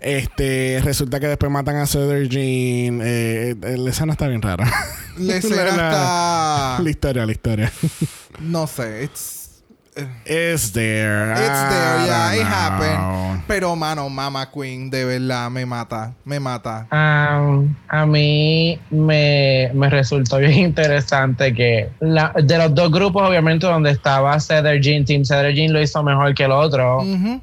Este, 0.00 0.80
resulta 0.84 1.20
que 1.20 1.28
después 1.28 1.50
matan 1.50 1.76
a 1.76 1.86
Cedar 1.86 2.22
Jean. 2.28 3.00
Eh, 3.02 3.54
eh, 3.62 3.76
la 3.78 3.90
escena 3.90 4.12
está 4.12 4.28
bien 4.28 4.42
rara. 4.42 4.70
La 5.18 5.36
escena 5.36 5.64
La- 5.64 5.70
está, 5.70 6.82
La 6.82 6.90
historia, 6.90 7.26
la 7.26 7.32
historia. 7.32 7.72
no 8.40 8.66
sé, 8.66 9.04
it's 9.04 9.43
It's 10.26 10.72
there. 10.72 11.30
It's 11.32 11.38
there, 11.70 11.98
I 12.00 12.06
yeah, 12.06 12.32
it 12.34 12.38
know. 12.38 12.44
happened. 12.46 13.42
Pero, 13.46 13.76
mano, 13.76 14.08
Mama 14.08 14.50
Queen, 14.50 14.90
de 14.90 15.04
verdad, 15.04 15.50
me 15.50 15.64
mata, 15.64 16.12
me 16.24 16.40
mata. 16.40 16.88
Um, 16.90 17.76
a 17.88 18.04
mí 18.04 18.78
me, 18.90 19.70
me 19.72 19.88
resultó 19.90 20.38
bien 20.38 20.52
interesante 20.70 21.54
que 21.54 21.90
la- 22.00 22.32
de 22.42 22.58
los 22.58 22.74
dos 22.74 22.90
grupos, 22.90 23.22
obviamente, 23.28 23.66
donde 23.66 23.90
estaba 23.90 24.38
Cedar 24.40 24.80
Jean, 24.80 25.04
Team 25.04 25.24
Cedar 25.24 25.52
Jean 25.52 25.72
lo 25.72 25.80
hizo 25.80 26.02
mejor 26.02 26.34
que 26.34 26.44
el 26.44 26.52
otro, 26.52 27.02
Ujú. 27.02 27.40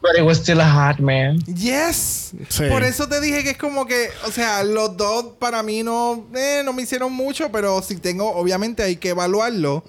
but 0.00 0.16
it 0.18 0.24
was 0.24 0.38
still 0.38 0.60
a 0.60 0.68
hot 0.68 0.98
man. 0.98 1.38
Yes. 1.46 2.32
Sí. 2.48 2.64
Por 2.68 2.82
eso 2.82 3.06
te 3.06 3.20
dije 3.20 3.44
que 3.44 3.50
es 3.50 3.58
como 3.58 3.86
que, 3.86 4.08
o 4.26 4.32
sea, 4.32 4.64
los 4.64 4.96
dos 4.96 5.26
para 5.38 5.62
mí 5.62 5.84
no, 5.84 6.24
eh, 6.34 6.62
no 6.64 6.72
me 6.72 6.82
hicieron 6.82 7.12
mucho, 7.12 7.52
pero 7.52 7.80
si 7.82 7.96
tengo, 7.98 8.34
obviamente 8.34 8.82
hay 8.82 8.96
que 8.96 9.10
evaluarlo. 9.10 9.84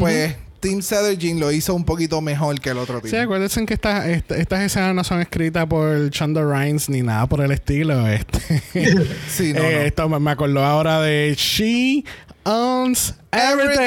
Pues 0.00 0.34
Cedar 0.82 1.16
Jean 1.16 1.38
lo 1.40 1.52
hizo 1.52 1.74
un 1.74 1.84
poquito 1.84 2.20
mejor 2.20 2.60
que 2.60 2.70
el 2.70 2.78
otro 2.78 3.00
Sí, 3.04 3.10
team. 3.10 3.24
acuérdense 3.24 3.64
que 3.66 3.74
esta- 3.74 4.08
esta- 4.10 4.36
estas 4.36 4.62
escenas 4.62 4.94
no 4.94 5.04
son 5.04 5.20
escritas 5.20 5.66
por 5.66 6.10
Chanda 6.10 6.42
Rhimes 6.42 6.88
ni 6.88 7.02
nada 7.02 7.26
por 7.28 7.40
el 7.40 7.50
estilo. 7.52 8.06
Este. 8.08 8.38
Sí, 9.28 9.52
no, 9.52 9.60
Eh, 9.60 9.72
no. 9.72 9.80
Esto 9.80 10.08
me, 10.08 10.18
me 10.18 10.30
acordó 10.30 10.64
ahora 10.64 11.00
de 11.00 11.34
She 11.36 12.04
Owns 12.44 13.14
Everything. 13.32 13.78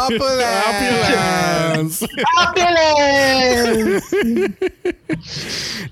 Opulence. 0.00 2.02
Opulence. 2.06 2.06
¡Opulence! 2.48 4.04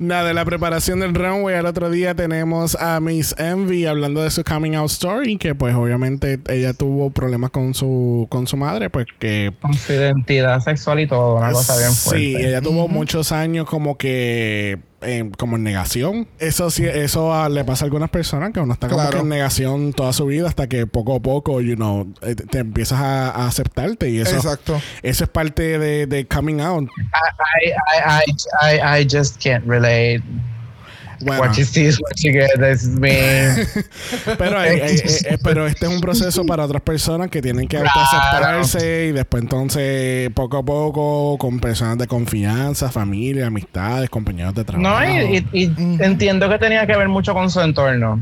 Nada, 0.01 0.29
de 0.29 0.35
la 0.35 0.45
preparación 0.45 1.01
del 1.01 1.15
runway 1.15 1.55
al 1.55 1.67
otro 1.67 1.89
día 1.89 2.15
tenemos 2.15 2.75
a 2.77 2.99
Miss 3.01 3.35
Envy 3.39 3.87
hablando 3.87 4.23
de 4.23 4.31
su 4.31 4.43
coming 4.43 4.75
out 4.75 4.91
story, 4.91 5.39
que 5.39 5.55
pues 5.55 5.75
obviamente 5.75 6.41
ella 6.49 6.75
tuvo 6.75 7.11
problemas 7.11 7.51
con 7.51 7.73
su 7.73 8.27
con 8.29 8.47
su 8.47 8.57
madre, 8.57 8.91
pues 8.91 9.07
que 9.19 9.53
Con 9.61 9.75
su 9.75 9.93
identidad 9.93 10.61
sexual 10.61 11.01
y 11.01 11.07
todo, 11.07 11.37
una 11.37 11.53
cosa 11.53 11.79
bien 11.79 11.93
fuerte. 11.93 12.25
Sí, 12.25 12.37
ella 12.37 12.61
tuvo 12.61 12.89
muchos 12.89 13.31
años 13.31 13.67
como 13.67 13.97
que 13.97 14.79
como 15.39 15.57
en 15.57 15.63
negación. 15.63 16.27
Eso 16.39 16.71
sí, 16.71 16.85
eso 16.85 17.33
ah, 17.35 17.49
le 17.49 17.65
pasa 17.65 17.85
a 17.85 17.87
algunas 17.87 18.11
personas 18.11 18.53
que 18.53 18.61
uno 18.61 18.73
está 18.73 18.89
como 18.89 19.01
Claro. 19.01 19.19
que 19.19 19.23
en 19.23 19.29
negación 19.29 19.93
toda 19.93 20.13
su 20.13 20.27
vida 20.27 20.49
hasta 20.49 20.69
que 20.69 20.87
poco 20.87 21.17
a 21.17 21.21
poco, 21.21 21.61
you 21.61 21.77
know, 21.77 22.13
eh, 22.23 22.35
te 22.35 22.45
te 22.47 22.59
empiezas 22.59 23.01
a, 23.01 23.31
a 23.31 23.47
aceptarte 23.49 24.09
y 24.11 24.19
eso 24.19 24.37
Exacto. 24.37 24.81
eso 25.03 25.25
es 25.25 25.31
parte 25.31 25.79
de, 25.79 26.07
de 26.07 26.27
coming 26.27 26.61
out. 26.61 26.89
I, 27.63 27.69
I, 27.69 28.23
I, 28.73 28.99
I, 28.99 29.01
I 29.03 29.07
just 29.11 29.43
can't 29.43 29.65
relate. 29.67 30.23
Bueno, 31.21 31.43
What 31.43 31.53
you 31.57 31.65
see 31.65 31.87
is 31.87 31.99
what 32.01 32.13
you 32.17 32.33
get. 32.33 32.51
This 32.59 32.83
is 32.83 32.89
me. 32.91 33.11
pero, 34.39 34.63
eh, 34.63 34.97
eh, 34.97 35.39
pero 35.43 35.67
este 35.67 35.87
es 35.87 35.93
un 35.93 36.01
proceso 36.01 36.45
para 36.45 36.65
otras 36.65 36.83
personas 36.83 37.29
que 37.31 37.41
tienen 37.41 37.67
que 37.69 37.79
Claro. 37.79 37.91
autoaceptarse 37.95 39.07
y 39.07 39.13
después 39.13 39.43
entonces 39.43 40.31
poco 40.35 40.59
a 40.59 40.63
poco 40.65 41.39
con 41.39 41.59
personas 41.59 41.99
de 41.99 42.07
confianza, 42.07 42.91
familia, 42.91 43.47
amistades, 43.47 44.11
compañeros 44.11 44.55
de 44.55 44.65
trabajo. 44.65 44.89
No, 45.05 45.05
y, 45.33 45.47
y- 45.53 45.63
y 45.63 45.67
Ujú. 45.71 46.03
entiendo 46.03 46.49
que 46.49 46.59
tenía 46.59 46.87
que 46.87 46.97
ver 46.97 47.09
mucho 47.09 47.33
con 47.35 47.51
su 47.51 47.61
entorno. 47.61 48.21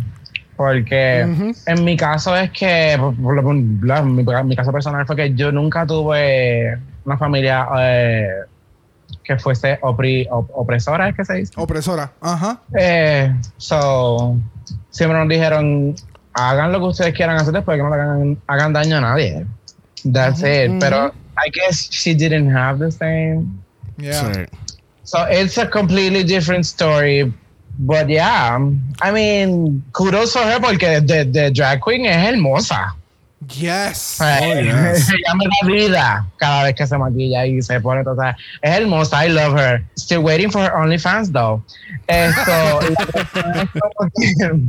Porque 0.57 1.27
en 1.67 1.85
mi 1.85 1.97
caso 1.97 2.37
es 2.37 2.49
que, 2.53 2.95
por- 2.97 3.17
por 3.17 3.35
la- 3.85 4.03
mi, 4.03 4.23
mi 4.23 4.55
caso 4.57 4.71
personal 4.73 5.05
fue 5.05 5.17
que 5.17 5.35
yo 5.35 5.51
nunca 5.51 5.85
tuve 5.85 6.79
una 7.05 7.19
familia 7.19 7.67
eh, 7.81 8.27
que 9.25 9.39
fuese 9.39 9.81
opri- 9.81 10.29
op- 10.31 10.51
opresora, 10.55 11.09
¿es 11.09 11.17
que 11.17 11.25
se 11.25 11.35
dice? 11.35 11.53
Opresora. 11.57 12.13
Ajá. 12.21 12.61
Eh, 12.79 13.35
so, 13.57 14.37
siempre 14.91 15.19
nos 15.19 15.29
dijeron, 15.29 15.95
hagan 16.35 16.71
lo 16.73 16.79
que 16.81 16.85
ustedes 16.87 17.15
quieran 17.15 17.37
hacer 17.37 17.53
después 17.55 17.77
que 17.77 17.83
no 17.83 17.91
le 17.95 18.01
hagan, 18.03 18.39
hagan 18.47 18.73
daño 18.73 18.99
a 18.99 19.01
nadie. 19.01 19.47
That's 20.13 20.41
it. 20.41 20.79
Pero 20.79 21.13
I 21.45 21.51
guess 21.51 21.89
she 21.91 22.15
didn't 22.15 22.55
have 22.55 22.79
the 22.79 22.91
same. 22.93 23.47
Yeah. 23.97 24.33
Sí. 24.33 24.47
So 25.05 25.19
it's 25.31 25.57
a 25.59 25.69
completely 25.69 26.23
different 26.25 26.65
story. 26.65 27.33
But 27.79 28.09
yeah, 28.09 28.59
I 29.03 29.11
mean, 29.11 29.83
kudos 29.93 30.33
for 30.33 30.43
her 30.43 30.61
porque 30.61 31.01
de, 31.01 31.25
de 31.25 31.51
drag 31.51 31.81
queen 31.81 32.07
es 32.07 32.17
hermosa. 32.29 32.95
Yes. 33.51 34.21
Eh, 34.21 34.63
yes. 34.65 35.11
Ella 35.13 35.35
me 35.35 35.45
da 35.47 35.67
vida 35.67 36.27
cada 36.37 36.65
vez 36.65 36.75
que 36.75 36.87
se 36.87 36.97
maquilla 36.99 37.47
y 37.47 37.63
se 37.63 37.81
pone 37.81 38.05
toda. 38.05 38.37
Es 38.63 38.79
hermosa, 38.79 39.25
I 39.27 39.29
love 39.29 39.59
her. 39.59 39.85
Still 39.97 40.23
waiting 40.23 40.51
for 40.51 40.63
her 40.63 40.73
OnlyFans 40.73 41.33
though. 41.33 41.63
Esto. 42.09 42.81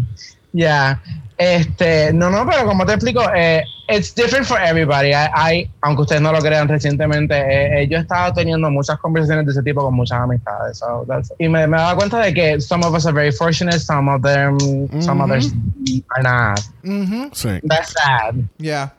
Ya. 0.57 1.01
Este, 1.37 2.13
no, 2.13 2.29
no, 2.29 2.45
pero 2.45 2.65
como 2.65 2.85
te 2.85 2.93
explico, 2.93 3.21
eh, 3.35 3.63
it's 3.89 4.15
different 4.15 4.45
for 4.45 4.57
everybody. 4.59 5.09
I, 5.11 5.27
I- 5.35 5.69
aunque 5.81 6.03
ustedes 6.03 6.21
no 6.21 6.31
lo 6.31 6.39
crean 6.39 6.67
recientemente, 6.67 7.35
eh, 7.35 7.81
eh, 7.83 7.87
yo 7.89 7.97
he 7.97 8.01
estado 8.01 8.33
teniendo 8.33 8.69
muchas 8.71 8.97
conversaciones 8.99 9.45
de 9.45 9.51
ese 9.51 9.63
tipo 9.63 9.81
con 9.83 9.93
muchas 9.95 10.19
amistades. 10.19 10.77
So 10.77 11.03
that's- 11.07 11.33
y 11.37 11.49
me, 11.49 11.67
me 11.67 11.75
he 11.77 11.79
dado 11.81 11.97
cuenta 11.97 12.19
de 12.19 12.33
que 12.33 12.61
some 12.61 12.85
of 12.85 12.93
us 12.95 13.05
are 13.05 13.13
very 13.13 13.31
fortunate, 13.31 13.79
some 13.79 14.09
of 14.09 14.21
them, 14.21 14.57
some 15.01 15.21
others 15.21 15.51
are 16.15 16.23
not. 16.23 16.59
Ujú. 16.83 17.29
Sí. 17.33 17.59
That's 17.67 17.91
sad. 17.93 18.35
Yeah. 18.57 18.91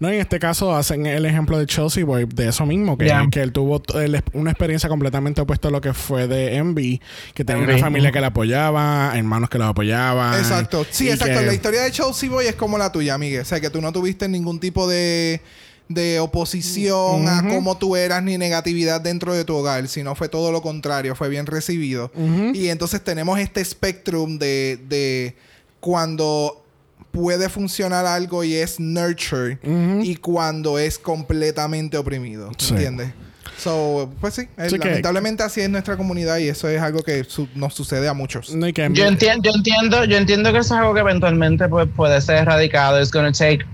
No, 0.00 0.08
en 0.08 0.20
este 0.20 0.38
caso 0.38 0.74
hacen 0.74 1.06
el 1.06 1.24
ejemplo 1.26 1.58
de 1.58 1.66
Chelsea 1.66 2.04
Boy, 2.04 2.26
de 2.32 2.48
eso 2.48 2.64
mismo, 2.66 2.96
que, 2.96 3.06
Yeah. 3.06 3.26
que 3.30 3.40
él 3.42 3.52
tuvo 3.52 3.82
el- 3.94 4.22
una 4.32 4.50
experiencia 4.50 4.88
completamente 4.88 5.40
opuesta 5.40 5.68
a 5.68 5.70
lo 5.70 5.80
que 5.80 5.92
fue 5.94 6.26
de 6.28 6.56
Envy, 6.56 7.00
que 7.34 7.44
tenía 7.44 7.62
una 7.64 7.78
familia 7.78 8.12
que 8.12 8.20
la 8.20 8.28
apoyaba, 8.28 9.12
hermanos 9.14 9.48
que 9.50 9.58
la 9.58 9.68
apoyaban. 9.68 10.38
Exacto. 10.38 10.86
Sí, 10.90 11.08
exacto. 11.10 11.40
que- 11.40 11.46
La 11.46 11.54
historia 11.54 11.82
de 11.82 11.90
Chelsea 11.90 12.28
Boy 12.30 12.46
es 12.46 12.54
como 12.54 12.78
la 12.78 12.92
tuya, 12.92 13.16
Miguel. 13.18 13.42
O 13.42 13.44
sea, 13.44 13.60
que 13.60 13.70
tú 13.70 13.80
no 13.80 13.92
tuviste 13.92 14.28
ningún 14.28 14.60
tipo 14.60 14.88
de, 14.88 15.40
de 15.88 16.20
oposición 16.20 17.26
a 17.28 17.48
cómo 17.48 17.78
tú 17.78 17.96
eras 17.96 18.22
ni 18.22 18.36
negatividad 18.36 19.00
dentro 19.00 19.32
de 19.32 19.44
tu 19.46 19.56
hogar, 19.56 19.88
sino 19.88 20.14
fue 20.14 20.28
todo 20.28 20.52
lo 20.52 20.60
contrario, 20.60 21.14
fue 21.14 21.28
bien 21.30 21.46
recibido. 21.46 22.10
Y 22.54 22.68
entonces 22.68 23.02
tenemos 23.02 23.38
este 23.38 23.64
spectrum 23.64 24.38
de, 24.38 24.78
de 24.88 25.34
cuando 25.80 26.62
puede 27.10 27.48
funcionar 27.48 28.06
algo 28.06 28.44
y 28.44 28.54
es 28.54 28.78
nurture 28.80 29.58
y 30.02 30.16
cuando 30.16 30.78
es 30.78 30.98
completamente 30.98 31.96
oprimido. 31.96 32.50
Sí. 32.58 32.74
¿Entiendes? 32.74 33.12
So, 33.56 34.08
pues 34.20 34.34
sí, 34.34 34.42
eh, 34.56 34.68
lamentablemente 34.70 35.42
así 35.42 35.60
es 35.60 35.68
nuestra 35.68 35.96
comunidad 35.96 36.36
y 36.38 36.48
eso 36.48 36.68
es 36.68 36.80
algo 36.80 37.02
que 37.02 37.24
su- 37.24 37.48
nos 37.56 37.74
sucede 37.74 38.06
a 38.08 38.14
muchos. 38.14 38.54
No, 38.54 38.68
y 38.68 38.72
que 38.72 38.88
Yo 38.92 39.04
entiendo, 39.06 39.42
yo 39.50 39.56
entiendo, 39.56 40.04
yo 40.04 40.16
entiendo 40.16 40.52
que 40.52 40.58
eso 40.58 40.74
es 40.74 40.80
algo 40.80 40.94
que 40.94 41.00
eventualmente 41.00 41.66
pues, 41.68 41.88
puede 41.96 42.20
ser 42.20 42.36
erradicado. 42.36 43.00
It's 43.00 43.10
going 43.10 43.26
to 43.32 43.36
take 43.36 43.64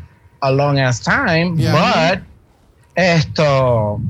a 0.40 0.50
long 0.50 0.78
ass 0.78 1.00
time, 1.02 1.54
Yeah. 1.56 1.72
but 2.14 2.22
esto 2.96 4.00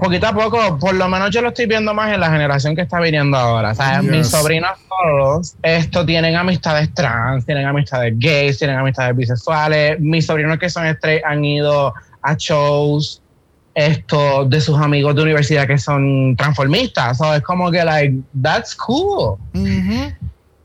poquito 0.00 0.26
a 0.26 0.32
poco, 0.32 0.78
por 0.78 0.94
lo 0.94 1.08
menos 1.08 1.30
yo 1.30 1.42
lo 1.42 1.48
estoy 1.48 1.66
viendo 1.66 1.94
más 1.94 2.12
en 2.12 2.20
la 2.20 2.30
generación 2.30 2.74
que 2.74 2.82
está 2.82 2.98
viniendo 3.00 3.36
ahora. 3.36 3.74
¿sabes? 3.74 4.02
Yes. 4.02 4.10
Mis 4.10 4.28
sobrinos 4.28 4.72
todos, 4.88 5.54
esto 5.62 6.04
tienen 6.04 6.34
amistades 6.34 6.92
trans, 6.94 7.46
tienen 7.46 7.66
amistades 7.66 8.14
gays, 8.16 8.58
tienen 8.58 8.76
amistades 8.76 9.16
bisexuales. 9.16 10.00
Mis 10.00 10.26
sobrinos 10.26 10.58
que 10.58 10.68
son 10.68 10.86
straight 10.86 11.24
han 11.24 11.44
ido 11.44 11.94
a 12.22 12.34
shows 12.34 13.22
esto 13.74 14.44
de 14.44 14.60
sus 14.60 14.78
amigos 14.78 15.14
de 15.14 15.22
universidad 15.22 15.66
que 15.66 15.78
son 15.78 16.34
transformistas. 16.36 17.18
So, 17.18 17.34
es 17.34 17.42
como 17.42 17.70
que 17.70 17.84
like 17.84 18.16
that's 18.42 18.74
cool 18.74 19.38
Ujú. 19.54 20.12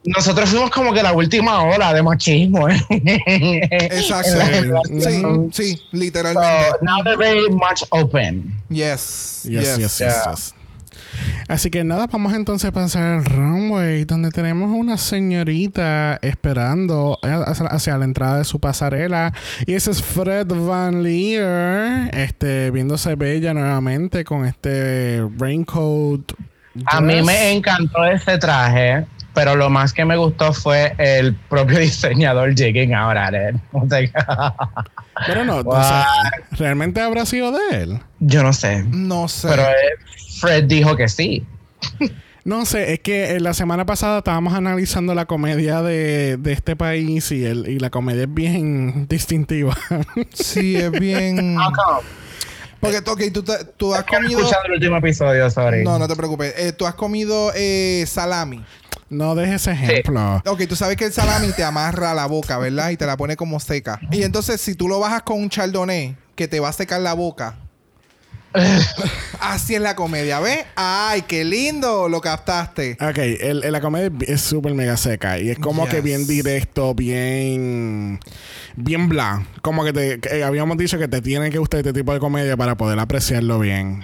Nosotros 0.06 0.50
fuimos 0.50 0.70
como 0.70 0.92
que 0.92 1.02
la 1.02 1.12
última 1.12 1.62
ola 1.64 1.92
de 1.92 2.02
machismo. 2.02 2.68
¿eh? 2.68 2.80
Exacto. 3.70 4.82
Sí, 4.88 5.22
sí, 5.52 5.76
So, 5.76 5.82
literalmente. 5.92 6.48
now 6.82 7.02
they're 7.02 7.16
very 7.16 7.48
much 7.50 7.82
open. 7.90 8.54
Yes. 8.68 9.42
Yes, 9.48 9.78
yes, 9.78 9.78
yes, 9.78 9.98
Yeah. 9.98 10.30
yes. 10.30 10.54
Así 11.48 11.70
que 11.70 11.82
nada, 11.84 12.08
vamos 12.08 12.34
entonces 12.34 12.68
a 12.68 12.72
pasar 12.72 13.02
al 13.18 13.24
runway, 13.24 14.04
donde 14.04 14.30
tenemos 14.30 14.70
una 14.70 14.98
señorita 14.98 16.18
esperando 16.20 17.18
hacia, 17.22 17.66
hacia 17.68 17.96
la 17.96 18.04
entrada 18.04 18.38
de 18.38 18.44
su 18.44 18.58
pasarela. 18.60 19.32
Y 19.66 19.74
ese 19.74 19.92
es 19.92 20.02
Fred 20.02 20.46
Van 20.48 21.02
Leer, 21.02 22.10
este, 22.14 22.70
viéndose 22.70 23.14
bella 23.14 23.54
nuevamente 23.54 24.24
con 24.24 24.44
este 24.44 25.22
raincoat. 25.38 26.32
A 26.86 27.00
mí 27.00 27.22
me 27.22 27.52
encantó 27.52 28.04
ese 28.04 28.36
traje, 28.36 29.06
pero 29.36 29.54
lo 29.54 29.68
más 29.68 29.92
que 29.92 30.04
me 30.06 30.16
gustó 30.16 30.52
fue 30.54 30.94
el 30.98 31.34
propio 31.34 31.78
diseñador 31.88 32.54
Jigging 32.56 32.94
ahora. 32.94 33.30
O 33.72 33.86
sea, 33.88 34.00
Pero 35.26 35.44
no, 35.44 35.58
o 35.58 35.82
sea, 35.82 36.06
¿realmente 36.52 37.00
habrá 37.00 37.24
sido 37.26 37.52
de 37.52 37.82
él? 37.82 38.00
yo 38.18 38.42
no 38.42 38.52
sé, 38.52 38.82
No 38.88 39.28
sé. 39.28 39.48
pero 39.48 39.62
eh, 39.62 39.74
Fred 40.40 40.64
dijo 40.64 40.96
que 40.96 41.08
sí. 41.08 41.44
No 42.44 42.64
sé, 42.64 42.92
es 42.92 43.00
que 43.00 43.32
eh, 43.34 43.40
la 43.40 43.54
semana 43.54 43.86
pasada 43.86 44.18
estábamos 44.18 44.54
analizando 44.54 45.14
la 45.16 45.26
comedia 45.26 45.82
de, 45.82 46.36
de 46.36 46.52
este 46.52 46.76
país 46.76 47.32
y, 47.32 47.44
el, 47.44 47.66
y 47.68 47.80
la 47.80 47.90
comedia 47.90 48.22
es 48.22 48.32
bien 48.32 49.08
distintiva. 49.08 49.76
Sí, 50.32 50.76
es 50.76 50.92
bien. 50.92 51.56
Porque, 52.78 52.98
ok, 52.98 53.20
tú, 53.34 53.42
te- 53.42 53.64
tú 53.76 53.92
has 53.92 54.04
comido. 54.04 54.38
escuchando 54.38 54.66
el 54.68 54.72
último 54.74 54.96
episodio, 54.98 55.50
sorry. 55.50 55.82
No, 55.82 55.98
no 55.98 56.06
te 56.06 56.14
preocupes. 56.14 56.54
Eh, 56.56 56.72
tú 56.72 56.86
has 56.86 56.94
comido 56.94 57.50
eh, 57.56 58.04
salami. 58.06 58.62
No 59.08 59.34
dejes 59.34 59.62
ese 59.66 59.72
ejemplo. 59.72 60.42
Ok, 60.46 60.62
tú 60.68 60.76
sabes 60.76 60.96
que 60.96 61.04
el 61.04 61.12
salami 61.12 61.52
te 61.52 61.64
amarra 61.64 62.14
la 62.14 62.26
boca, 62.26 62.58
¿verdad? 62.58 62.90
Y 62.90 62.96
te 62.96 63.06
la 63.06 63.16
pone 63.16 63.36
como 63.36 63.60
seca. 63.60 64.00
Y 64.10 64.22
entonces, 64.22 64.60
si 64.60 64.74
tú 64.74 64.88
lo 64.88 64.98
bajas 65.00 65.22
con 65.22 65.40
un 65.40 65.48
chardonnay, 65.48 66.16
que 66.34 66.48
te 66.48 66.60
va 66.60 66.68
a 66.68 66.72
secar 66.72 67.00
la 67.00 67.14
boca. 67.14 67.56
Así 69.40 69.74
es 69.74 69.80
la 69.80 69.94
comedia, 69.94 70.40
¿ves? 70.40 70.64
¡Ay, 70.76 71.22
qué 71.22 71.44
lindo! 71.44 72.08
Lo 72.08 72.20
captaste. 72.20 72.96
Ok, 73.00 73.18
el, 73.18 73.64
el- 73.64 73.72
la 73.72 73.80
comedia 73.80 74.10
es 74.26 74.40
súper 74.40 74.74
mega 74.74 74.96
seca 74.96 75.38
y 75.38 75.50
es 75.50 75.58
como 75.58 75.86
que 75.88 76.00
bien 76.00 76.26
directo, 76.26 76.94
bien 76.94 78.18
bien 78.76 79.08
bla. 79.08 79.46
Como 79.62 79.84
que, 79.84 79.92
te, 79.92 80.20
que 80.20 80.42
habíamos 80.44 80.76
dicho 80.78 80.98
que 80.98 81.08
te 81.08 81.20
tiene 81.22 81.50
que 81.50 81.58
gustar 81.58 81.80
este 81.80 81.92
tipo 81.92 82.12
de 82.12 82.18
comedia 82.20 82.56
para 82.56 82.76
poder 82.76 82.98
apreciarlo 82.98 83.58
bien. 83.58 84.02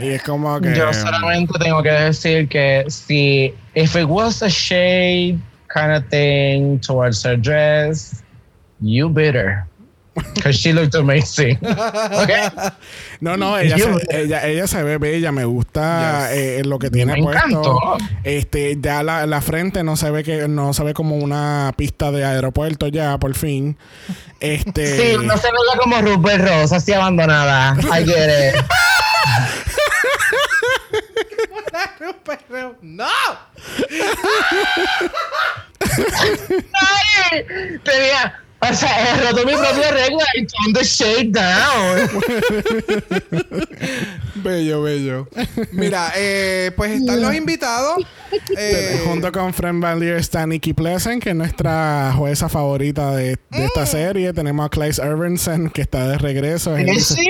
Y 0.00 0.08
es 0.08 0.22
como 0.22 0.60
que... 0.60 0.74
Yo 0.74 0.92
solamente 0.92 1.52
tengo 1.58 1.82
que 1.82 1.90
decir 1.90 2.48
que 2.48 2.84
si 2.88 3.54
if 3.74 3.94
it 3.96 4.06
was 4.06 4.42
a 4.42 4.48
shade 4.48 5.38
kind 5.72 5.92
of 5.92 6.04
thing 6.10 6.78
towards 6.80 7.24
her 7.24 7.36
dress, 7.40 8.22
you 8.80 9.08
bitter. 9.08 9.64
Because 10.34 10.56
she 10.58 10.72
looked 10.72 10.94
amazing. 10.94 11.58
okay? 11.62 12.48
No, 13.20 13.36
no, 13.36 13.58
ella, 13.58 13.76
se, 13.76 13.92
ella, 14.10 14.46
ella 14.46 14.66
se 14.66 14.82
ve 14.82 14.96
bella, 14.98 15.30
me 15.32 15.44
gusta 15.44 16.28
Yes. 16.30 16.38
eh, 16.38 16.62
lo 16.64 16.78
que 16.78 16.90
tiene 16.90 17.14
Me 17.14 17.22
puesto. 17.22 17.44
encantó. 17.46 17.78
Este, 18.24 18.78
ya 18.80 19.02
la, 19.02 19.26
la 19.26 19.40
frente 19.42 19.82
no 19.84 19.96
se 19.96 20.10
ve 20.10 20.24
que 20.24 20.48
no 20.48 20.72
se 20.72 20.84
ve 20.84 20.94
como 20.94 21.16
una 21.16 21.72
pista 21.76 22.10
de 22.10 22.24
aeropuerto 22.24 22.88
ya, 22.88 23.18
por 23.18 23.34
fin. 23.34 23.76
Este 24.40 24.86
Sí, 24.96 25.16
no 25.22 25.36
se 25.36 25.48
veía 25.48 25.78
como 25.82 26.00
Rupert 26.00 26.46
Rose, 26.48 26.76
así 26.76 26.92
abandonada. 26.94 27.76
I 27.80 28.04
get 28.04 28.54
it. 28.54 28.60
¡No! 32.82 33.06
Ay, 36.72 37.44
tenía. 37.84 38.40
O 38.70 38.74
sea, 38.74 39.14
he 39.14 39.20
roto 39.22 39.46
mi 39.46 39.52
propia 39.54 39.90
regla 39.90 40.24
y 40.34 40.46
turn 40.46 40.72
the 40.74 40.84
shade 40.84 41.30
down. 41.32 42.08
Bello, 44.36 44.82
bello. 44.82 45.28
Mira, 45.72 46.12
eh, 46.16 46.70
pues 46.76 47.00
están 47.00 47.20
los 47.20 47.34
invitados. 47.34 48.04
Eh, 48.56 49.00
Junto 49.04 49.32
con 49.32 49.52
Fran 49.54 49.80
Van 49.80 49.98
Leer 49.98 50.16
está 50.16 50.46
Nikki 50.46 50.72
Pleasant, 50.72 51.22
que 51.22 51.30
es 51.30 51.36
nuestra 51.36 52.12
jueza 52.16 52.48
favorita 52.48 53.12
de, 53.14 53.38
de 53.50 53.64
esta 53.64 53.82
Mm. 53.82 53.86
serie. 53.86 54.32
Tenemos 54.32 54.66
a 54.66 54.68
Claes 54.68 54.98
Irvinson, 54.98 55.70
que 55.70 55.82
está 55.82 56.08
de 56.08 56.18
regreso. 56.18 56.76
¿Sí? 56.76 57.28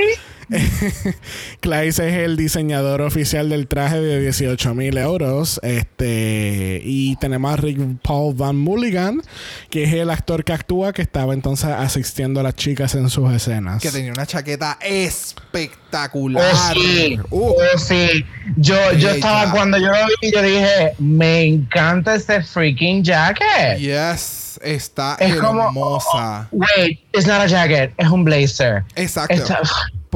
Claes 1.60 1.98
es 1.98 2.14
el 2.14 2.36
diseñador 2.36 3.02
oficial 3.02 3.48
del 3.48 3.66
traje 3.66 4.00
de 4.00 4.20
18 4.20 4.74
mil 4.74 4.96
euros. 4.98 5.60
Este, 5.62 6.80
y 6.84 7.16
tenemos 7.16 7.52
a 7.52 7.56
Rick 7.56 7.78
Paul 8.02 8.34
Van 8.34 8.56
Mulligan, 8.56 9.22
que 9.70 9.84
es 9.84 9.92
el 9.94 10.10
actor 10.10 10.44
que 10.44 10.52
actúa, 10.52 10.92
que 10.92 11.02
estaba 11.02 11.34
entonces 11.34 11.70
asistiendo 11.70 12.40
a 12.40 12.42
las 12.42 12.54
chicas 12.54 12.94
en 12.94 13.08
sus 13.10 13.32
escenas. 13.32 13.82
que 13.82 13.90
tenía 13.90 14.12
una 14.12 14.26
chaqueta 14.26 14.78
espectacular. 14.80 16.44
Oh, 16.52 16.72
sí. 16.74 17.18
Uh, 17.30 17.46
Oh, 17.56 17.78
sí. 17.78 18.24
Yo, 18.56 18.76
yo 18.94 19.10
estaba, 19.10 19.50
cuando 19.50 19.78
yo 19.78 19.86
lo 19.86 20.06
vi, 20.20 20.30
yo 20.32 20.42
dije, 20.42 20.94
me 20.98 21.44
encanta 21.44 22.14
ese 22.14 22.42
freaking 22.42 23.02
jacket. 23.02 23.78
yes, 23.78 24.58
está 24.62 25.16
Es 25.20 25.36
como- 25.36 25.64
hermosa. 25.66 26.48
Wait, 26.52 27.00
it's 27.12 27.26
not 27.26 27.40
a 27.40 27.46
jacket, 27.46 27.92
es 27.96 28.08
un 28.08 28.24
blazer. 28.24 28.84
Exacto. 28.94 29.34
Está- 29.34 29.60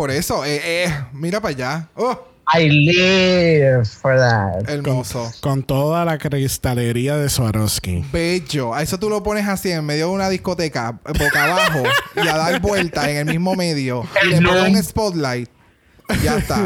Por 0.00 0.10
eso, 0.10 0.46
eh, 0.46 0.62
eh, 0.64 0.94
mira 1.12 1.42
para 1.42 1.54
allá. 1.54 1.88
Oh, 1.94 2.18
I 2.54 2.70
live 2.70 3.84
for 3.84 4.16
that. 4.16 4.66
hermoso. 4.66 5.30
Con 5.40 5.62
toda 5.62 6.06
la 6.06 6.16
cristalería 6.16 7.18
de 7.18 7.28
Swarovski. 7.28 8.06
Bello. 8.10 8.72
A 8.74 8.80
eso 8.80 8.98
tú 8.98 9.10
lo 9.10 9.22
pones 9.22 9.46
así 9.46 9.70
en 9.70 9.84
medio 9.84 10.06
de 10.06 10.12
una 10.12 10.30
discoteca, 10.30 10.92
boca 11.18 11.44
abajo, 11.44 11.82
y 12.16 12.26
a 12.26 12.34
dar 12.34 12.60
vuelta 12.62 13.10
en 13.10 13.18
el 13.18 13.26
mismo 13.26 13.54
medio. 13.56 14.04
Y 14.24 14.28
le 14.28 14.40
pones 14.40 14.74
un 14.74 14.82
spotlight. 14.82 15.50
Ya 16.24 16.38
está. 16.38 16.62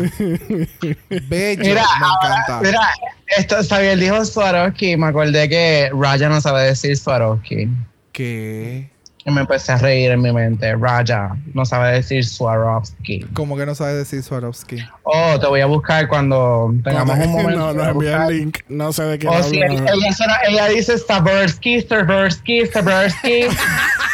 Bello. 1.28 1.64
Mira, 1.64 1.82
me 1.98 2.06
ahora, 2.06 2.36
encanta. 2.38 2.60
mira, 2.62 2.88
esto, 3.36 3.56
Xavier 3.64 3.98
dijo 3.98 4.24
Swarovski, 4.24 4.96
me 4.96 5.08
acordé 5.08 5.48
que 5.48 5.90
Raya 5.92 6.28
no 6.28 6.40
sabe 6.40 6.66
decir 6.66 6.96
Swarovski. 6.96 7.68
¿Qué? 8.12 8.93
Y 9.26 9.30
me 9.30 9.40
empecé 9.40 9.72
a 9.72 9.78
reír 9.78 10.10
en 10.10 10.20
mi 10.20 10.32
mente. 10.32 10.74
Raya 10.76 11.30
no 11.54 11.64
sabe 11.64 11.92
decir 11.92 12.24
Swarovski. 12.24 13.20
¿Cómo 13.32 13.56
que 13.56 13.64
no 13.64 13.74
sabes 13.74 13.96
decir 13.96 14.22
Swarovski? 14.22 14.76
Oh, 15.02 15.38
te 15.40 15.46
voy 15.46 15.60
a 15.60 15.66
buscar 15.66 16.08
cuando 16.08 16.74
tengamos 16.84 17.18
un 17.18 17.32
momento. 17.32 17.72
no, 17.72 17.82
a 17.82 17.88
envía 17.90 18.26
el 18.26 18.36
link. 18.36 18.58
No 18.68 18.92
sé 18.92 19.04
de 19.04 19.18
qué 19.18 19.26
Oh, 19.28 19.42
sí, 19.42 19.56
ella, 19.56 19.84
ella 19.92 20.40
ella 20.48 20.68
dice 20.68 20.98
Staversky, 20.98 21.80
Staversky, 21.80 22.66
Staversky. 22.66 23.46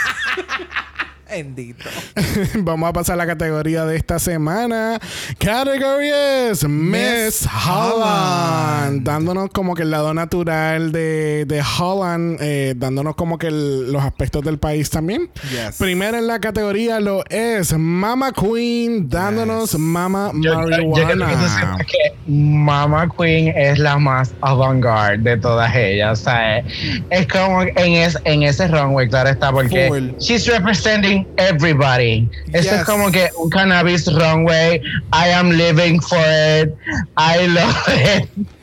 Bendito. 1.30 1.84
Vamos 2.58 2.88
a 2.88 2.92
pasar 2.92 3.14
a 3.14 3.16
la 3.18 3.26
categoría 3.26 3.84
de 3.84 3.96
esta 3.96 4.18
semana. 4.18 4.98
Category 5.38 6.10
es 6.12 6.66
Miss 6.68 7.48
Holland. 7.66 9.02
Dándonos 9.02 9.50
como 9.50 9.74
que 9.74 9.82
el 9.82 9.90
lado 9.90 10.12
natural 10.14 10.92
de, 10.92 11.44
de 11.46 11.62
Holland. 11.78 12.38
eh, 12.40 12.74
dándonos 12.76 13.14
como 13.14 13.38
que 13.38 13.48
el- 13.48 13.92
los 13.92 14.02
aspectos 14.02 14.42
del 14.44 14.58
país 14.58 14.90
también. 14.90 15.30
Yes. 15.50 15.76
Primero 15.78 16.18
en 16.18 16.26
la 16.26 16.40
categoría 16.40 17.00
lo 17.00 17.24
es 17.28 17.72
Mama 17.76 18.32
Queen. 18.32 19.08
Dándonos 19.08 19.72
Yes. 19.72 19.80
Mama 19.80 20.30
Yo, 20.34 20.68
yo- 20.68 20.68
yo 20.68 20.92
creo 20.94 21.06
que 21.08 21.14
Marijuana. 21.16 21.78
que 21.84 22.14
Mama 22.26 23.08
Queen 23.16 23.48
es 23.56 23.78
la 23.78 23.98
más 23.98 24.32
avant-garde 24.40 25.30
de 25.30 25.36
todas 25.36 25.74
ellas. 25.74 26.20
O 26.20 26.24
sea, 26.24 26.58
es, 26.58 26.64
es 27.10 27.26
como 27.28 27.62
en, 27.62 27.92
es, 27.94 28.16
en 28.24 28.42
ese 28.42 28.68
runway, 28.68 29.08
claro 29.08 29.30
está, 29.30 29.52
porque 29.52 29.88
Full. 29.88 30.10
she's 30.18 30.46
representing 30.46 31.19
everybody. 31.36 32.28
Eso 32.52 32.70
Yes. 32.70 32.80
es 32.80 32.84
como 32.84 33.10
que 33.10 33.28
un 33.38 33.50
cannabis 33.50 34.06
runway. 34.12 34.80
I 35.12 35.30
am 35.32 35.50
living 35.50 36.00
for 36.00 36.18
it. 36.18 36.74
I 37.16 37.46
love 37.46 37.88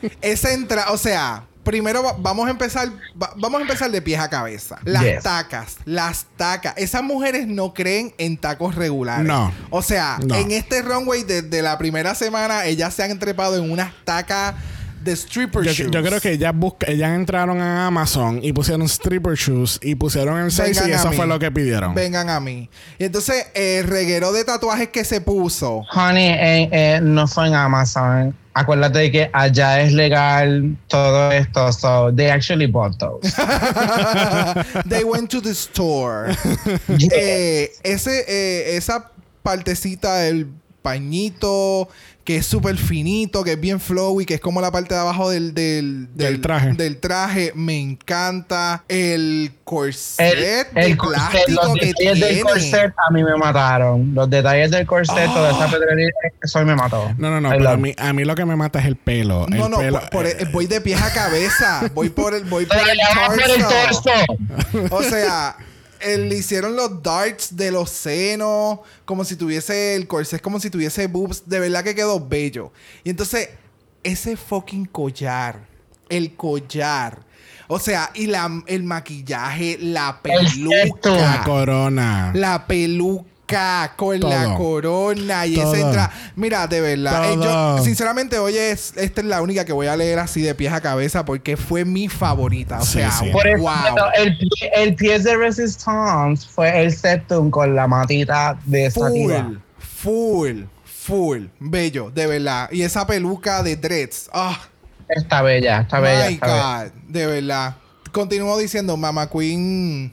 it. 0.02 0.12
Esa 0.22 0.52
entra, 0.52 0.90
o 0.90 0.96
sea, 0.98 1.44
primero 1.64 2.02
va- 2.02 2.14
vamos 2.18 2.46
a 2.46 2.50
empezar, 2.50 2.88
va- 3.20 3.32
vamos 3.36 3.58
a 3.58 3.62
empezar 3.62 3.90
de 3.90 4.00
pies 4.00 4.18
a 4.20 4.30
cabeza. 4.30 4.78
Las 4.84 5.02
Yes. 5.02 5.22
tacas, 5.22 5.76
las 5.84 6.24
tacas. 6.36 6.74
Esas 6.78 7.02
mujeres 7.02 7.46
no 7.46 7.74
creen 7.74 8.14
en 8.18 8.38
tacos 8.38 8.74
regulares. 8.74 9.26
No. 9.26 9.52
O 9.70 9.82
sea, 9.82 10.18
No. 10.24 10.34
en 10.34 10.50
este 10.52 10.80
runway 10.82 11.24
desde 11.24 11.60
la 11.60 11.76
primera 11.76 12.14
semana 12.14 12.64
ellas 12.66 12.94
se 12.94 13.02
han 13.02 13.18
trepado 13.18 13.56
en 13.56 13.70
unas 13.70 13.92
tacas 14.04 14.54
de 15.08 15.16
stripper 15.16 15.62
Yo, 15.64 15.72
shoes. 15.72 15.90
yo 15.90 16.02
creo 16.02 16.20
que 16.20 16.32
ellas, 16.32 16.52
busca, 16.54 16.86
ellas 16.90 17.12
entraron 17.14 17.60
a 17.60 17.86
Amazon 17.86 18.40
y 18.42 18.52
pusieron 18.52 18.82
stripper 18.88 19.34
shoes 19.34 19.78
y 19.82 19.94
pusieron 19.94 20.38
el 20.38 20.50
6 20.52 20.68
Vengan 20.76 20.88
y 20.90 20.92
eso 20.92 21.10
mí. 21.10 21.16
fue 21.16 21.26
lo 21.26 21.38
que 21.38 21.50
pidieron. 21.50 21.94
Vengan 21.94 22.28
a 22.28 22.40
mí. 22.40 22.68
Y 22.98 23.04
entonces, 23.04 23.46
el 23.54 23.84
reguero 23.86 24.32
de 24.32 24.44
tatuajes 24.44 24.88
que 24.88 25.04
se 25.04 25.20
puso. 25.20 25.84
Honey, 25.92 26.28
eh, 26.28 26.68
eh, 26.70 27.00
no 27.02 27.26
fue 27.26 27.48
en 27.48 27.54
Amazon. 27.54 28.36
Acuérdate 28.54 28.98
de 28.98 29.10
que 29.12 29.30
allá 29.32 29.80
es 29.82 29.92
legal 29.92 30.76
todo 30.88 31.30
esto. 31.30 31.72
So 31.72 32.12
they 32.12 32.28
actually 32.28 32.66
bought 32.66 32.98
those. 32.98 33.20
They 34.88 35.04
went 35.04 35.30
to 35.30 35.40
the 35.40 35.52
store. 35.54 36.34
Eh, 37.12 37.70
ese, 37.84 38.24
eh, 38.26 38.76
esa 38.76 39.10
partecita 39.42 40.16
del 40.16 40.48
pañito 40.82 41.88
que 42.24 42.36
es 42.36 42.44
súper 42.46 42.76
finito, 42.76 43.42
que 43.42 43.52
es 43.52 43.60
bien 43.60 43.80
flowy, 43.80 44.26
que 44.26 44.34
es 44.34 44.40
como 44.42 44.60
la 44.60 44.70
parte 44.70 44.92
de 44.92 45.00
abajo 45.00 45.30
del, 45.30 45.54
del, 45.54 46.08
Del 46.14 46.42
traje. 46.42 46.74
del 46.74 46.98
traje, 46.98 47.52
me 47.54 47.80
encanta. 47.80 48.84
El 48.86 49.50
corset 49.64 50.34
El, 50.34 50.74
de 50.74 50.82
el 50.90 50.96
corset, 50.98 51.22
plástico 51.32 51.62
los 51.64 51.74
que 51.78 51.86
detalles 51.86 52.20
del 52.20 52.40
corset 52.42 52.92
a 53.08 53.10
mí 53.14 53.24
me 53.24 53.34
mataron. 53.36 54.14
Los 54.14 54.28
detalles 54.28 54.70
del 54.70 54.84
corset, 54.86 55.24
toda 55.32 55.52
esa 55.52 55.70
pedrería, 55.70 56.10
eso 56.42 56.62
me 56.66 56.74
mató. 56.76 57.10
No, 57.16 57.30
no, 57.30 57.40
no, 57.40 57.48
pero 57.48 57.70
a 57.70 57.76
mí, 57.78 57.94
a 57.96 58.12
mí 58.12 58.24
lo 58.26 58.34
que 58.34 58.44
me 58.44 58.56
mata 58.56 58.78
es 58.80 58.84
el 58.84 58.96
pelo. 58.96 59.46
No, 59.48 59.64
el 59.64 59.70
no, 59.70 59.78
pelo, 59.78 60.00
por- 60.00 60.10
por- 60.10 60.26
eh, 60.26 60.46
voy 60.52 60.66
de 60.66 60.82
pies 60.82 61.00
a 61.00 61.10
cabeza. 61.10 61.90
Voy 61.94 62.10
por 62.10 62.34
el, 62.34 62.44
voy 62.44 62.66
por 62.66 62.76
el 62.76 62.98
poner 63.26 63.50
el 63.52 63.62
torso. 63.62 64.10
O 64.94 65.02
sea, 65.02 65.56
le 66.00 66.36
hicieron 66.36 66.76
los 66.76 67.02
darts 67.02 67.56
de 67.56 67.70
los 67.70 67.90
senos, 67.90 68.80
como 69.04 69.24
si 69.24 69.36
tuviese 69.36 69.94
el 69.94 70.06
corset, 70.06 70.40
como 70.40 70.60
si 70.60 70.70
tuviese 70.70 71.06
boobs. 71.06 71.42
De 71.46 71.60
verdad 71.60 71.84
que 71.84 71.94
quedó 71.94 72.20
bello. 72.26 72.72
Y 73.04 73.10
entonces, 73.10 73.50
ese 74.02 74.36
fucking 74.36 74.86
collar, 74.86 75.66
el 76.08 76.34
collar. 76.34 77.26
O 77.66 77.78
sea, 77.78 78.10
y 78.14 78.26
la, 78.26 78.62
el 78.66 78.84
maquillaje, 78.84 79.76
la 79.80 80.20
El 80.24 80.48
septum. 80.48 80.68
la 80.70 80.84
peluca. 81.02 81.44
corona. 81.44 82.32
La 82.34 82.66
peluca 82.66 83.28
con 83.96 84.20
la 84.20 84.44
Todo. 84.44 84.54
corona 84.56 85.46
y 85.46 85.54
Todo. 85.54 85.74
esa 85.74 85.86
entra. 85.86 86.10
Mira, 86.36 86.66
de 86.66 86.80
verdad. 86.80 87.32
eh, 87.32 87.36
yo, 87.42 87.78
sinceramente, 87.84 88.38
oye, 88.38 88.70
es- 88.70 88.92
esta 88.96 89.20
es 89.22 89.26
la 89.26 89.40
única 89.42 89.64
que 89.64 89.72
voy 89.72 89.86
a 89.86 89.96
leer 89.96 90.18
así 90.18 90.42
de 90.42 90.54
pies 90.54 90.72
a 90.72 90.80
cabeza 90.80 91.24
porque 91.24 91.56
fue 91.56 91.84
mi 91.84 92.08
favorita. 92.08 92.78
O 92.80 92.84
Sí, 92.84 92.98
sea, 92.98 93.10
sí. 93.10 93.30
Por 93.30 93.46
eso, 93.46 93.62
wow. 93.62 93.72
el, 94.16 94.38
pie- 94.38 94.70
el 94.74 94.94
pie 94.94 95.18
de 95.18 95.36
Resistance 95.36 96.46
fue 96.48 96.82
el 96.84 96.92
septum 96.94 97.50
con 97.50 97.74
la 97.74 97.86
matita 97.86 98.58
de 98.66 98.86
esa. 98.86 99.00
Full, 99.08 99.56
full, 99.78 100.62
full. 100.84 101.44
Bello, 101.58 102.10
de 102.10 102.26
verdad. 102.26 102.68
Y 102.70 102.82
esa 102.82 103.06
peluca 103.06 103.62
de 103.62 103.76
dreads. 103.76 104.28
Ah, 104.32 104.58
Está 105.08 105.40
bella, 105.40 105.80
está 105.80 106.00
bella. 106.00 106.26
my 106.28 106.34
está 106.34 106.46
bella. 106.46 106.84
God. 106.84 106.92
De 107.08 107.26
verdad. 107.26 107.76
Continúo 108.12 108.58
diciendo, 108.58 108.96
Mama 108.96 109.28
Queen. 109.30 110.12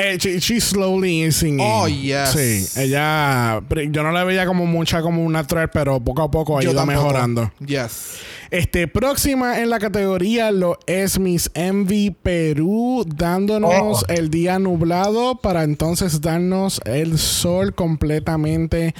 Eh, 0.00 0.16
she, 0.18 0.38
she's 0.38 0.62
slowly 0.64 1.24
easing 1.24 1.54
in. 1.58 1.66
Oh, 1.68 1.88
yes. 1.88 2.30
Sí, 2.30 2.80
ella. 2.80 3.60
Yo 3.90 4.02
no 4.04 4.12
la 4.12 4.22
veía 4.22 4.46
como 4.46 4.64
mucha 4.64 5.02
como 5.02 5.24
una 5.24 5.44
threat, 5.44 5.70
pero 5.72 5.98
poco 5.98 6.22
a 6.22 6.30
poco 6.30 6.56
ha 6.58 6.62
ido 6.62 6.86
mejorando. 6.86 7.50
Yes. 7.58 8.18
Este, 8.50 8.86
próxima 8.88 9.60
en 9.60 9.68
la 9.68 9.78
categoría 9.78 10.50
lo 10.52 10.78
es 10.86 11.18
Miss 11.18 11.50
Envy 11.52 12.10
Perú, 12.12 13.04
dándonos 13.06 13.68
Oh. 13.74 14.02
el 14.08 14.30
día 14.30 14.58
nublado 14.58 15.36
para 15.36 15.64
entonces 15.64 16.20
darnos 16.22 16.80
el 16.86 17.18
sol 17.18 17.74
completamente. 17.74 18.94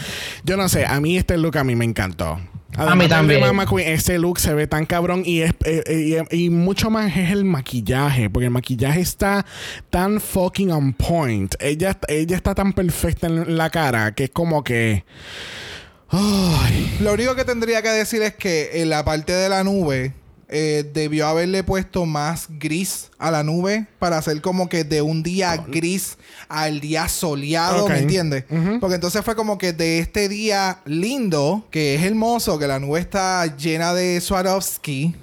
Yo 0.44 0.56
no 0.56 0.68
sé, 0.68 0.84
a 0.84 1.00
mí 1.00 1.16
este 1.16 1.38
look 1.38 1.56
a 1.56 1.64
mí 1.64 1.74
me 1.76 1.84
encantó. 1.86 2.38
Además 2.76 2.96
mí 2.96 3.08
también. 3.08 3.40
Mama 3.40 3.66
Queen, 3.66 3.88
este 3.88 4.18
look 4.18 4.38
se 4.38 4.54
ve 4.54 4.66
tan 4.66 4.86
cabrón 4.86 5.22
y, 5.24 5.40
es, 5.40 5.52
eh, 5.64 5.82
eh, 5.86 6.24
y, 6.30 6.44
y 6.44 6.50
mucho 6.50 6.90
más 6.90 7.16
es 7.16 7.30
el 7.30 7.44
maquillaje, 7.44 8.30
porque 8.30 8.46
el 8.46 8.50
maquillaje 8.50 9.00
está 9.00 9.46
tan 9.90 10.20
fucking 10.20 10.70
on 10.70 10.92
point. 10.92 11.54
Ella, 11.60 11.98
ella 12.08 12.36
está 12.36 12.54
tan 12.54 12.72
perfecta 12.72 13.26
en 13.26 13.56
la 13.56 13.70
cara 13.70 14.14
que 14.14 14.24
es 14.24 14.30
como 14.30 14.62
que... 14.62 15.04
Lo 17.00 17.12
único 17.12 17.34
que 17.34 17.44
tendría 17.44 17.82
que 17.82 17.90
decir 17.90 18.22
es 18.22 18.34
que 18.34 18.80
en 18.80 18.88
la 18.88 19.04
parte 19.04 19.32
de 19.32 19.48
la 19.48 19.62
nube 19.62 20.14
eh, 20.50 20.88
debió 20.94 21.26
haberle 21.28 21.62
puesto 21.62 22.06
más 22.06 22.46
gris 22.48 23.10
a 23.18 23.30
la 23.30 23.42
nube 23.42 23.86
para 23.98 24.16
hacer 24.18 24.40
como 24.40 24.68
que 24.68 24.82
de 24.84 25.02
un 25.02 25.22
día 25.22 25.56
gris 25.68 26.16
al 26.48 26.80
día 26.80 27.06
soleado, 27.08 27.84
Ok. 27.84 27.90
¿me 27.90 27.98
entiendes? 27.98 28.44
Porque 28.80 28.94
entonces 28.94 29.22
fue 29.24 29.36
como 29.36 29.58
que 29.58 29.72
de 29.74 29.98
este 29.98 30.28
día 30.28 30.80
lindo, 30.86 31.66
que 31.70 31.94
es 31.96 32.02
hermoso, 32.02 32.58
que 32.58 32.66
la 32.66 32.78
nube 32.78 32.98
está 33.00 33.44
llena 33.56 33.92
de 33.92 34.20
Swarovski. 34.22 35.14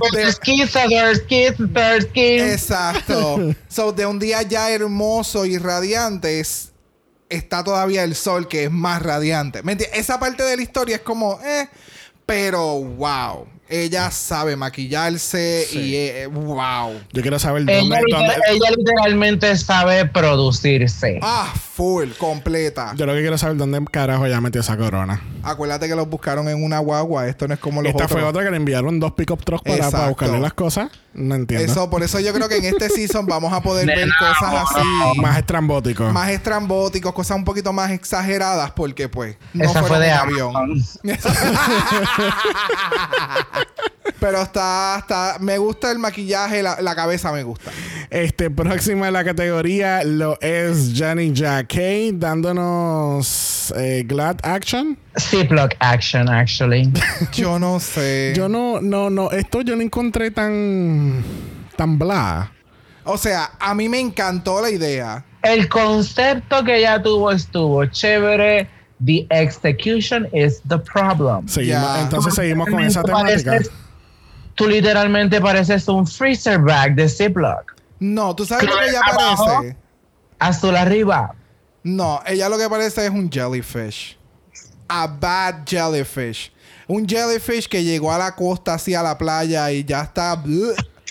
Swarovski, 0.00 0.66
Swarovski, 0.66 1.46
Swarovski. 1.56 2.38
Exacto. 2.40 3.54
so, 3.68 3.92
de 3.92 4.06
un 4.06 4.18
día 4.18 4.42
ya 4.42 4.70
hermoso 4.70 5.46
y 5.46 5.58
radiante, 5.58 6.40
es- 6.40 6.72
está 7.28 7.64
todavía 7.64 8.04
el 8.04 8.14
sol 8.14 8.46
que 8.48 8.64
es 8.64 8.70
más 8.70 9.02
radiante. 9.02 9.62
¿Me 9.62 9.72
entiendes? 9.72 9.98
Esa 9.98 10.20
parte 10.20 10.42
de 10.44 10.56
la 10.56 10.62
historia 10.62 10.96
es 10.96 11.02
como, 11.02 11.40
eh, 11.44 11.68
pero 12.26 12.80
wow. 12.82 13.46
Ella 13.68 14.12
sabe 14.12 14.54
maquillarse 14.54 15.66
Sí. 15.68 15.78
y 15.78 15.96
eh, 15.96 16.26
wow. 16.28 16.92
yo 17.12 17.22
quiero 17.22 17.36
saber 17.40 17.64
dónde... 17.64 17.98
ella 18.48 18.70
literalmente 18.76 19.56
sabe 19.56 20.06
producirse. 20.06 21.18
Ah, 21.20 21.52
full, 21.74 22.10
completa. 22.16 22.94
Yo 22.96 23.06
lo 23.06 23.14
que 23.14 23.20
quiero 23.20 23.34
es 23.34 23.40
saber 23.40 23.56
dónde 23.56 23.84
carajo 23.90 24.24
ella 24.24 24.40
metió 24.40 24.60
esa 24.60 24.76
corona. 24.76 25.20
Acuérdate 25.42 25.88
que 25.88 25.96
los 25.96 26.08
buscaron 26.08 26.48
en 26.48 26.62
una 26.62 26.78
guagua. 26.78 27.26
Esto 27.26 27.48
no 27.48 27.54
es 27.54 27.60
como 27.60 27.82
los 27.82 27.90
Esta 27.90 28.04
otros. 28.04 28.20
fue 28.20 28.28
otra 28.28 28.44
que 28.44 28.50
le 28.50 28.56
enviaron 28.56 29.00
dos 29.00 29.12
pick-up 29.12 29.44
trucks 29.44 29.64
para, 29.64 30.08
buscarle 30.08 30.38
las 30.38 30.54
cosas. 30.54 30.88
No 31.16 31.34
entiendo. 31.34 31.72
Eso, 31.72 31.88
por 31.88 32.02
eso 32.02 32.20
yo 32.20 32.32
creo 32.34 32.46
que 32.46 32.58
en 32.58 32.66
este 32.66 32.90
season 32.90 33.24
vamos 33.26 33.50
a 33.52 33.62
poder 33.62 33.86
ver 33.96 34.08
cosas 34.18 34.66
así. 34.70 35.18
Más 35.18 35.38
estrambótico. 35.38 36.04
Más 36.12 36.28
estrambóticos, 36.30 37.14
cosas 37.14 37.38
un 37.38 37.44
poquito 37.44 37.72
más 37.72 37.90
exageradas, 37.90 38.70
porque 38.72 39.08
pues 39.08 39.36
no 39.54 39.64
Esa 39.64 39.80
fueron 39.80 39.88
fue 39.88 39.98
de 40.00 40.12
avión. 40.12 40.52
Pero 44.20 44.42
está, 44.42 44.96
está, 45.00 45.36
me 45.40 45.58
gusta 45.58 45.90
el 45.90 45.98
maquillaje, 45.98 46.62
la, 46.62 46.80
la 46.80 46.94
cabeza 46.94 47.32
me 47.32 47.42
gusta. 47.42 47.70
Este, 48.10 48.50
próxima 48.50 49.08
en 49.08 49.12
la 49.14 49.24
categoría 49.24 50.04
lo 50.04 50.38
es 50.40 50.92
Johnny 50.96 51.32
Jacquet 51.34 52.14
dándonos 52.14 53.72
eh, 53.76 54.04
Glad 54.06 54.38
Action. 54.42 54.98
Ziploc 55.18 55.74
action, 55.80 56.28
actually. 56.28 56.92
Yo 57.32 57.58
no 57.58 57.78
sé. 57.80 58.34
Yo 58.36 58.48
no, 58.48 58.80
no, 58.80 59.08
no, 59.10 59.30
esto 59.30 59.62
yo 59.62 59.74
no 59.76 59.82
encontré 59.82 60.30
tan, 60.30 61.22
tan 61.76 61.98
bla. 61.98 62.52
O 63.04 63.16
sea, 63.16 63.52
a 63.58 63.74
mí 63.74 63.88
me 63.88 63.98
encantó 64.00 64.60
la 64.60 64.70
idea. 64.70 65.24
El 65.42 65.68
concepto 65.68 66.64
que 66.64 66.78
ella 66.78 67.02
tuvo 67.02 67.30
estuvo 67.32 67.84
chévere. 67.86 68.68
The 69.04 69.26
execution 69.30 70.26
is 70.32 70.60
the 70.68 70.78
problem. 70.78 71.46
Seguimos, 71.48 71.82
Ya. 71.96 72.02
entonces 72.02 72.34
seguimos 72.34 72.68
con 72.68 72.82
esa 72.82 73.02
temática. 73.02 73.52
Pareces- 73.52 73.70
tú 74.54 74.66
literalmente 74.66 75.40
pareces 75.40 75.86
un 75.88 76.06
freezer 76.06 76.58
bag 76.58 76.94
de 76.94 77.08
Ziploc. 77.08 77.74
No, 78.00 78.34
¿tú 78.34 78.44
sabes 78.46 78.64
lo 78.68 78.76
que 78.78 78.88
ella 78.88 79.00
Abajo. 79.12 79.44
parece? 79.44 79.76
Azul 80.38 80.76
arriba. 80.76 81.34
No, 81.82 82.20
ella 82.26 82.48
lo 82.48 82.58
que 82.58 82.68
parece 82.68 83.04
es 83.06 83.10
un 83.10 83.30
jellyfish. 83.30 84.18
A 84.88 85.06
bad 85.06 85.64
jellyfish. 85.66 86.52
Un 86.88 87.06
jellyfish 87.06 87.68
que 87.68 87.82
llegó 87.82 88.12
a 88.12 88.18
la 88.18 88.34
costa, 88.34 88.74
así 88.74 88.94
a 88.94 89.02
la 89.02 89.16
playa 89.18 89.70
y 89.72 89.84
ya 89.84 90.02
está... 90.02 90.40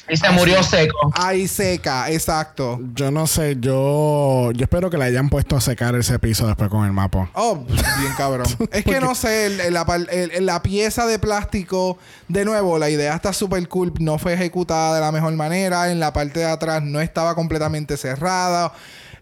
Y 0.07 0.17
se 0.17 0.29
murió 0.29 0.61
seco. 0.61 1.11
Ahí 1.15 1.47
seca, 1.47 2.11
exacto. 2.11 2.79
Yo 2.93 3.09
no 3.09 3.25
sé, 3.25 3.57
yo 3.59 4.51
yo 4.53 4.63
espero 4.63 4.91
que 4.91 4.99
le 4.99 5.05
hayan 5.05 5.29
puesto 5.29 5.55
a 5.55 5.61
secar 5.61 5.95
ese 5.95 6.19
piso 6.19 6.45
después 6.45 6.69
con 6.69 6.85
el 6.85 6.91
mapa. 6.91 7.31
Oh, 7.33 7.57
bien 7.65 8.13
cabrón. 8.15 8.45
es 8.71 8.83
que 8.85 8.99
no 9.01 9.15
sé, 9.15 9.47
el- 9.47 9.59
el- 9.61 9.73
la, 9.73 9.83
par- 9.87 10.05
el- 10.11 10.29
el- 10.29 10.45
la 10.45 10.61
pieza 10.61 11.07
de 11.07 11.17
plástico, 11.17 11.97
de 12.27 12.45
nuevo, 12.45 12.77
la 12.77 12.91
idea 12.91 13.15
está 13.15 13.33
súper 13.33 13.67
cool, 13.67 13.93
no 13.99 14.19
fue 14.19 14.33
ejecutada 14.33 14.93
de 14.93 15.01
la 15.01 15.11
mejor 15.11 15.33
manera, 15.33 15.91
en 15.91 15.99
la 15.99 16.13
parte 16.13 16.41
de 16.41 16.45
atrás 16.45 16.83
no 16.83 17.01
estaba 17.01 17.33
completamente 17.33 17.97
cerrada. 17.97 18.73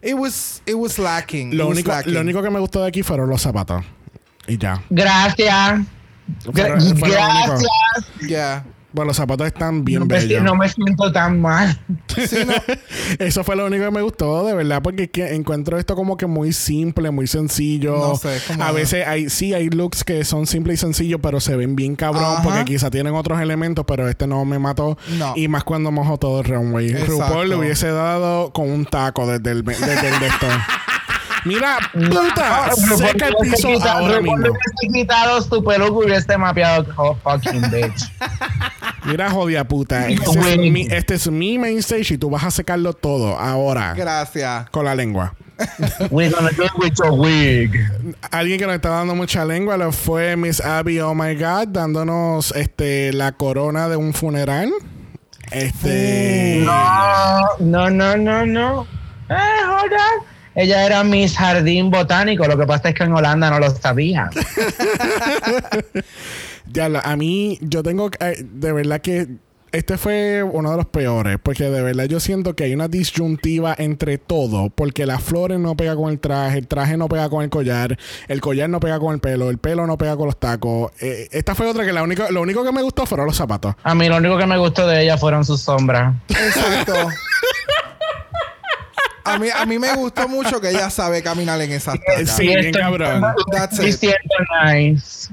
It 0.02 0.14
was, 0.14 0.60
it 0.66 0.74
was 0.74 0.98
lacking. 0.98 1.56
Lo 1.56 1.64
it 1.64 1.68
was 1.70 1.76
único, 1.78 1.90
lacking. 1.92 2.12
lo 2.12 2.20
único 2.20 2.42
que 2.42 2.50
me 2.50 2.60
gustó 2.60 2.82
de 2.82 2.88
aquí 2.88 3.02
fueron 3.02 3.30
los 3.30 3.40
zapatos. 3.40 3.82
Y 4.46 4.58
ya. 4.58 4.82
Gracias. 4.90 5.80
Gra- 6.46 6.98
fue. 6.98 7.10
Gracias. 7.10 7.64
Yeah. 8.26 8.64
Bueno, 8.92 9.08
los 9.08 9.16
zapatos 9.16 9.48
están 9.48 9.84
bien 9.84 9.98
No 9.98 10.06
me, 10.06 10.14
bellos. 10.20 10.40
no 10.44 10.54
me 10.54 10.68
siento 10.68 11.10
tan 11.10 11.40
mal. 11.40 11.80
Sí, 12.16 12.36
no. 12.46 12.52
Eso 13.18 13.42
fue 13.42 13.56
lo 13.56 13.66
único 13.66 13.84
que 13.84 13.90
me 13.90 14.02
gustó, 14.02 14.46
de 14.46 14.54
verdad, 14.54 14.82
porque 14.82 15.02
es 15.04 15.10
que 15.10 15.34
encuentro 15.34 15.76
esto 15.80 15.96
como 15.96 16.16
que 16.16 16.26
muy 16.26 16.52
simple, 16.52 17.10
muy 17.10 17.26
sencillo. 17.26 17.96
No 17.98 18.14
sé, 18.14 18.36
es 18.36 18.50
A 18.52 18.70
veces 18.70 19.04
hay, 19.04 19.30
sí 19.30 19.52
hay 19.52 19.68
looks 19.68 20.04
que 20.04 20.24
son 20.24 20.46
simples 20.46 20.78
y 20.78 20.80
sencillos, 20.82 21.18
pero 21.20 21.40
se 21.40 21.56
ven 21.56 21.74
bien 21.74 21.96
cabrón, 21.96 22.22
Ajá. 22.34 22.42
porque 22.44 22.64
quizá 22.64 22.88
tienen 22.88 23.14
otros 23.16 23.40
elementos, 23.40 23.84
pero 23.84 24.08
este 24.08 24.28
no 24.28 24.44
me 24.44 24.60
mató. 24.60 24.96
No. 25.18 25.32
Y 25.34 25.48
más 25.48 25.64
cuando 25.64 25.90
mojó 25.90 26.16
todo 26.16 26.42
el 26.42 26.44
runway. 26.46 26.90
Exacto. 26.90 27.12
RuPaul 27.14 27.48
le 27.48 27.56
hubiese 27.56 27.88
dado 27.90 28.52
con 28.52 28.70
un 28.70 28.86
taco 28.86 29.26
desde 29.26 29.50
el, 29.58 29.64
desde 29.64 30.08
el 30.08 30.20
de 30.20 30.26
esto. 30.28 30.46
Mira, 31.44 31.78
puta, 31.92 32.70
seca 32.96 33.28
el 33.28 33.34
piso 33.42 33.68
ahora 33.86 34.20
mismo. 34.20 34.36
hubiese 34.36 34.92
quitado 34.92 35.42
su 35.42 35.62
peluca 35.62 36.04
y 36.04 36.08
hubiese 36.08 36.38
mapeado 36.38 36.86
oh, 36.96 37.14
fucking 37.16 37.70
bitch. 37.70 38.10
Mira, 39.04 39.30
jodida 39.30 39.64
puta. 39.64 40.08
Este 40.08 40.30
es, 40.30 40.58
mi, 40.58 40.86
este 40.90 41.14
es 41.14 41.30
mi 41.30 41.58
main 41.58 41.78
stage 41.78 42.14
y 42.14 42.18
tú 42.18 42.30
vas 42.30 42.44
a 42.44 42.50
secarlo 42.50 42.94
todo 42.94 43.38
ahora. 43.38 43.92
Gracias. 43.94 44.70
Con 44.70 44.86
la 44.86 44.94
lengua. 44.94 45.34
We're 46.10 46.30
gonna 46.30 46.50
do 46.50 46.64
it 46.64 46.72
with 46.78 46.94
your 46.98 47.12
wig. 47.12 47.70
Alguien 48.30 48.58
que 48.58 48.66
nos 48.66 48.74
está 48.74 48.88
dando 48.88 49.14
mucha 49.14 49.44
lengua 49.44 49.76
lo 49.76 49.92
fue 49.92 50.36
Miss 50.36 50.60
Abby 50.60 50.98
Oh 51.00 51.14
My 51.14 51.34
God 51.36 51.68
dándonos 51.68 52.50
este 52.56 53.12
la 53.12 53.32
corona 53.32 53.88
de 53.88 53.96
un 53.96 54.14
funeral. 54.14 54.72
Este 55.52 56.62
No, 56.64 57.42
no, 57.60 57.90
no, 57.90 58.16
no, 58.16 58.46
no. 58.46 58.86
Eh, 59.28 59.64
hold 59.66 59.92
on. 59.92 60.33
Ella 60.54 60.86
era 60.86 61.02
Miss 61.04 61.36
Jardín 61.36 61.90
Botánico. 61.90 62.46
Lo 62.46 62.56
que 62.58 62.66
pasa 62.66 62.90
es 62.90 62.94
que 62.94 63.04
en 63.04 63.12
Holanda 63.12 63.50
no 63.50 63.58
lo 63.58 63.70
sabía. 63.70 64.30
ya 66.72 66.86
a 67.02 67.16
mí 67.16 67.58
yo 67.60 67.82
tengo 67.82 68.10
que- 68.10 68.24
eh, 68.24 68.44
de 68.44 68.72
verdad 68.72 69.00
que 69.00 69.28
este 69.72 69.98
fue 69.98 70.44
uno 70.44 70.70
de 70.70 70.76
los 70.76 70.86
peores 70.86 71.36
porque 71.42 71.64
de 71.64 71.82
verdad 71.82 72.04
yo 72.04 72.20
siento 72.20 72.54
que 72.54 72.62
hay 72.62 72.74
una 72.74 72.86
disyuntiva 72.86 73.74
entre 73.76 74.18
todo 74.18 74.70
porque 74.70 75.04
las 75.04 75.20
flores 75.20 75.58
no 75.58 75.76
pega 75.76 75.96
con 75.96 76.12
el 76.12 76.20
traje, 76.20 76.58
el 76.58 76.68
traje 76.68 76.96
no 76.96 77.08
pega 77.08 77.28
con 77.28 77.42
el 77.42 77.50
collar, 77.50 77.98
el 78.28 78.40
collar 78.40 78.70
no 78.70 78.78
pega 78.78 79.00
con 79.00 79.14
el 79.14 79.20
pelo, 79.20 79.50
el 79.50 79.58
pelo 79.58 79.84
no 79.88 79.98
pega 79.98 80.16
con 80.16 80.26
los 80.26 80.38
tacos. 80.38 80.92
Eh, 81.00 81.26
esta 81.32 81.56
fue 81.56 81.66
otra 81.66 81.84
que 81.84 81.92
la 81.92 82.04
única 82.04 82.30
lo 82.30 82.42
único 82.42 82.62
que 82.64 82.70
me 82.70 82.82
gustó 82.82 83.04
fueron 83.04 83.26
los 83.26 83.36
zapatos. 83.36 83.74
A 83.82 83.96
mí 83.96 84.08
lo 84.08 84.18
único 84.18 84.38
que 84.38 84.46
me 84.46 84.58
gustó 84.58 84.86
de 84.86 85.02
ella 85.02 85.18
fueron 85.18 85.44
sus 85.44 85.60
sombras. 85.62 86.14
Exacto. 86.28 86.94
A 89.24 89.38
mí, 89.38 89.48
a 89.54 89.64
mí 89.66 89.78
me 89.78 89.94
gustó 89.94 90.28
mucho 90.28 90.60
que 90.60 90.70
ella 90.70 90.90
sabe 90.90 91.22
caminar 91.22 91.60
en 91.60 91.72
esas 91.72 91.98
tacas. 91.98 92.36
Sí, 92.36 92.46
bien 92.46 92.72
cabrón. 92.72 93.22
That's 93.50 93.78
it. 93.80 94.10
Nice. 94.64 95.28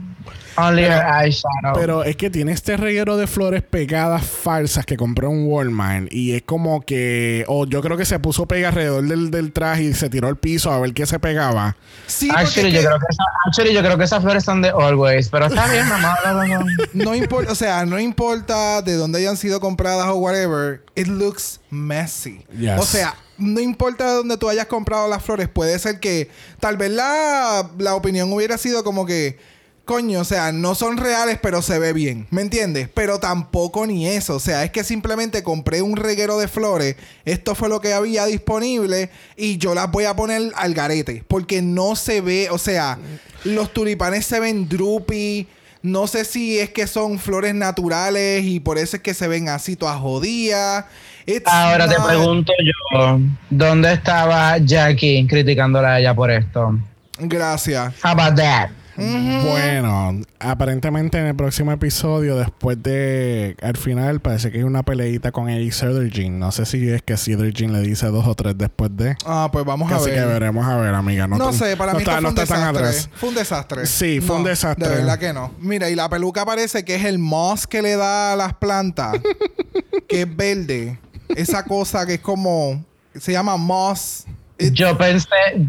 Only 0.58 0.84
her 0.84 1.02
eyeshadow. 1.06 1.74
Pero 1.74 2.04
es 2.04 2.18
que 2.18 2.30
tiene 2.30 2.52
este 2.52 2.76
reguero 2.76 3.16
de 3.16 3.26
flores 3.26 3.62
pegadas 3.64 4.26
falsas 4.26 4.86
que 4.86 4.98
compró 4.98 5.30
en 5.32 5.46
Walmart. 5.46 6.12
Y 6.12 6.34
es 6.34 6.42
como 6.44 6.82
que. 6.82 7.46
O 7.48 7.66
yo 7.66 7.82
creo 7.82 7.96
que 7.98 8.06
se 8.06 8.20
puso 8.20 8.48
pega 8.48 8.70
alrededor 8.70 9.04
del, 9.08 9.32
del 9.32 9.54
traje 9.54 9.84
y 9.84 9.94
se 9.94 10.10
tiró 10.10 10.28
al 10.28 10.38
piso 10.38 10.72
a 10.72 10.80
ver 10.80 10.94
qué 10.94 11.06
se 11.06 11.20
pegaba. 11.20 11.78
Sí, 12.06 12.30
Actually, 12.34 12.72
yo 12.72 12.82
que 12.82 12.86
creo 12.86 13.00
que 13.00 13.06
esa- 13.10 13.24
actually, 13.48 13.74
yo 13.74 13.82
creo 13.82 13.98
que 13.98 14.04
esas 14.04 14.22
flores 14.22 14.44
son 14.44 14.62
de 14.62 14.70
Always, 14.70 15.30
pero 15.30 15.46
está 15.46 15.68
bien, 15.72 15.88
mamá. 15.88 16.16
no, 16.26 16.34
no, 16.34 16.60
no. 16.60 16.66
no 16.94 17.16
importa, 17.16 17.52
o 17.52 17.56
sea, 17.56 17.86
no 17.86 17.98
importa 18.00 18.82
de 18.82 18.96
dónde 18.96 19.20
hayan 19.20 19.38
sido 19.38 19.60
compradas 19.62 20.08
o 20.08 20.16
whatever, 20.16 20.84
it 20.96 21.08
looks 21.08 21.62
messy. 21.70 22.46
Yes. 22.58 22.78
O 22.78 22.84
sea, 22.84 23.16
no 23.42 23.60
importa 23.60 24.10
de 24.10 24.16
dónde 24.16 24.38
tú 24.38 24.50
hayas 24.50 24.68
comprado 24.68 25.08
las 25.08 25.24
flores, 25.24 25.50
puede 25.50 25.78
ser 25.80 26.00
que 26.00 26.30
tal 26.60 26.78
vez 26.78 26.92
la, 26.92 27.70
la 27.78 27.96
opinión 27.96 28.32
hubiera 28.32 28.58
sido 28.58 28.84
como 28.84 29.06
que, 29.06 29.40
coño, 29.86 30.22
o 30.22 30.26
sea, 30.26 30.52
no 30.52 30.76
son 30.76 30.98
reales, 30.98 31.40
pero 31.42 31.62
se 31.62 31.80
ve 31.80 31.92
bien, 31.92 32.28
¿me 32.30 32.42
entiendes? 32.42 32.88
Pero 32.94 33.20
tampoco 33.20 33.86
ni 33.88 34.08
eso, 34.08 34.36
o 34.36 34.40
sea, 34.40 34.64
es 34.64 34.72
que 34.72 34.84
simplemente 34.84 35.44
compré 35.44 35.82
un 35.82 35.98
reguero 35.98 36.38
de 36.38 36.48
flores, 36.48 36.96
esto 37.26 37.56
fue 37.56 37.68
lo 37.68 37.82
que 37.82 37.94
había 37.94 38.26
disponible 38.26 39.10
y 39.36 39.58
yo 39.58 39.76
las 39.76 39.92
voy 39.92 40.06
a 40.06 40.16
poner 40.16 40.52
al 40.56 40.74
garete, 40.74 41.24
porque 41.28 41.62
no 41.62 41.96
se 41.96 42.22
ve, 42.22 42.50
o 42.52 42.58
sea, 42.58 43.00
los 43.44 43.74
tulipanes 43.74 44.26
se 44.26 44.40
ven 44.40 44.68
droopy. 44.70 45.48
No 45.84 46.06
sé 46.06 46.26
si 46.26 46.60
es 46.60 46.70
que 46.70 46.86
son 46.86 47.18
flores 47.18 47.56
naturales 47.56 48.46
y 48.46 48.60
por 48.60 48.78
eso 48.78 48.98
es 48.98 49.02
que 49.02 49.16
se 49.16 49.28
ven 49.28 49.50
así 49.50 49.76
todas 49.76 50.00
jodidas. 50.00 50.86
It's 51.26 51.52
Ahora 51.52 51.88
te 51.88 51.96
pregunto 52.06 52.52
yo, 52.64 53.20
¿dónde 53.50 53.94
estaba 53.94 54.58
Jackie 54.58 55.28
criticándola 55.28 55.94
a 55.94 56.00
ella 56.00 56.14
por 56.16 56.32
esto? 56.32 56.78
Gracias. 57.20 57.94
How 58.04 58.12
about 58.12 58.36
that? 58.36 58.70
Bueno, 58.98 60.22
aparentemente 60.40 61.18
en 61.18 61.26
el 61.28 61.36
próximo 61.36 61.72
episodio, 61.72 62.36
después 62.38 62.82
de. 62.84 63.56
Al 63.62 63.78
final, 63.78 64.20
parece 64.20 64.52
que 64.52 64.60
hay 64.60 64.64
una 64.64 64.84
peleita 64.84 65.32
con 65.32 65.50
el 65.50 65.72
Jean. 65.72 66.38
No 66.38 66.52
sé 66.52 66.66
si 66.66 66.90
es 66.90 67.02
que 67.02 67.16
Jean 67.16 67.74
le 67.74 67.82
dice 67.82 68.08
dos 68.08 68.28
o 68.28 68.36
tres 68.36 68.58
después 68.58 68.96
de. 68.96 69.16
Ah, 69.26 69.50
pues 69.52 69.66
vamos 69.66 69.92
a 69.92 69.96
Así 69.96 70.10
ver. 70.12 70.20
que 70.20 70.26
veremos 70.26 70.66
a 70.68 70.78
ver, 70.78 70.94
amiga. 70.94 71.26
No, 71.28 71.52
sé, 71.54 71.78
para 71.78 71.94
no 71.94 71.98
mí 72.00 72.04
está, 72.04 72.18
esto 72.18 72.22
no 72.22 72.32
fue 72.32 72.36
un 72.36 72.44
está 72.44 72.56
tan 72.56 72.74
desastre. 72.74 72.88
atrás. 72.88 73.10
Fue 73.16 73.30
un 73.30 73.36
desastre. 73.36 73.86
Sí, 73.86 74.22
fue 74.22 74.36
un 74.36 74.44
desastre. 74.44 74.88
De 74.88 74.96
verdad 74.96 75.18
que 75.18 75.34
no. 75.34 75.52
Mira, 75.60 75.90
y 75.90 75.96
la 75.96 76.10
peluca 76.10 76.46
parece 76.46 76.84
que 76.86 76.96
es 76.96 77.06
el 77.06 77.18
moss 77.18 77.66
que 77.68 77.82
le 77.82 77.96
da 77.96 78.34
a 78.34 78.36
las 78.36 78.54
plantas, 78.56 79.18
que 80.08 80.22
es 80.24 80.36
verde. 80.36 81.00
Esa 81.36 81.64
cosa 81.64 82.06
que 82.06 82.16
es 82.16 82.20
como. 82.22 82.84
Se 83.20 83.32
llama 83.32 83.58
moss. 83.58 84.26
It- 84.58 84.74
Yo 84.74 84.98
pensé, 84.98 85.28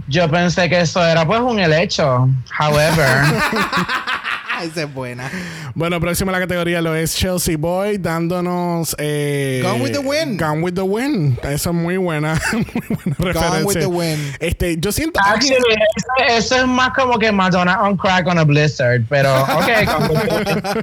yo 0.09 0.31
pensé 0.31 0.69
que 0.69 0.81
eso 0.81 1.03
era 1.05 1.27
pues 1.27 1.41
un 1.41 1.59
helecho. 1.59 2.29
However, 2.59 3.25
Esa 4.73 4.83
es 4.83 4.95
buena. 4.95 5.31
Bueno, 5.75 6.01
próxima 6.01 6.31
a 6.31 6.35
la 6.35 6.41
categoría 6.41 6.81
lo 6.81 6.95
es 6.95 7.17
Chelsea 7.17 7.57
Boy 7.57 7.99
dándonos. 7.99 8.95
Eh, 8.99 9.61
Gone 9.65 9.83
with 9.83 9.93
the 9.93 9.99
Wind. 9.99 10.41
Gone 10.41 10.63
with 10.63 10.75
the 10.75 10.83
Wind. 10.83 11.39
Esa 11.45 11.71
es 11.71 11.75
muy 11.75 11.97
buena. 11.97 12.41
muy 12.53 12.63
buena 12.89 13.17
referencia. 13.19 13.67
with 13.67 13.79
the 13.79 13.87
Wind. 13.87 14.37
Este, 14.41 14.77
yo 14.79 14.93
siento. 14.93 15.19
actually, 15.25 15.57
eso, 15.97 16.37
eso 16.37 16.57
es 16.57 16.67
más 16.67 16.91
como 16.95 17.19
que 17.19 17.33
Madonna 17.33 17.83
on 17.83 17.97
crack 17.97 18.27
on 18.27 18.39
a 18.39 18.45
blizzard, 18.45 19.05
pero 19.09 19.43
ok. 19.43 20.83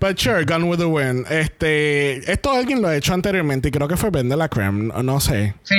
But 0.00 0.18
sure, 0.18 0.44
Gone 0.44 0.64
with 0.64 0.78
the 0.78 0.86
Wind. 0.86 1.26
Este, 1.30 2.30
esto 2.30 2.52
alguien 2.52 2.82
lo 2.82 2.88
ha 2.88 2.96
hecho 2.96 3.14
anteriormente 3.14 3.68
y 3.68 3.70
creo 3.70 3.88
que 3.88 3.96
fue 3.96 4.10
Ben 4.10 4.28
de 4.28 4.36
la 4.36 4.48
Creme. 4.48 4.92
No, 4.92 5.02
no 5.02 5.20
sé. 5.20 5.54
Sí. 5.62 5.74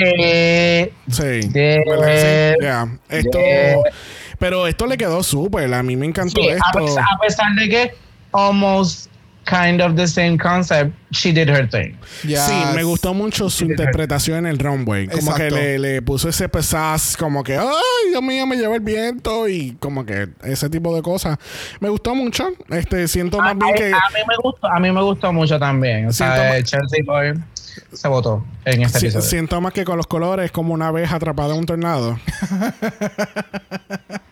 Sí. 1.12 1.42
Sí. 1.42 1.50
Yeah. 1.54 2.88
Esto. 3.10 3.40
Yeah. 3.40 3.78
Pero 4.40 4.68
esto 4.68 4.86
le 4.86 4.98
quedó 4.98 5.24
súper. 5.24 5.74
A 5.74 5.84
mí 5.84 5.96
me 5.96 6.06
encantó 6.06 6.42
Sí, 6.42 6.50
a 6.50 6.56
esto. 6.56 6.80
pesar, 6.86 7.04
a 7.14 7.20
pesar 7.20 7.56
de 7.56 7.70
que 7.70 7.94
almost 8.32 9.10
kind 9.46 9.80
of 9.80 9.96
the 9.96 10.08
same 10.08 10.38
concept, 10.40 10.92
she 11.12 11.32
did 11.32 11.48
her 11.48 11.70
thing. 11.70 11.94
Sí, 12.24 12.54
me 12.74 12.84
gustó 12.84 13.14
mucho 13.14 13.48
su 13.50 13.66
interpretación 13.66 14.40
en 14.40 14.46
el 14.48 14.58
runway. 14.60 15.08
Como 15.08 15.34
que 15.36 15.52
le, 15.52 15.78
le 15.78 16.02
puso 16.02 16.30
ese 16.30 16.50
pesaz, 16.50 17.16
como 17.16 17.44
que, 17.44 17.56
ay, 17.56 18.10
Dios 18.10 18.24
mío, 18.24 18.48
me 18.48 18.56
lleva 18.58 18.74
el 18.76 18.82
viento 18.82 19.48
y 19.48 19.78
como 19.80 20.04
que 20.06 20.30
ese 20.44 20.68
tipo 20.70 20.96
de 20.96 21.04
cosas. 21.04 21.38
Me 21.80 21.90
gustó 21.90 22.16
mucho. 22.16 22.50
Este, 22.70 23.08
siento 23.08 23.38
más 23.38 23.52
A, 23.52 23.54
bien 23.54 23.76
que... 23.76 23.94
a 23.94 24.10
mí 24.14 24.20
me 24.28 24.36
gustó, 24.42 24.68
a 24.68 24.80
mí 24.80 24.92
me 24.92 25.02
gustó 25.04 25.32
mucho 25.32 25.60
también. 25.60 26.08
O 26.08 26.12
sea, 26.12 26.62
Chelsea 26.64 27.04
Boy 27.06 27.34
se 27.96 28.08
votó 28.08 28.44
en 28.66 28.82
este 28.84 29.00
si- 29.00 29.06
episodio. 29.08 29.26
siento 29.26 29.62
más 29.62 29.74
que 29.74 29.86
con 29.86 29.98
los 29.98 30.08
colores 30.08 30.52
como 30.52 30.74
una 30.74 30.88
abeja 30.88 31.16
atrapada 31.16 31.54
en 31.54 31.60
un 31.60 31.66
tornado. 31.66 32.20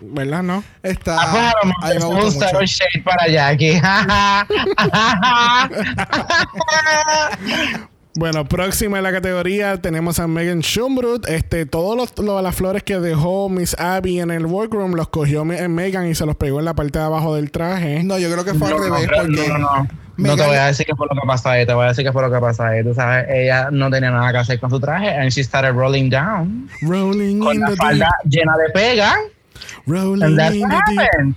¿Verdad, 0.01 0.43
no? 0.43 0.63
Está. 0.83 1.17
Ah, 1.19 1.53
pues 1.61 1.73
a 1.81 1.93
lo 1.93 2.05
a 2.05 2.09
mí 2.09 2.15
me 2.15 2.23
gustó 2.25 2.45
un 2.45 2.51
mucho. 2.53 2.65
shade 2.65 3.01
para 3.03 3.27
Jackie. 3.27 3.81
Bueno, 8.15 8.45
próxima 8.45 8.97
en 8.97 9.03
la 9.03 9.11
categoría 9.11 9.81
tenemos 9.81 10.19
a 10.19 10.27
Megan 10.27 10.59
Schumbrut. 10.59 11.27
Este, 11.27 11.65
todos 11.65 11.97
los, 11.97 12.17
lo- 12.23 12.41
las 12.43 12.55
flores 12.55 12.83
que 12.83 12.99
dejó 12.99 13.49
Miss 13.49 13.75
Abby 13.79 14.19
en 14.19 14.29
el 14.29 14.45
workroom 14.45 14.93
los 14.93 15.09
cogió 15.09 15.43
Me- 15.45 15.67
Megan 15.67 16.07
y 16.07 16.13
se 16.13 16.25
los 16.27 16.35
pegó 16.35 16.59
en 16.59 16.65
la 16.65 16.75
parte 16.75 16.99
de 16.99 17.05
abajo 17.05 17.35
del 17.35 17.49
traje. 17.49 18.03
No, 18.03 18.19
yo 18.19 18.31
creo 18.31 18.45
que 18.45 18.53
fue 18.53 18.67
al 18.67 18.77
No, 18.77 18.83
revés. 18.83 19.07
no, 19.09 19.17
porque 19.17 19.47
no, 19.49 19.57
no. 19.57 19.67
No 19.75 19.87
Megan- 20.17 20.37
te 20.37 20.45
voy 20.45 20.55
a 20.57 20.65
decir 20.67 20.85
qué 20.85 20.95
fue 20.95 21.07
lo 21.09 21.19
que 21.19 21.25
pasó 21.27 21.49
ahí, 21.49 21.65
te 21.65 21.73
voy 21.73 21.85
a 21.85 21.87
decir 21.87 22.05
qué 22.05 22.11
fue 22.11 22.21
lo 22.21 22.31
que 22.31 22.39
pasó 22.39 22.63
ahí. 22.63 22.83
Tú 22.83 22.93
sabes, 22.93 23.25
ella 23.31 23.69
no 23.71 23.89
tenía 23.89 24.11
nada 24.11 24.31
que 24.31 24.37
hacer 24.37 24.59
con 24.59 24.69
su 24.69 24.79
traje 24.79 25.09
and 25.09 25.31
she 25.31 25.43
started 25.43 25.73
rolling 25.73 26.11
down 26.11 26.69
Rolling 26.83 27.39
con 27.39 27.55
in 27.55 27.61
la 27.61 27.69
the 27.69 27.75
falda 27.77 28.09
deep. 28.23 28.31
llena 28.31 28.53
de 28.57 28.69
pega 28.73 29.15
Rolling 29.85 30.29
in 30.29 30.37
the. 30.37 31.35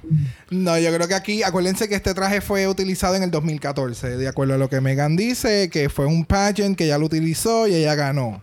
No, 0.50 0.78
yo 0.78 0.94
creo 0.94 1.08
que 1.08 1.14
aquí, 1.14 1.42
acuérdense 1.42 1.88
que 1.88 1.96
este 1.96 2.14
traje 2.14 2.40
fue 2.40 2.68
utilizado 2.68 3.16
en 3.16 3.22
el 3.22 3.30
2014, 3.30 4.16
de 4.16 4.28
acuerdo 4.28 4.54
a 4.54 4.58
lo 4.58 4.68
que 4.68 4.80
Megan 4.80 5.16
dice, 5.16 5.68
que 5.70 5.88
fue 5.88 6.06
un 6.06 6.24
pageant 6.24 6.76
que 6.76 6.84
ella 6.84 6.98
lo 6.98 7.06
utilizó 7.06 7.66
y 7.66 7.74
ella 7.74 7.94
ganó. 7.94 8.40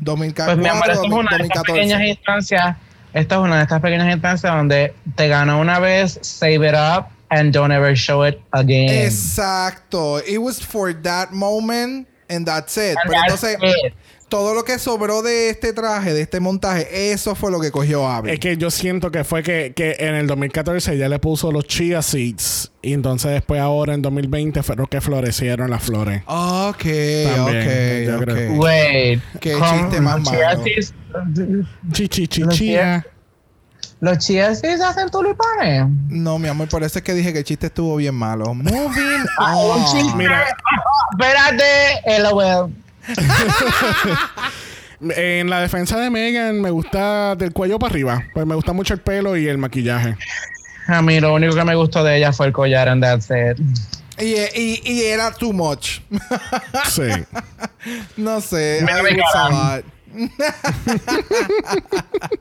2014, 0.00 0.56
Pues 0.56 0.62
mi 0.62 0.68
amor, 0.68 0.90
esto 0.90 1.04
es 1.04 1.12
una 1.12 1.36
de 1.36 1.44
estas 1.44 1.62
pequeñas 1.62 2.02
instancias. 2.02 2.76
Esta 3.12 3.34
es 3.36 3.40
una 3.40 3.56
de 3.58 3.62
estas 3.62 3.80
pequeñas 3.80 4.12
instancias 4.12 4.52
donde 4.52 4.92
te 5.14 5.28
ganó 5.28 5.60
una 5.60 5.78
vez, 5.78 6.18
save 6.22 6.68
it 6.68 6.74
up, 6.74 7.06
and 7.30 7.52
don't 7.52 7.72
ever 7.72 7.94
show 7.94 8.26
it 8.26 8.40
again. 8.50 8.88
Exacto. 9.06 10.18
It 10.26 10.38
was 10.38 10.60
for 10.60 10.92
that 11.02 11.30
moment 11.30 12.08
and 12.28 12.46
that's 12.46 12.76
it. 12.76 12.96
And 12.96 13.10
Pero 13.10 13.20
that's 13.28 13.44
entonces, 13.44 13.84
it. 13.84 13.94
Todo 14.28 14.54
lo 14.54 14.64
que 14.64 14.78
sobró 14.78 15.22
de 15.22 15.50
este 15.50 15.72
traje, 15.72 16.12
de 16.12 16.22
este 16.22 16.40
montaje, 16.40 17.12
eso 17.12 17.34
fue 17.34 17.50
lo 17.50 17.60
que 17.60 17.70
cogió 17.70 18.08
Abby. 18.08 18.30
Es 18.30 18.40
que 18.40 18.56
yo 18.56 18.70
siento 18.70 19.10
que 19.10 19.22
fue 19.24 19.42
que, 19.42 19.72
que 19.76 19.96
en 20.00 20.14
el 20.14 20.26
2014 20.26 20.94
ella 20.94 21.08
le 21.08 21.18
puso 21.18 21.52
los 21.52 21.66
chia 21.66 22.02
seeds 22.02 22.72
y 22.82 22.92
entonces 22.94 23.30
después 23.32 23.60
ahora 23.60 23.94
en 23.94 24.02
2020 24.02 24.62
fueron 24.62 24.86
que 24.86 25.00
florecieron 25.00 25.70
las 25.70 25.82
flores. 25.82 26.22
Ok, 26.26 26.84
También, 27.34 28.04
yo 28.06 28.16
ok, 28.16 28.22
creo. 28.24 28.52
ok. 28.54 28.60
Wait. 28.62 29.20
Qué 29.40 29.52
¿cómo? 29.52 29.72
chiste 29.80 30.00
más 30.00 30.18
Los 30.20 30.30
chia 30.30 30.46
malo. 30.48 30.64
seeds- 30.64 30.94
Chi, 31.92 32.08
chi, 32.08 32.26
chi, 32.28 32.42
Los 34.00 34.18
chia 34.18 34.54
seeds 34.54 34.80
hacen 34.82 35.08
tulipanes. 35.10 35.86
No, 36.08 36.38
mi 36.38 36.48
amor, 36.48 36.68
por 36.68 36.82
eso 36.82 36.98
es 36.98 37.04
que 37.04 37.14
dije 37.14 37.32
que 37.32 37.38
el 37.40 37.44
chiste 37.44 37.66
estuvo 37.68 37.94
bien 37.96 38.14
malo. 38.14 38.52
Moving 38.52 38.72
un 39.38 39.80
on. 39.80 39.84
chiste. 39.92 40.16
Mira. 40.16 40.44
Espérate, 41.18 42.20
LOL. 42.22 42.72
En 45.00 45.50
la 45.50 45.60
defensa 45.60 45.98
de 45.98 46.08
Megan 46.08 46.62
me 46.62 46.70
gusta 46.70 47.36
del 47.36 47.52
cuello 47.52 47.78
para 47.78 47.90
arriba. 47.90 48.24
Pues 48.32 48.46
me 48.46 48.54
gusta 48.54 48.72
mucho 48.72 48.94
el 48.94 49.00
pelo 49.00 49.36
y 49.36 49.48
el 49.48 49.58
maquillaje. 49.58 50.16
A 50.86 51.02
mí 51.02 51.20
lo 51.20 51.34
único 51.34 51.54
que 51.54 51.64
me 51.64 51.74
gustó 51.74 52.02
de 52.04 52.16
ella 52.16 52.32
fue 52.32 52.46
el 52.46 52.52
collar 52.52 52.88
and 52.88 53.02
that's 53.02 53.28
it. 53.28 53.60
Y, 54.18 54.36
y, 54.58 54.80
y 54.84 55.04
era 55.04 55.30
too 55.32 55.52
much. 55.52 56.00
Sí. 56.88 57.10
no 58.16 58.40
sé. 58.40 58.80
Lot. 58.82 59.84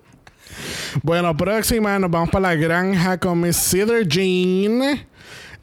Bueno, 1.02 1.36
próxima 1.36 1.98
nos 2.00 2.12
vamos 2.12 2.30
para 2.30 2.50
la 2.50 2.56
granja 2.56 3.18
con 3.18 3.42
Miss 3.42 3.58
Cedar 3.58 4.08
Jean. 4.08 5.06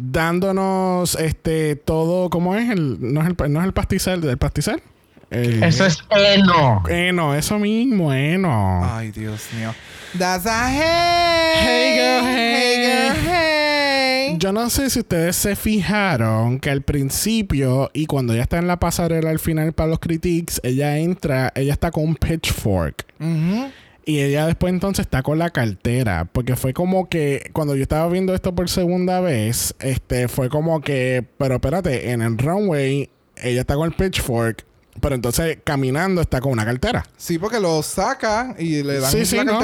Dándonos 0.03 1.15
este 1.17 1.77
todo, 1.77 2.31
¿cómo 2.31 2.57
es? 2.57 2.71
El, 2.71 2.97
no, 3.13 3.21
es 3.23 3.29
el, 3.29 3.53
no 3.53 3.61
es 3.61 3.67
el 3.67 3.73
pasticel, 3.75 4.21
del 4.23 4.39
pasticel. 4.39 4.83
El- 5.31 5.63
Eso 5.63 5.85
es 5.87 5.99
eno. 6.11 6.83
Eh, 6.89 7.13
no, 7.13 7.35
eso 7.35 7.59
mismo, 7.59 8.13
eh, 8.13 8.39
no. 8.39 8.81
Ay, 8.83 9.11
Dios 9.13 9.47
mío. 9.57 9.75
That's 10.19 10.47
a 10.47 10.71
hey. 10.71 11.61
Hey, 11.61 11.95
girl, 11.97 12.35
hey. 12.35 13.13
girl, 13.15 13.17
hey. 13.31 14.37
Yo 14.39 14.53
no 14.53 14.71
sé 14.71 14.89
si 14.89 15.01
ustedes 15.01 15.37
se 15.37 15.55
fijaron 15.55 16.59
que 16.61 16.71
al 16.71 16.81
principio 16.83 17.91
y 17.93 18.07
cuando 18.07 18.33
ella 18.33 18.43
está 18.43 18.59
en 18.59 18.67
la 18.67 18.81
pasarela 18.81 19.29
al 19.31 19.39
final 19.39 19.73
para 19.75 19.91
los 19.91 19.99
critiques, 19.99 20.61
ella 20.65 20.97
entra, 20.99 21.53
ella 21.55 21.75
está 21.75 21.91
con 21.91 22.05
un 22.05 22.17
pitchfork. 22.17 23.05
Ujú. 23.21 23.71
Y 24.05 24.21
ella 24.21 24.47
después 24.47 24.73
entonces 24.73 25.07
está 25.07 25.23
con 25.23 25.39
la 25.39 25.51
cartera. 25.51 26.27
Porque 26.31 26.57
fue 26.57 26.73
como 26.73 27.09
que 27.09 27.51
cuando 27.53 27.77
yo 27.77 27.83
estaba 27.83 28.09
viendo 28.09 28.35
esto 28.35 28.55
por 28.55 28.69
segunda 28.69 29.21
vez, 29.21 29.75
este 29.81 30.29
fue 30.29 30.49
como 30.49 30.81
que, 30.81 31.27
pero 31.39 31.57
espérate, 31.57 32.11
en 32.11 32.23
el 32.23 32.39
runway 32.39 33.11
ella 33.43 33.61
está 33.63 33.75
con 33.75 33.87
el 33.87 33.95
pitchfork, 33.95 34.65
pero 35.01 35.15
entonces 35.15 35.59
caminando 35.65 36.21
está 36.21 36.41
con 36.41 36.53
una 36.53 36.65
cartera. 36.65 37.05
Sí, 37.17 37.39
porque 37.39 37.61
lo 37.61 37.83
saca 37.83 38.55
y 38.59 38.83
le 38.83 39.01
dan 39.01 39.11
Sí, 39.11 39.25
sí, 39.25 39.37
la 39.37 39.45
no. 39.45 39.61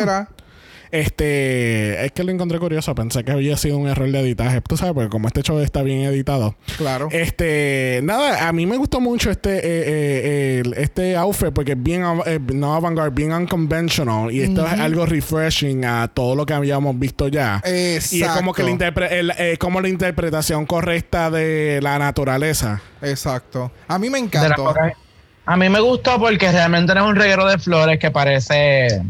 Este, 1.01 2.05
es 2.05 2.13
que 2.13 2.25
lo 2.25 2.33
encontré 2.33 2.59
curioso, 2.59 2.95
pensé 2.95 3.25
que 3.25 3.33
había 3.33 3.57
sido 3.57 3.79
un 3.79 3.89
error 3.89 4.11
de 4.11 4.21
editaje. 4.21 4.61
Tú 4.61 4.77
sabes, 4.77 4.95
porque 4.95 5.09
como 5.11 5.29
este 5.29 5.43
show 5.43 5.59
está 5.61 5.83
bien 5.83 6.01
editado. 6.01 6.55
Claro. 6.77 7.09
Este, 7.11 8.01
nada, 8.03 8.49
a 8.49 8.53
mí 8.53 8.67
me 8.67 8.77
gustó 8.77 9.01
mucho 9.01 9.31
este, 9.31 9.57
eh, 9.59 9.61
eh, 9.65 10.63
el- 10.65 10.75
este 10.75 11.17
outfit 11.17 11.51
porque 11.53 11.73
es 11.73 11.83
bien, 11.83 12.03
eh, 12.27 12.39
no 12.55 12.75
avant-garde, 12.75 13.11
bien 13.15 13.33
unconventional. 13.33 14.31
Y 14.33 14.43
esto 14.43 14.67
es 14.67 14.73
algo 14.81 15.07
refreshing 15.07 15.85
a 15.85 16.09
todo 16.09 16.35
lo 16.35 16.47
que 16.47 16.55
habíamos 16.55 16.99
visto 16.99 17.29
ya. 17.29 17.63
Exacto. 17.65 18.17
Y 18.17 18.23
es 18.23 18.29
como 18.31 18.53
que 18.53 18.63
la, 18.63 18.71
interpre- 18.71 19.11
el- 19.13 19.33
eh, 19.39 19.57
como 19.59 19.81
la 19.81 19.89
interpretación 19.89 20.67
correcta 20.67 21.31
de 21.31 21.81
la 21.83 21.99
naturaleza. 21.99 22.81
Exacto. 23.03 23.71
A 23.89 23.99
mí 23.99 24.11
me 24.11 24.19
encantó. 24.19 24.75
A 25.49 25.57
mí 25.57 25.69
me 25.69 25.79
gustó 25.81 26.19
porque 26.19 26.51
realmente 26.51 26.93
no 26.95 27.05
es 27.05 27.11
un 27.11 27.17
reguero 27.17 27.47
de 27.47 27.59
flores 27.59 27.99
que 28.01 28.11
parece 28.11 29.03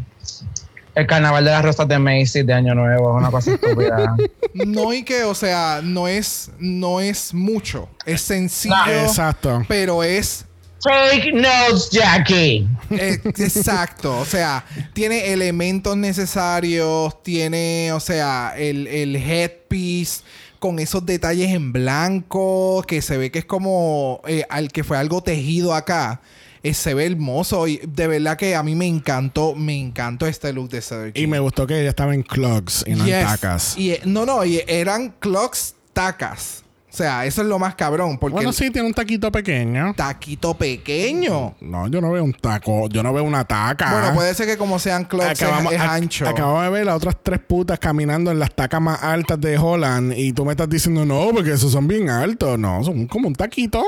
el 0.97 1.07
carnaval 1.07 1.44
de 1.44 1.51
las 1.51 1.62
rosas 1.62 1.86
de 1.86 1.99
Macy's 1.99 2.47
de 2.47 2.55
Año 2.55 2.74
Nuevo. 2.74 3.11
Es 3.11 3.20
una 3.20 3.30
cosa 3.30 3.53
estúpida. 3.55 4.16
No 4.55 4.94
y 4.94 5.03
que, 5.03 5.22
o 5.24 5.34
sea, 5.34 5.80
no 5.84 6.09
es, 6.09 6.51
no 6.59 7.03
es 7.03 7.34
mucho. 7.34 7.90
Es 8.07 8.22
sencillo, 8.22 8.74
Exacto. 9.05 9.62
pero 9.68 10.03
es 10.03 10.47
Take 10.82 11.32
notes, 11.32 11.90
Jackie. 11.90 12.66
Eh, 12.90 13.20
Exacto, 13.22 14.18
o 14.18 14.24
sea, 14.24 14.64
tiene 14.94 15.32
elementos 15.32 15.94
necesarios, 15.97 17.22
tiene, 17.22 17.92
o 17.92 18.01
sea, 18.01 18.55
el, 18.57 18.86
el 18.86 19.16
headpiece 19.16 20.22
con 20.59 20.78
esos 20.78 21.05
detalles 21.05 21.51
en 21.51 21.72
blanco, 21.72 22.82
que 22.88 23.03
se 23.03 23.18
ve 23.18 23.30
que 23.30 23.40
es 23.40 23.44
como 23.44 24.22
eh, 24.26 24.44
al 24.49 24.72
que 24.72 24.84
fue 24.84 24.97
algo 24.97 25.22
tejido 25.22 25.74
acá. 25.74 26.22
Eh, 26.68 26.74
se 26.74 26.94
ve 26.94 27.06
hermoso 27.06 27.66
y 27.68 27.80
de 27.86 28.06
verdad 28.08 28.36
que 28.36 28.54
a 28.56 28.62
mí 28.62 28.74
me 28.74 28.86
encantó, 28.86 29.54
me 29.54 29.78
encantó 29.78 30.26
este 30.26 30.52
look 30.52 30.68
de 30.70 30.82
Cedric. 30.82 31.16
Y 31.18 31.26
me 31.26 31.38
gustó 31.38 31.66
que 31.66 31.78
ella 31.80 31.90
estaba 31.90 32.14
en 32.14 32.22
clogs 32.22 32.84
y 32.86 32.94
no 32.94 33.04
en 33.04 33.06
Yes. 33.06 33.24
tacas. 33.26 33.78
Y, 33.78 33.90
eh, 33.92 34.00
no, 34.04 34.26
no, 34.26 34.44
y 34.44 34.62
eran 34.66 35.14
clocks 35.20 35.74
tacas. 35.92 36.62
O 36.92 36.96
sea, 36.96 37.26
eso 37.26 37.42
es 37.42 37.48
lo 37.48 37.58
más 37.58 37.74
cabrón, 37.74 38.16
porque 38.16 38.32
Bueno, 38.36 38.54
sí, 38.54 38.70
tiene 38.70 38.88
un 38.88 38.94
taquito 38.94 39.30
pequeño. 39.30 39.92
taquito 39.94 40.54
pequeño. 40.54 41.54
No, 41.60 41.88
yo 41.88 42.00
no 42.00 42.10
veo 42.10 42.24
un 42.24 42.32
taco, 42.32 42.88
yo 42.88 43.02
no 43.02 43.12
veo 43.12 43.22
una 43.22 43.44
taca. 43.44 43.92
Bueno, 43.92 44.14
puede 44.14 44.32
ser 44.34 44.46
que 44.46 44.56
como 44.56 44.78
sean 44.78 45.04
clocks 45.04 45.32
es- 45.32 45.42
es, 45.42 45.46
ac- 45.48 45.78
ancho. 45.78 46.26
acabamos 46.26 46.62
de 46.64 46.70
ver 46.70 46.86
las 46.86 46.96
otras 46.96 47.16
tres 47.22 47.38
putas 47.46 47.78
caminando 47.78 48.30
en 48.30 48.38
las 48.38 48.54
tacas 48.56 48.80
más 48.80 49.02
altas 49.02 49.38
de 49.42 49.58
Holland 49.58 50.14
y 50.16 50.32
tú 50.32 50.46
me 50.46 50.52
estás 50.52 50.70
diciendo 50.70 51.04
no, 51.04 51.28
porque 51.34 51.52
esos 51.52 51.70
son 51.70 51.86
bien 51.86 52.08
altos. 52.08 52.58
No, 52.58 52.82
son 52.82 53.06
como 53.06 53.28
un 53.28 53.34
taquito. 53.34 53.84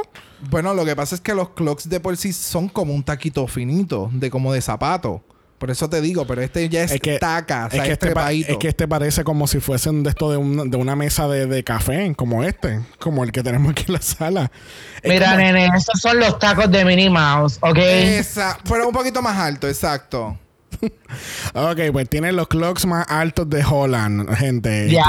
Bueno, 0.51 0.72
lo 0.74 0.84
que 0.84 0.95
pasa 0.97 1.14
es 1.14 1.20
que 1.20 1.34
los 1.34 1.51
clocks 1.51 1.89
de 1.89 2.01
por 2.01 2.16
sí 2.16 2.32
son 2.32 2.68
como 2.68 2.95
un 2.95 3.03
taquito 3.03 3.47
finito, 3.47 4.09
de 4.12 4.30
como 4.30 4.53
de 4.53 4.61
zapato. 4.61 5.22
Por 5.59 5.72
eso 5.72 5.91
te 5.91 6.01
digo, 6.01 6.24
pero 6.24 6.41
este 6.41 6.68
ya 6.68 6.84
es, 6.84 6.93
Es 6.93 7.01
que, 7.01 7.18
taca, 7.18 7.64
o 7.64 7.66
es, 7.66 7.72
sea, 7.72 7.82
que 7.82 7.89
es, 7.89 7.93
este 7.95 8.53
es 8.53 8.59
que 8.59 8.68
este 8.68 8.86
parece 8.86 9.24
como 9.24 9.49
si 9.49 9.59
fuesen 9.59 10.05
de 10.05 10.11
esto 10.11 10.30
de, 10.30 10.36
un- 10.36 10.70
de 10.70 10.76
una 10.76 10.95
mesa 10.95 11.26
de, 11.26 11.47
de 11.47 11.64
café, 11.64 12.14
como 12.16 12.45
este, 12.45 12.80
como 13.01 13.24
el 13.24 13.32
que 13.32 13.43
tenemos 13.43 13.72
aquí 13.72 13.84
en 13.89 13.95
la 13.95 14.01
sala. 14.03 14.53
Es 15.03 15.11
Mira, 15.11 15.26
como- 15.32 15.39
nene, 15.39 15.66
esos 15.76 16.01
son 16.01 16.20
los 16.20 16.39
tacos 16.39 16.70
de 16.70 16.84
Minnie 16.84 17.11
Mouse, 17.11 17.59
¿ok? 17.61 17.76
Esa, 17.78 18.57
pero 18.68 18.86
un 18.86 18.95
poquito 18.95 19.20
más 19.20 19.36
alto, 19.36 19.66
exacto. 19.68 20.39
Ok, 21.55 21.81
pues 21.93 22.09
tiene 22.09 22.33
los 22.33 22.49
clocks 22.49 22.87
más 22.87 23.07
altos 23.09 23.49
de 23.51 23.64
Holland, 23.64 24.33
gente. 24.37 24.91
Ya. 24.91 25.05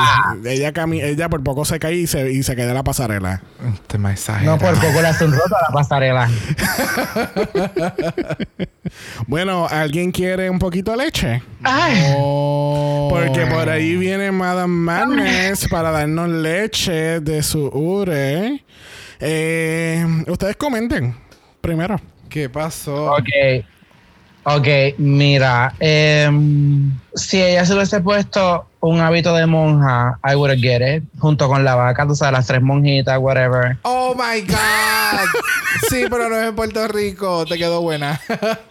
Ella, 0.46 0.74
cami- 0.74 1.02
ella 1.04 1.30
por 1.30 1.44
poco 1.44 1.66
se 1.66 1.80
cae 1.80 1.96
y 1.96 2.08
se, 2.08 2.32
y 2.32 2.44
se 2.44 2.56
queda 2.56 2.70
en 2.70 2.74
la 2.76 2.84
pasarela. 2.84 3.42
Este 3.74 3.98
me 3.98 4.16
No 4.44 4.58
por 4.58 4.74
poco 4.76 5.02
le 5.02 5.08
hace 5.08 5.26
un 5.26 5.34
roto 5.34 5.56
a 5.56 5.62
la 5.70 5.74
pasarela. 5.74 6.30
Bueno, 9.28 9.68
¿alguien 9.70 10.12
quiere 10.12 10.50
un 10.50 10.58
poquito 10.60 10.92
de 10.92 10.98
leche? 10.98 11.44
Ay, 11.64 12.14
Porque 13.10 13.46
por 13.46 13.70
ahí 13.70 13.96
viene 13.96 14.32
Madame 14.32 14.74
Madness 14.74 15.68
para 15.70 15.92
darnos 15.92 16.30
leche 16.30 17.20
de 17.20 17.44
su 17.44 17.68
ure. 17.68 18.64
Eh, 19.20 20.06
ustedes 20.28 20.56
comenten 20.56 21.16
primero. 21.62 22.00
¿Qué 22.30 22.50
pasó? 22.50 23.14
ok. 23.14 23.28
Ok, 24.44 24.68
mira. 24.98 25.74
em, 25.80 26.92
si 27.14 27.42
ella 27.42 27.66
se 27.66 27.74
hubiese 27.74 28.00
puesto 28.02 28.66
un 28.80 29.00
hábito 29.02 29.34
de 29.36 29.46
monja, 29.46 30.18
I 30.24 30.36
would 30.36 30.58
get 30.60 30.82
it. 30.82 31.04
Junto 31.20 31.48
con 31.48 31.64
la 31.64 31.76
vaca, 31.76 32.08
tú 32.08 32.16
sabes, 32.16 32.34
las 32.34 32.48
tres 32.48 32.62
monjitas, 32.62 33.18
whatever. 33.20 33.78
Oh 33.84 34.16
my 34.16 34.42
God. 34.42 35.28
sí, 35.90 36.06
pero 36.10 36.30
no 36.30 36.38
es 36.38 36.48
en 36.48 36.56
Puerto 36.56 36.88
Rico. 36.88 37.46
Te 37.46 37.58
quedó 37.58 37.82
buena. 37.82 38.20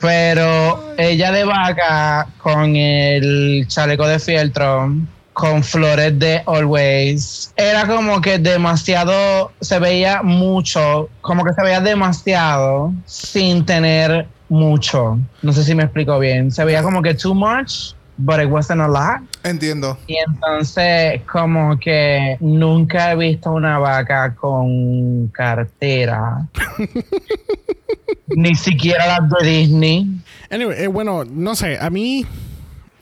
Pero 0.00 0.94
ella 0.96 1.30
de 1.32 1.44
vaca 1.44 2.26
con 2.38 2.74
el 2.74 3.66
chaleco 3.68 4.06
de 4.06 4.18
fieltro, 4.18 4.92
con 5.34 5.62
flores 5.62 6.18
de 6.18 6.42
Always, 6.46 7.52
era 7.56 7.86
como 7.86 8.20
que 8.20 8.38
demasiado, 8.38 9.52
se 9.60 9.78
veía 9.78 10.22
mucho, 10.22 11.08
como 11.20 11.44
que 11.44 11.52
se 11.52 11.62
veía 11.62 11.80
demasiado 11.80 12.92
sin 13.06 13.64
tener 13.64 14.26
mucho. 14.48 15.18
No 15.42 15.52
sé 15.52 15.64
si 15.64 15.74
me 15.74 15.84
explico 15.84 16.18
bien. 16.18 16.50
Se 16.50 16.64
veía 16.64 16.82
como 16.82 17.02
que 17.02 17.14
too 17.14 17.34
much, 17.34 17.94
but 18.16 18.40
it 18.40 18.48
wasn't 18.48 18.80
a 18.80 18.88
lot. 18.88 19.22
Entiendo. 19.44 19.96
Y 20.06 20.16
entonces, 20.16 21.22
como 21.30 21.78
que 21.78 22.36
nunca 22.40 23.12
he 23.12 23.16
visto 23.16 23.52
una 23.52 23.78
vaca 23.78 24.34
con 24.34 25.28
cartera. 25.28 26.46
Ni 28.28 28.54
siquiera 28.54 29.06
las 29.06 29.30
de 29.30 29.48
Disney. 29.48 30.06
Anyway, 30.50 30.84
eh, 30.84 30.86
bueno, 30.86 31.24
no 31.24 31.54
sé, 31.54 31.78
a 31.78 31.90
mí 31.90 32.26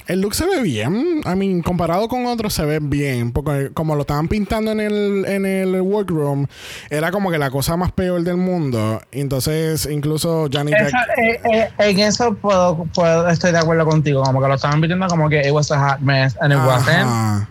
El 0.07 0.20
look 0.20 0.34
se 0.34 0.46
ve 0.46 0.62
bien. 0.62 1.20
I 1.24 1.34
mean, 1.36 1.62
comparado 1.62 2.09
con 2.09 2.26
otros 2.26 2.54
se 2.54 2.64
ve 2.64 2.78
bien. 2.80 3.32
Porque 3.32 3.70
como 3.74 3.94
lo 3.94 4.02
estaban 4.02 4.28
pintando 4.28 4.72
en 4.72 4.80
el, 4.80 5.24
en 5.26 5.46
el 5.46 5.80
workroom, 5.80 6.46
era 6.90 7.11
como 7.11 7.30
que 7.30 7.38
la 7.38 7.50
cosa 7.50 7.76
más 7.76 7.92
peor 7.92 8.22
del 8.22 8.36
mundo. 8.36 9.00
Entonces, 9.11 9.88
incluso 9.90 10.48
Johnny. 10.52 10.72
Eso, 10.72 10.96
eh, 11.22 11.40
eh, 11.52 11.70
en 11.78 11.98
eso 12.00 12.34
puedo, 12.34 12.84
puedo, 12.94 13.28
estoy 13.28 13.52
de 13.52 13.59
acuerdo 13.59 13.84
contigo. 13.86 14.22
Como 14.22 14.40
que 14.40 14.48
lo 14.48 14.54
estaban 14.54 14.80
pidiendo 14.80 15.07
como 15.09 15.28
que 15.28 15.40
it 15.40 15.52
was 15.52 15.70
a 15.70 15.78
hot 15.78 16.00
mess 16.00 16.36
and 16.40 16.52
it 16.52 16.59
wasn't. 16.59 17.48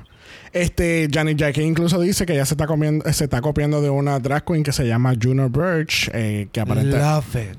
Este, 0.56 1.10
Janet 1.12 1.36
Jackson 1.36 1.66
incluso 1.66 2.00
dice 2.00 2.26
que 2.26 2.34
ya 2.34 2.46
se 2.46 2.54
está 2.54 2.66
comiendo, 2.66 3.12
se 3.12 3.26
está 3.26 3.42
copiando 3.42 3.82
de 3.82 3.90
una 3.90 4.20
drag 4.20 4.46
queen 4.46 4.64
que 4.64 4.72
se 4.72 4.88
llama 4.88 5.14
Juno 5.22 5.50
Birch, 5.50 6.10
eh, 6.14 6.48
que 6.50 6.62
aparentemente 6.62 7.06
Love 7.06 7.36
it. 7.36 7.58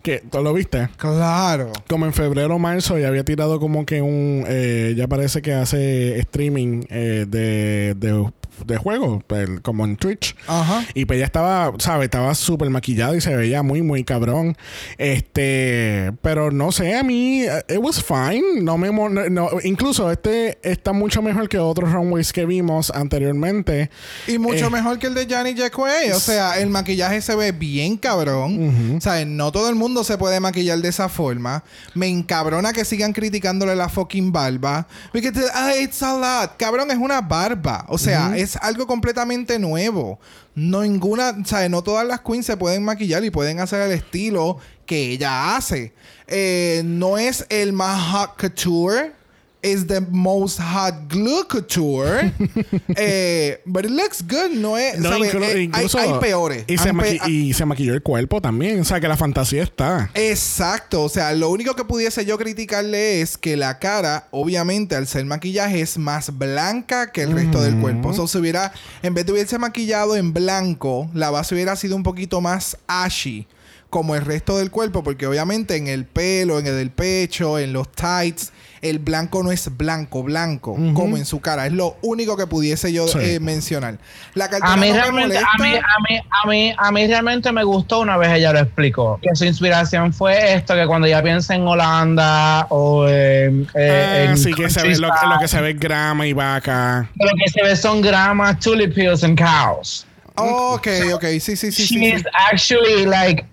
que 0.00 0.22
tú 0.30 0.42
lo 0.42 0.54
viste. 0.54 0.88
Claro. 0.96 1.70
Como 1.90 2.06
en 2.06 2.14
febrero 2.14 2.56
o 2.56 2.58
marzo 2.58 2.96
ya 2.96 3.08
había 3.08 3.22
tirado 3.22 3.60
como 3.60 3.84
que 3.84 4.00
un 4.00 4.46
eh, 4.48 4.94
ya 4.96 5.06
parece 5.08 5.42
que 5.42 5.52
hace 5.52 6.18
streaming 6.20 6.84
eh, 6.88 7.26
de, 7.28 7.94
de, 7.98 8.30
de 8.66 8.76
juegos, 8.76 9.22
pues, 9.26 9.48
como 9.62 9.84
en 9.84 9.96
Twitch. 9.96 10.36
Ajá. 10.46 10.84
Y 10.94 11.04
pues 11.04 11.16
ella 11.18 11.26
estaba, 11.26 11.72
¿sabes? 11.78 12.04
Estaba 12.04 12.34
súper 12.34 12.70
maquillada 12.70 13.16
y 13.16 13.20
se 13.20 13.34
veía 13.34 13.62
muy, 13.62 13.82
muy 13.82 14.04
cabrón. 14.04 14.56
Este, 14.96 16.12
pero 16.22 16.50
no 16.50 16.70
sé, 16.72 16.96
a 16.96 17.02
mí, 17.02 17.42
eh, 17.42 17.64
it 17.68 17.78
was 17.80 18.02
fine. 18.02 18.60
No 18.62 18.78
me, 18.78 18.90
no, 19.30 19.48
incluso 19.64 20.10
este 20.10 20.58
está 20.62 20.92
mucho 20.92 21.22
mejor 21.22 21.48
que 21.48 21.58
otros 21.58 21.92
runways 21.92 22.32
que 22.32 22.46
vimos 22.46 22.90
anteriormente. 22.90 23.90
Y 24.26 24.38
mucho 24.38 24.66
Eh. 24.66 24.70
mejor 24.70 24.98
que 24.98 25.06
el 25.08 25.14
de 25.14 25.26
Johnny 25.28 25.54
Jacquet. 25.54 26.12
O 26.14 26.20
sea, 26.20 26.58
el 26.60 26.68
maquillaje 26.70 27.20
se 27.20 27.34
ve 27.34 27.52
bien 27.52 27.96
cabrón. 27.96 28.96
O 28.96 29.00
sea, 29.00 29.24
no 29.24 29.50
todo 29.52 29.68
el 29.68 29.74
mundo 29.74 30.04
se 30.04 30.18
puede 30.18 30.40
maquillar 30.40 30.78
de 30.78 30.88
esa 30.88 31.08
forma. 31.08 31.64
Me 31.94 32.06
encabrona 32.08 32.72
que 32.72 32.84
sigan 32.84 33.12
criticándole 33.12 33.74
la 33.76 33.88
fucking 33.88 34.30
barba. 34.32 34.86
Porque 35.12 35.32
ah, 35.54 35.72
it's 35.80 36.02
a 36.02 36.14
lot. 36.14 36.56
Cabrón, 36.58 36.90
es 36.90 36.98
una 36.98 37.20
barba. 37.20 37.84
O 37.88 37.98
sea, 37.98 38.36
es 38.36 38.47
algo 38.56 38.86
completamente 38.86 39.58
nuevo. 39.58 40.18
No 40.54 40.82
ninguna, 40.82 41.36
sea, 41.44 41.68
no 41.68 41.82
todas 41.82 42.06
las 42.06 42.20
queens 42.20 42.46
se 42.46 42.56
pueden 42.56 42.84
maquillar 42.84 43.24
y 43.24 43.30
pueden 43.30 43.60
hacer 43.60 43.82
el 43.82 43.92
estilo 43.92 44.58
que 44.86 45.12
ella 45.12 45.56
hace. 45.56 45.92
Eh, 46.26 46.82
no 46.84 47.18
es 47.18 47.46
el 47.48 47.72
más 47.72 48.10
hot 48.10 48.40
couture. 48.40 49.17
Is 49.60 49.86
the 49.88 50.00
most 50.10 50.60
hot 50.60 51.08
glue 51.08 51.44
couture. 51.48 52.32
eh, 52.96 53.60
but 53.66 53.84
it 53.84 53.90
looks 53.90 54.22
good, 54.22 54.50
no 54.54 54.76
es. 54.76 54.94
Eh, 54.94 55.08
hay, 55.08 55.62
incluso- 55.64 55.98
hay 55.98 56.12
peores. 56.20 56.64
Y 56.68 56.78
se, 56.78 56.94
pe- 56.94 57.20
y 57.26 57.52
se 57.52 57.64
maquilló 57.64 57.92
el 57.94 58.02
cuerpo 58.02 58.40
también. 58.40 58.80
O 58.80 58.84
sea, 58.84 59.00
que 59.00 59.08
la 59.08 59.16
fantasía 59.16 59.62
está. 59.62 60.10
Exacto, 60.14 61.02
o 61.02 61.08
sea, 61.08 61.32
lo 61.32 61.50
único 61.50 61.74
que 61.74 61.84
pudiese 61.84 62.24
yo 62.24 62.38
criticarle 62.38 63.20
es 63.20 63.36
que 63.36 63.56
la 63.56 63.78
cara, 63.78 64.28
obviamente, 64.30 64.94
al 64.94 65.06
ser 65.06 65.24
maquillaje, 65.24 65.80
es 65.80 65.98
más 65.98 66.36
blanca 66.38 67.10
que 67.12 67.22
el 67.22 67.32
resto 67.32 67.60
del 67.60 67.78
cuerpo. 67.80 68.10
O 68.10 68.28
sea, 68.28 68.40
hubiera, 68.40 68.72
en 69.02 69.14
vez 69.14 69.26
de 69.26 69.32
hubiese 69.32 69.58
maquillado 69.58 70.16
en 70.16 70.32
blanco, 70.32 71.10
la 71.14 71.30
base 71.30 71.54
hubiera 71.54 71.74
sido 71.76 71.96
un 71.96 72.02
poquito 72.02 72.40
más 72.40 72.76
ashy, 72.86 73.46
como 73.90 74.14
el 74.14 74.24
resto 74.24 74.58
del 74.58 74.70
cuerpo, 74.70 75.02
porque 75.02 75.26
obviamente 75.26 75.76
en 75.76 75.88
el 75.88 76.04
pelo, 76.04 76.58
en 76.58 76.66
el 76.66 76.76
del 76.76 76.90
pecho, 76.90 77.58
en 77.58 77.72
los 77.72 77.90
tights, 77.90 78.52
el 78.82 78.98
blanco 78.98 79.42
no 79.42 79.50
es 79.52 79.76
blanco, 79.76 80.22
blanco, 80.22 80.74
como 80.94 81.16
en 81.16 81.24
su 81.24 81.40
cara. 81.40 81.66
Es 81.66 81.72
lo 81.72 81.96
único 82.02 82.36
que 82.36 82.46
pudiese 82.46 82.92
yo 82.92 83.06
Sí. 83.08 83.18
eh, 83.20 83.40
mencionar. 83.40 83.98
La 84.34 84.48
cartera 84.48 84.72
A 84.72 84.76
mí, 84.76 84.88
no 84.88 84.94
me 84.94 85.00
realmente, 85.00 85.38
a, 85.38 85.62
mí, 85.62 85.68
a, 85.76 85.80
mí, 86.08 86.20
a, 86.44 86.48
mí, 86.48 86.74
a 86.76 86.92
mí 86.92 87.06
realmente 87.06 87.50
me 87.52 87.64
gustó 87.64 88.00
una 88.00 88.16
vez 88.16 88.32
ella 88.32 88.52
lo 88.52 88.60
explicó. 88.60 89.18
Que 89.22 89.34
su 89.34 89.44
inspiración 89.44 90.12
fue 90.12 90.54
esto, 90.54 90.74
que 90.74 90.86
cuando 90.86 91.06
ella 91.06 91.22
piensa 91.22 91.54
en 91.54 91.66
Holanda 91.66 92.66
o 92.70 93.06
en... 93.08 93.66
eh, 93.74 94.24
Ah, 94.28 94.30
en 94.30 94.36
sí, 94.38 94.52
que 94.54 94.68
se 94.70 94.82
ve, 94.82 94.96
lo, 94.98 95.08
lo 95.08 95.38
que 95.40 95.48
se 95.48 95.60
ve 95.60 95.70
es 95.70 95.80
grama 95.80 96.26
y 96.26 96.32
vaca. 96.32 97.08
lo 97.16 97.30
que 97.42 97.50
se 97.50 97.62
ve 97.62 97.76
son 97.76 98.00
gramas, 98.00 98.58
tulip 98.60 98.96
hills 98.96 99.24
and 99.24 99.38
cows. 99.38 100.06
Ok, 100.36 100.86
ok, 101.14 101.24
sí, 101.40 101.40
sí, 101.40 101.56
sí. 101.56 101.72
sí, 101.72 101.86
She's 101.98 102.20
sí. 102.20 102.26
actually 102.50 103.06
like 103.06 103.44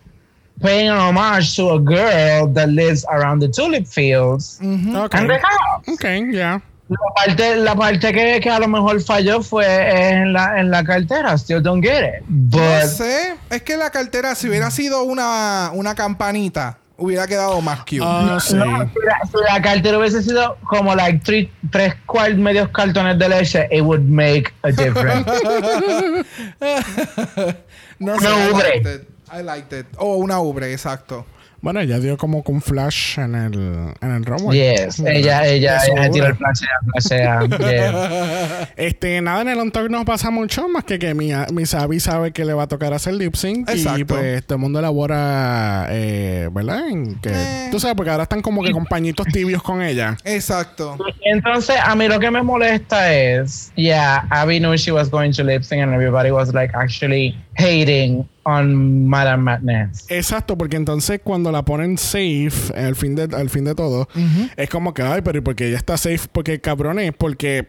paying 0.62 0.89
homage 0.89 1.56
to 1.56 1.72
a 1.72 1.80
girl 1.80 2.47
that 2.53 2.70
lives 2.70 3.06
around 3.10 3.39
the 3.41 3.49
tulip 3.49 3.88
fields 3.88 4.60
Ok. 4.62 5.16
and 5.16 5.30
the 5.30 5.39
cows. 5.39 5.95
Ok, 5.95 6.06
ya. 6.32 6.62
La 6.88 6.97
parte, 7.16 7.56
la 7.56 7.76
parte 7.76 8.14
que, 8.14 8.39
que 8.39 8.49
a 8.49 8.60
lo 8.60 8.68
mejor 8.68 9.01
falló 9.01 9.41
fue 9.41 9.66
en 9.66 10.34
la, 10.34 10.60
en 10.60 10.70
la 10.70 10.84
cartera. 10.84 11.36
Still 11.36 11.60
don't 11.62 11.84
get 11.84 12.03
it. 12.03 12.22
No 12.30 12.60
But 12.60 12.88
sé, 12.89 13.36
es 13.49 13.64
que 13.64 13.76
la 13.76 13.89
cartera, 13.89 14.36
si 14.36 14.49
hubiera 14.49 14.70
sido 14.70 15.01
una, 15.03 15.72
una 15.74 15.95
campanita, 15.95 16.78
hubiera 16.97 17.26
quedado 17.26 17.60
más 17.60 17.80
cute. 17.80 18.01
Ah, 18.03 18.38
sí. 18.39 18.53
No, 18.56 18.66
si, 18.66 18.99
la, 19.03 19.20
si 19.26 19.51
la 19.51 19.62
cartera 19.64 19.97
hubiese 19.97 20.22
sido 20.22 20.58
como 20.70 20.93
like 20.95 21.24
three- 21.26 21.49
tres 21.72 21.95
cuartos 22.06 22.38
medios 22.38 22.70
cartones 22.70 23.18
de 23.18 23.30
leche, 23.30 23.68
it 23.72 23.82
would 23.82 24.03
make 24.08 24.53
a 24.62 24.72
difference. 24.72 25.26
no 27.99 28.16
liked 28.16 28.86
it. 28.86 29.08
I 29.32 29.41
liked 29.41 29.73
it. 29.73 29.88
Oh, 29.97 30.17
una 30.17 30.39
ubre, 30.39 30.71
exacto. 30.71 31.26
Bueno, 31.61 31.80
ella 31.80 31.97
dio 31.99 32.15
como 32.15 32.43
que 32.43 32.51
un 32.51 32.61
flash 32.61 33.17
en 33.17 33.34
el, 33.34 33.53
en 33.99 34.11
el 34.11 34.23
runway. 34.23 34.59
yes, 34.59 34.99
ella, 34.99 35.47
ella, 35.47 35.80
ella 35.88 36.11
tiró 36.11 36.28
el 36.28 36.36
flashea. 36.36 37.47
yeah. 37.59 38.69
Este, 38.76 39.19
nada 39.21 39.41
en 39.41 39.47
el 39.49 39.57
on 39.59 39.71
talk 39.71 39.89
no 39.89 40.05
pasa 40.05 40.30
mucho, 40.30 40.67
más 40.67 40.84
que 40.84 40.99
que 40.99 41.15
mi, 41.15 41.32
mi 41.53 41.65
Sabi 41.65 41.99
sabe 41.99 42.32
que 42.34 42.45
le 42.45 42.53
va 42.53 42.63
a 42.63 42.67
tocar 42.67 42.93
hacer 42.93 43.15
lip 43.15 43.34
sync. 43.34 43.67
Y 43.69 43.80
Exacto. 43.80 44.05
pues 44.13 44.45
todo 44.45 44.57
el 44.57 44.61
mundo 44.61 44.78
elabora, 44.78 45.88
eh, 45.89 46.49
¿verdad? 46.51 46.88
En 46.88 47.15
que, 47.15 47.30
Eh. 47.34 47.67
Tú 47.71 47.80
sabes, 47.80 47.95
porque 47.95 48.11
ahora 48.11 48.23
están 48.23 48.43
como 48.43 48.61
que 48.61 48.71
con 48.71 48.86
pañitos 48.86 49.26
tibios 49.28 49.63
con 49.63 49.82
ella. 49.82 50.17
Exacto. 50.23 50.97
Entonces, 51.23 51.78
a 51.84 51.95
mí 51.95 52.07
lo 52.07 52.19
que 52.19 52.30
me 52.30 52.43
molesta 52.43 53.11
es, 53.11 53.71
yeah, 53.76 54.28
Abby 54.30 54.59
knew 54.59 54.76
she 54.76 54.91
was 54.91 55.09
going 55.09 55.32
to 55.32 55.43
lip 55.43 55.63
sync 55.63 55.82
and 55.82 55.93
everybody 55.95 56.30
was 56.30 56.53
like 56.53 56.76
actually 56.76 57.36
hating 57.55 58.28
on 58.45 59.07
Madame 59.07 59.43
Madness. 59.43 60.05
Exacto, 60.09 60.57
porque 60.57 60.77
entonces 60.77 61.19
cuando 61.23 61.51
la 61.51 61.65
ponen 61.65 61.97
safe 61.97 62.73
al 62.75 62.95
fin 62.95 63.15
de, 63.15 63.35
al 63.35 63.49
fin 63.49 63.65
de 63.65 63.75
todo, 63.75 64.07
es 64.55 64.69
como 64.69 64.93
que, 64.93 65.01
ay, 65.01 65.21
pero 65.23 65.39
¿y 65.39 65.41
por 65.41 65.55
qué 65.55 65.67
ella 65.67 65.77
está 65.77 65.97
safe? 65.97 66.27
Porque 66.31 66.61
cabrones, 66.61 67.11
porque 67.17 67.67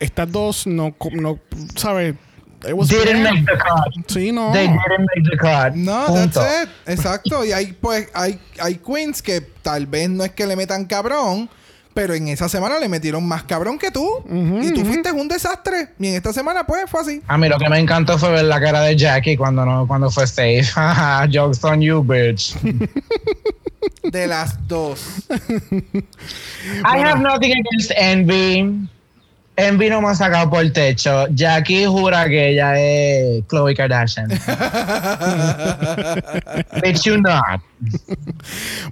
estas 0.00 0.30
dos 0.30 0.66
no, 0.66 0.94
no 1.12 1.38
¿sabes? 1.76 2.14
Didn't 2.60 3.22
bad. 3.22 3.32
make 3.32 3.44
the 3.44 3.56
cut. 3.56 4.10
Sí, 4.10 4.32
no. 4.32 4.50
They 4.52 4.66
didn't 4.66 5.06
make 5.14 5.30
the 5.30 5.36
cut. 5.36 5.74
No, 5.76 6.06
Punto. 6.06 6.40
that's 6.40 6.64
it. 6.64 6.70
Exacto. 6.86 7.44
Y 7.44 7.52
hay, 7.52 7.72
pues, 7.72 8.08
hay, 8.14 8.40
hay 8.58 8.76
queens 8.76 9.22
que 9.22 9.40
tal 9.62 9.86
vez 9.86 10.10
no 10.10 10.24
es 10.24 10.32
que 10.32 10.44
le 10.46 10.56
metan 10.56 10.86
cabrón, 10.86 11.48
pero 11.98 12.14
en 12.14 12.28
esa 12.28 12.48
semana 12.48 12.78
le 12.78 12.88
metieron 12.88 13.26
más 13.26 13.42
cabrón 13.42 13.76
que 13.76 13.90
tú. 13.90 14.22
y 14.62 14.70
tú 14.70 14.84
fuiste 14.84 15.10
un 15.10 15.26
desastre. 15.26 15.88
Y 15.98 16.06
en 16.06 16.14
esta 16.14 16.32
semana, 16.32 16.64
pues, 16.64 16.88
fue 16.88 17.00
así. 17.00 17.22
A 17.26 17.36
mí 17.36 17.48
lo 17.48 17.58
que 17.58 17.68
me 17.68 17.76
encantó 17.80 18.16
fue 18.16 18.30
ver 18.30 18.44
la 18.44 18.60
cara 18.60 18.82
de 18.82 18.94
Jackie 18.94 19.36
cuando 19.36 19.66
no 19.66 19.84
cuando 19.88 20.08
fue 20.08 20.28
safe. 20.28 20.62
Jokes 21.32 21.58
on 21.64 21.80
you, 21.80 22.04
bitch. 22.04 22.54
De 24.04 24.28
las 24.28 24.64
dos. 24.68 25.26
I 26.84 27.00
have 27.00 27.18
nothing 27.20 27.50
against 27.50 27.90
Envy. 27.96 28.88
Envy 29.58 29.90
no 29.90 30.00
me 30.00 30.08
ha 30.08 30.14
sacado 30.14 30.48
por 30.50 30.60
el 30.60 30.72
techo. 30.72 31.26
Jackie 31.34 31.84
jura 31.84 32.28
que 32.28 32.50
ella 32.50 32.78
es 32.78 33.42
Khloe 33.48 33.74
Kardashian. 33.74 34.28
Bitch, 36.82 37.02
you 37.04 37.20
not. 37.20 37.60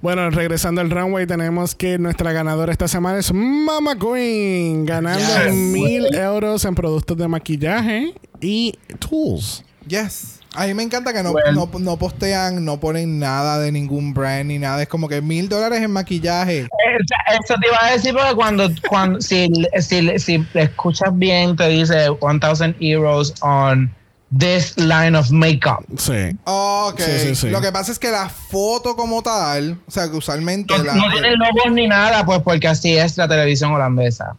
Bueno, 0.01 0.29
regresando 0.29 0.81
al 0.81 0.89
runway, 0.91 1.25
tenemos 1.25 1.73
que 1.73 1.97
nuestra 1.97 2.33
ganadora 2.33 2.73
esta 2.73 2.89
semana 2.89 3.19
es 3.19 3.31
Mama 3.33 3.95
Queen, 3.97 4.85
ganando 4.85 5.23
Yes. 5.45 5.53
mil 5.53 6.13
euros 6.13 6.65
en 6.65 6.75
productos 6.75 7.17
de 7.17 7.27
maquillaje 7.29 8.13
y 8.41 8.77
tools. 8.99 9.63
Yes. 9.87 10.36
A 10.55 10.65
mí 10.65 10.73
me 10.73 10.83
encanta 10.83 11.13
que 11.13 11.21
no, 11.21 11.31
Bueno. 11.33 11.69
no, 11.71 11.79
no 11.79 11.97
postean, 11.97 12.65
no 12.65 12.79
ponen 12.79 13.19
nada 13.19 13.59
de 13.59 13.71
ningún 13.71 14.13
brand 14.13 14.45
ni 14.45 14.57
nada. 14.57 14.81
Es 14.81 14.87
como 14.87 15.07
que 15.07 15.21
mil 15.21 15.49
dólares 15.49 15.81
en 15.81 15.91
maquillaje. 15.91 16.61
Eso 16.61 17.41
eso 17.43 17.55
te 17.61 17.67
iba 17.67 17.77
a 17.85 17.91
decir 17.91 18.13
porque 18.13 18.33
cuando, 18.35 18.69
cuando 18.89 19.21
si, 19.21 19.49
si, 19.79 20.19
si 20.19 20.45
escuchas 20.55 21.09
bien 21.17 21.55
te 21.55 21.67
dice 21.67 22.07
1000 22.09 22.75
euros 22.79 23.35
on 23.41 23.93
this 24.37 24.75
line 24.77 25.15
of 25.17 25.29
makeup. 25.31 25.85
Sí. 25.97 26.35
Ok. 26.45 26.99
Sí, 27.01 27.19
sí, 27.19 27.35
sí. 27.35 27.49
Lo 27.49 27.61
que 27.61 27.71
pasa 27.71 27.91
es 27.91 27.99
que 27.99 28.09
la 28.09 28.27
foto 28.29 28.95
como 28.95 29.21
tal, 29.21 29.77
o 29.87 29.91
sea, 29.91 30.09
que 30.09 30.17
usualmente 30.17 30.75
No, 30.77 30.83
la. 30.83 30.95
no 30.95 31.11
tiene 31.11 31.31
logos 31.35 31.71
ni 31.73 31.87
nada, 31.87 32.25
pues 32.25 32.39
porque 32.41 32.67
así 32.67 32.97
es 32.97 33.15
la 33.17 33.27
televisión 33.27 33.73
holandesa. 33.73 34.35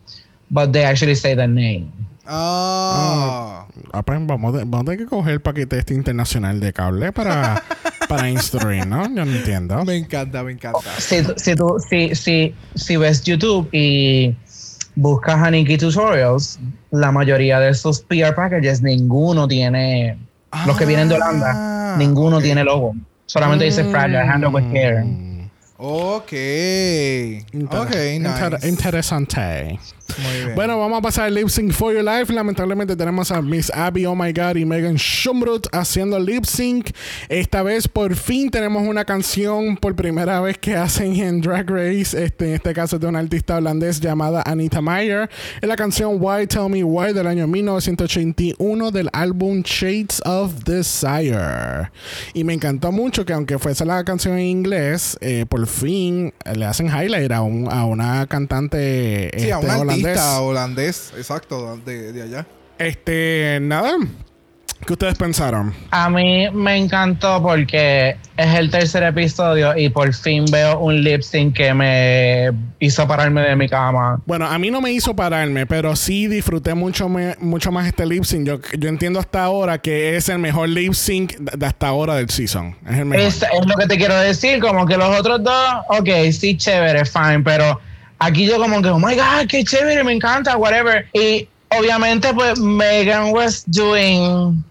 But 0.51 0.73
they 0.73 0.85
actually 0.85 1.15
say 1.15 1.37
the 1.37 1.47
name. 1.47 1.91
Ah. 2.31 3.67
Ah, 3.93 4.03
pues 4.03 4.19
vamos, 4.27 4.53
de- 4.55 4.61
vamos 4.65 4.81
a 4.83 4.85
tener 4.85 4.99
que 4.99 5.07
coger 5.07 5.35
el 5.35 5.41
paquete 5.41 5.79
este 5.79 5.95
internacional 5.95 6.61
de 6.61 6.73
cable 6.73 7.13
para, 7.13 7.63
para 8.09 8.29
instruir, 8.31 8.87
¿no? 8.87 9.05
Yo 9.15 9.25
no 9.25 9.33
entiendo. 9.33 9.85
Me 9.85 9.97
encanta, 9.97 10.43
me 10.43 10.53
encanta. 10.53 10.91
Si, 10.99 11.17
si, 11.37 11.55
tú, 11.55 11.77
si, 11.89 12.15
si, 12.15 12.55
si 12.75 12.97
ves 12.97 13.23
YouTube 13.23 13.69
y 13.73 14.37
buscas 14.95 15.37
Haniki 15.43 15.79
Tutorials, 15.79 16.59
la 16.91 17.11
mayoría 17.13 17.61
de 17.61 17.71
esos 17.71 18.01
PR 18.03 18.35
packages, 18.35 18.83
ninguno 18.83 19.47
tiene, 19.49 20.19
los 20.67 20.77
que 20.77 20.87
vienen 20.87 21.09
de 21.09 21.15
Holanda, 21.17 21.53
Ah, 21.55 21.97
ninguno 21.99 22.41
tiene 22.41 22.65
logo. 22.65 22.95
Solamente 23.27 23.65
dice 23.67 23.85
Fragile, 23.85 24.19
Handle 24.21 24.51
with 24.51 24.73
Care. 24.73 25.05
Mm. 25.05 25.29
Ok. 25.77 26.33
Inter- 27.53 27.79
ok, 27.81 27.95
inter- 28.15 28.53
nice. 28.55 28.69
interesante. 28.69 29.79
Muy 30.17 30.45
bien. 30.45 30.55
Bueno, 30.55 30.79
vamos 30.79 30.99
a 30.99 31.03
pasar 31.03 31.25
al 31.27 31.35
lip 31.35 31.49
sync 31.49 31.73
for 31.73 31.93
your 31.95 32.03
life. 32.03 32.33
Lamentablemente 32.33 32.97
tenemos 32.97 33.31
a 33.31 33.41
Miss 33.43 33.71
Abby, 33.75 34.07
oh 34.07 34.15
my 34.17 34.33
god, 34.33 34.57
y 34.57 34.65
Megan 34.65 34.97
Schumbrut 34.97 35.67
haciendo 35.73 36.19
lip 36.19 36.45
sync. 36.45 36.91
Esta 37.29 37.63
vez 37.63 37.87
por 37.89 38.15
fin 38.17 38.51
tenemos 38.51 38.83
una 38.89 39.05
canción 39.05 39.77
por 39.77 39.95
primera 39.95 40.41
vez 40.41 40.59
que 40.59 40.75
hacen 40.77 41.15
en 41.17 41.41
Drag 41.41 41.69
Race. 41.71 42.21
Este, 42.21 42.49
en 42.49 42.55
este 42.55 42.73
caso 42.73 42.97
es 42.97 43.03
de 43.03 43.07
una 43.09 43.19
artista 43.21 43.57
holandés 43.57 44.01
llamada 44.01 44.43
Anita 44.47 44.81
Meyer. 44.81 45.29
Es 45.61 45.69
la 45.69 45.77
canción 45.77 46.17
Why 46.21 46.47
Tell 46.47 46.69
Me 46.71 46.83
Why 46.83 47.13
del 47.13 47.27
año 47.27 47.47
1981 47.47 48.91
del 48.91 49.09
álbum 49.13 49.63
Shades 49.63 50.21
of 50.25 50.65
Desire. 50.65 51.91
Y 52.35 52.45
me 52.45 52.55
encantó 52.55 52.93
mucho 52.93 53.25
que 53.25 53.33
aunque 53.33 53.59
fuese 53.59 53.85
la 53.85 54.03
canción 54.05 54.39
en 54.39 54.47
inglés, 54.47 55.17
eh, 55.21 55.47
por 55.49 55.67
fin 55.67 56.33
le 56.55 56.65
hacen 56.65 56.87
highlight 56.87 57.31
a, 57.33 57.43
un- 57.43 57.69
a 57.71 57.85
una 57.85 58.27
cantante 58.27 59.31
sí, 59.37 59.51
este, 59.51 59.67
un. 59.95 59.98
Artista 60.07 60.41
holandés, 60.41 61.13
exacto, 61.17 61.77
de, 61.85 62.13
de 62.13 62.23
allá. 62.23 62.47
Este, 62.79 63.59
nada. 63.61 63.95
¿Qué 64.87 64.93
ustedes 64.93 65.17
pensaron? 65.17 65.75
A 65.91 66.09
mí 66.09 66.49
me 66.53 66.77
encantó 66.77 67.43
porque 67.43 68.17
es 68.37 68.55
el 68.55 68.71
tercer 68.71 69.03
episodio 69.03 69.77
y 69.77 69.89
por 69.89 70.15
fin 70.15 70.45
veo 70.53 70.79
un 70.79 71.03
lip 71.03 71.21
sync 71.23 71.57
que 71.57 71.75
me 71.75 72.53
hizo 72.79 73.07
pararme 73.09 73.41
de 73.43 73.57
mi 73.57 73.69
cama. 73.69 74.21
Bueno, 74.25 74.47
a 74.47 74.57
mí 74.57 74.71
no 74.71 74.81
me 74.81 74.93
hizo 74.93 75.17
pararme, 75.17 75.67
pero 75.67 75.97
sí 75.97 76.29
disfruté 76.29 76.75
mucho, 76.75 77.09
me- 77.09 77.35
mucho 77.41 77.73
más 77.73 77.89
este 77.89 78.07
lip 78.07 78.23
sync. 78.23 78.47
Yo, 78.47 78.61
yo 78.79 78.89
entiendo 78.89 79.19
hasta 79.19 79.43
ahora 79.43 79.79
que 79.79 80.17
es 80.17 80.29
el 80.29 80.39
mejor 80.39 80.69
lip 80.69 80.93
sync 80.95 81.35
de 81.39 81.57
de 81.59 81.67
hasta 81.67 81.89
ahora 81.89 82.15
del 82.15 82.31
season. 82.31 82.77
Es 82.89 82.99
el 82.99 83.05
mejor. 83.07 83.27
Es, 83.27 83.43
es 83.43 83.67
lo 83.67 83.75
que 83.75 83.87
te 83.89 83.97
quiero 83.97 84.15
decir, 84.21 84.61
como 84.61 84.87
que 84.87 84.97
los 84.97 85.19
otros 85.19 85.43
dos, 85.43 85.71
ok, 85.89 86.09
sí, 86.31 86.57
chévere, 86.57 87.05
fine, 87.05 87.41
pero 87.41 87.81
aquí 88.19 88.47
yo 88.47 88.59
como 88.59 88.83
que, 88.83 88.89
oh 88.89 88.99
my 88.99 89.15
god, 89.15 89.47
qué 89.49 89.65
chévere, 89.65 90.05
me 90.05 90.13
encanta, 90.13 90.57
whatever. 90.57 91.07
Y 91.13 91.49
obviamente 91.71 92.33
pues 92.35 92.59
Megan 92.59 93.33
was 93.33 93.65
doing 93.65 94.63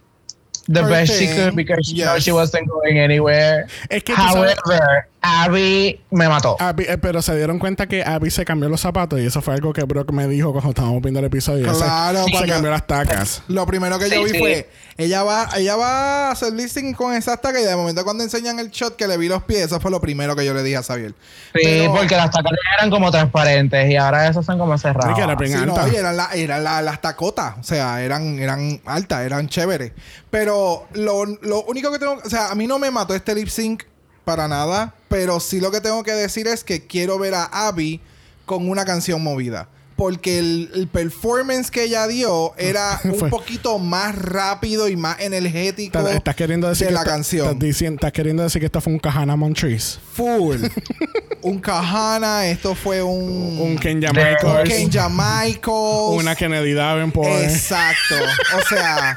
the 0.67 0.83
Her 0.83 0.89
best 0.89 1.17
she 1.17 1.27
could 1.27 1.55
because 1.55 1.91
you 1.91 2.03
know, 2.05 2.15
yes. 2.15 2.23
she 2.23 2.31
wasn't 2.31 2.67
going 2.69 2.99
anywhere. 2.99 3.67
Es 3.89 4.03
que 4.03 4.13
However, 4.15 5.07
Abby 5.27 6.01
me 6.11 6.27
mató. 6.29 6.55
Abby- 6.59 6.85
eh, 6.87 6.97
pero 6.97 7.21
se 7.21 7.35
dieron 7.35 7.59
cuenta 7.59 7.87
que 7.87 8.03
Abby 8.03 8.31
se 8.31 8.45
cambió 8.45 8.69
los 8.69 8.81
zapatos 8.81 9.19
y 9.19 9.25
eso 9.25 9.41
fue 9.41 9.53
algo 9.53 9.73
que 9.73 9.83
Brock 9.83 10.11
me 10.11 10.27
dijo 10.27 10.51
cuando 10.51 10.69
estábamos 10.69 11.01
viendo 11.01 11.19
el 11.19 11.25
episodio. 11.25 11.71
Claro, 11.73 12.23
se, 12.25 12.31
cuando- 12.31 12.53
cambió 12.53 12.71
las 12.71 12.87
tacas. 12.87 13.43
Lo 13.47 13.65
primero 13.65 13.99
que 13.99 14.09
yo 14.09 14.23
vi 14.23 14.31
sí. 14.31 14.39
fue, 14.39 14.69
ella 14.97 15.23
va, 15.23 15.49
ella 15.57 15.75
va 15.75 16.27
a 16.27 16.31
hacer 16.31 16.53
listing 16.53 16.93
con 16.93 17.13
esas 17.13 17.39
tacas 17.41 17.61
y 17.61 17.65
de 17.65 17.75
momento 17.75 18.03
cuando 18.03 18.23
enseñan 18.23 18.59
el 18.59 18.69
shot 18.71 18.95
que 18.95 19.07
le 19.07 19.17
vi 19.17 19.27
los 19.27 19.43
pies, 19.43 19.61
eso 19.67 19.79
fue 19.79 19.91
lo 19.91 20.01
primero 20.01 20.35
que 20.35 20.45
yo 20.45 20.53
le 20.53 20.63
dije 20.63 20.77
a 20.77 20.83
Xavier. 20.83 21.11
Sí, 21.53 21.61
Pero- 21.63 21.93
porque 21.93 22.15
las 22.15 22.31
tacas 22.31 22.51
eran 22.77 22.89
como 22.89 23.11
transparentes 23.11 23.89
y 23.91 23.95
ahora 23.95 24.27
esas 24.27 24.45
son 24.45 24.57
como 24.57 24.77
cerradas. 24.77 25.09
Sí, 25.09 25.15
que 25.15 25.21
era 25.23 25.35
bien 25.35 25.51
Sí, 25.59 25.65
no, 25.65 25.87
y 25.87 25.95
eran, 25.95 26.17
la- 26.17 26.29
eran 26.33 26.63
la- 26.63 26.81
las 26.81 27.01
tacotas, 27.01 27.55
o 27.59 27.63
sea, 27.63 28.01
eran, 28.01 28.39
eran 28.39 28.81
altas, 28.85 29.25
eran 29.25 29.47
chéveres. 29.47 29.91
Pero 30.29 30.87
lo, 30.93 31.25
lo 31.25 31.63
único 31.63 31.91
que 31.91 31.99
tengo, 31.99 32.19
o 32.23 32.29
sea, 32.29 32.49
a 32.51 32.55
mí 32.55 32.67
no 32.67 32.79
me 32.79 32.91
mató 32.91 33.13
este 33.15 33.33
lip 33.33 33.47
sync 33.47 33.83
para 34.27 34.49
nada, 34.49 34.93
pero 35.07 35.39
sí 35.39 35.61
lo 35.61 35.71
que 35.71 35.79
tengo 35.79 36.03
que 36.03 36.11
decir 36.11 36.47
es 36.47 36.65
que 36.65 36.85
quiero 36.85 37.17
ver 37.17 37.33
a 37.33 37.45
Abby 37.45 38.01
con 38.45 38.69
una 38.69 38.83
canción 38.83 39.23
movida. 39.23 39.69
Porque 39.95 40.37
el, 40.37 40.69
el 40.75 40.87
performance 40.89 41.71
que 41.71 41.83
ella 41.85 42.05
dio 42.07 42.53
era 42.57 42.99
un 43.05 43.29
poquito 43.29 43.79
más 43.79 44.13
rápido 44.15 44.89
y 44.89 44.95
más 44.97 45.19
energético 45.21 45.97
Estás, 45.97 46.15
estás 46.15 46.35
queriendo 46.35 46.67
decir 46.67 46.87
de 46.87 46.89
que 46.89 46.93
la 46.93 46.99
esta- 46.99 47.11
canción. 47.13 47.59
Estás, 47.63 48.11
queriendo 48.11 48.43
decir 48.43 48.59
que 48.59 48.65
esto 48.65 48.81
fue 48.81 48.91
un 48.93 48.99
Kahana 48.99 49.37
Montrese. 49.37 49.97
Full. 50.13 50.57
un 51.41 51.59
Kahana, 51.59 52.47
esto 52.47 52.75
fue 52.75 53.01
un... 53.01 53.59
Un 53.61 53.77
Kenya 53.77 54.09
Michaels. 54.11 54.69
un 54.69 54.75
Kenya 54.75 55.07
Michaels. 55.09 56.19
Una 56.21 56.35
Kennedy 56.35 56.73
Davenport. 56.73 57.29
Exacto. 57.43 58.15
O 58.57 58.67
sea, 58.69 59.15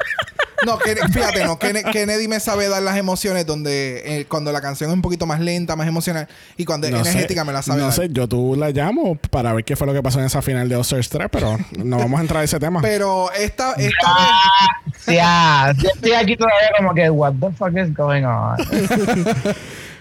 no, 0.66 0.78
que- 0.78 0.96
fíjate, 1.12 1.44
no, 1.44 1.58
Ken- 1.58 1.84
Kennedy 1.92 2.28
me 2.28 2.38
sabe 2.40 2.68
dar 2.68 2.82
las 2.82 2.96
emociones 2.96 3.46
donde 3.46 4.20
eh, 4.20 4.24
cuando 4.26 4.52
la 4.52 4.60
canción 4.60 4.90
es 4.90 4.94
un 4.94 5.02
poquito 5.02 5.26
más 5.26 5.40
lenta, 5.40 5.76
más 5.76 5.86
emocional 5.88 6.28
y 6.56 6.64
cuando 6.64 6.86
es 6.86 6.92
sé, 6.94 7.00
energética 7.00 7.44
me 7.44 7.52
la 7.52 7.62
sabe 7.62 7.78
No 7.80 7.86
dar. 7.86 7.94
sé, 7.94 8.08
yo 8.10 8.28
tú 8.28 8.54
la 8.56 8.70
llamo 8.70 9.16
para 9.30 9.52
ver 9.52 9.64
qué 9.64 9.76
fue 9.76 9.86
lo 9.86 9.92
que 9.92 10.02
pasó 10.02 10.18
en 10.20 10.26
esa 10.26 10.42
final 10.42 10.68
de 10.68 10.76
All-Stars 10.76 11.08
3, 11.08 11.28
pero 11.30 11.58
no 11.78 11.98
vamos 11.98 12.18
a 12.18 12.22
entrar 12.22 12.40
a 12.42 12.44
ese 12.44 12.58
tema. 12.58 12.80
Pero 12.82 13.30
esta, 13.32 13.72
esta 13.74 14.14
vez, 14.14 15.16
Ya, 15.16 15.72
yo 15.78 15.88
estoy 15.94 16.12
aquí 16.12 16.36
todavía 16.36 16.68
como 16.78 16.94
que, 16.94 17.10
what 17.10 17.32
the 17.40 17.50
fuck 17.52 17.76
is 17.76 17.94
going 17.94 18.24
on? 18.24 18.56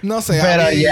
no 0.02 0.22
sé, 0.22 0.40
Pero 0.42 0.72
ya. 0.72 0.92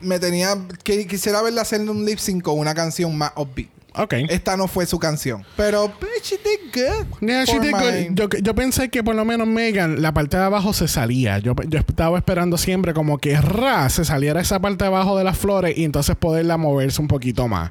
me 0.00 0.18
tenía 0.18 0.56
que 0.82 1.06
quisiera 1.06 1.42
verla 1.42 1.62
hacer 1.62 1.80
un 1.82 2.04
lip 2.04 2.18
sync 2.18 2.42
con 2.42 2.58
una 2.58 2.74
canción 2.74 3.16
más 3.16 3.32
upbeat. 3.36 3.68
Ok. 3.94 4.14
Esta 4.28 4.56
no 4.56 4.68
fue 4.68 4.86
su 4.86 4.98
canción, 4.98 5.44
pero 5.56 5.88
bitch, 5.88 6.22
she 6.24 6.36
did 6.36 6.72
good. 6.72 7.06
Yeah, 7.20 7.44
she 7.44 7.58
did 7.58 7.72
good. 7.72 8.14
Yo, 8.14 8.28
yo 8.42 8.54
pensé 8.54 8.88
que 8.88 9.02
por 9.02 9.14
lo 9.14 9.24
menos 9.24 9.46
Megan, 9.46 10.00
la 10.02 10.12
parte 10.12 10.36
de 10.36 10.44
abajo 10.44 10.72
se 10.72 10.88
salía. 10.88 11.38
Yo, 11.38 11.54
yo 11.68 11.78
estaba 11.80 12.16
esperando 12.18 12.56
siempre 12.58 12.94
como 12.94 13.18
que 13.18 13.40
ra, 13.40 13.88
se 13.88 14.04
saliera 14.04 14.40
esa 14.40 14.60
parte 14.60 14.84
de 14.84 14.88
abajo 14.88 15.16
de 15.18 15.24
las 15.24 15.36
flores 15.38 15.76
y 15.76 15.84
entonces 15.84 16.16
poderla 16.16 16.56
moverse 16.56 17.00
un 17.00 17.08
poquito 17.08 17.48
más. 17.48 17.70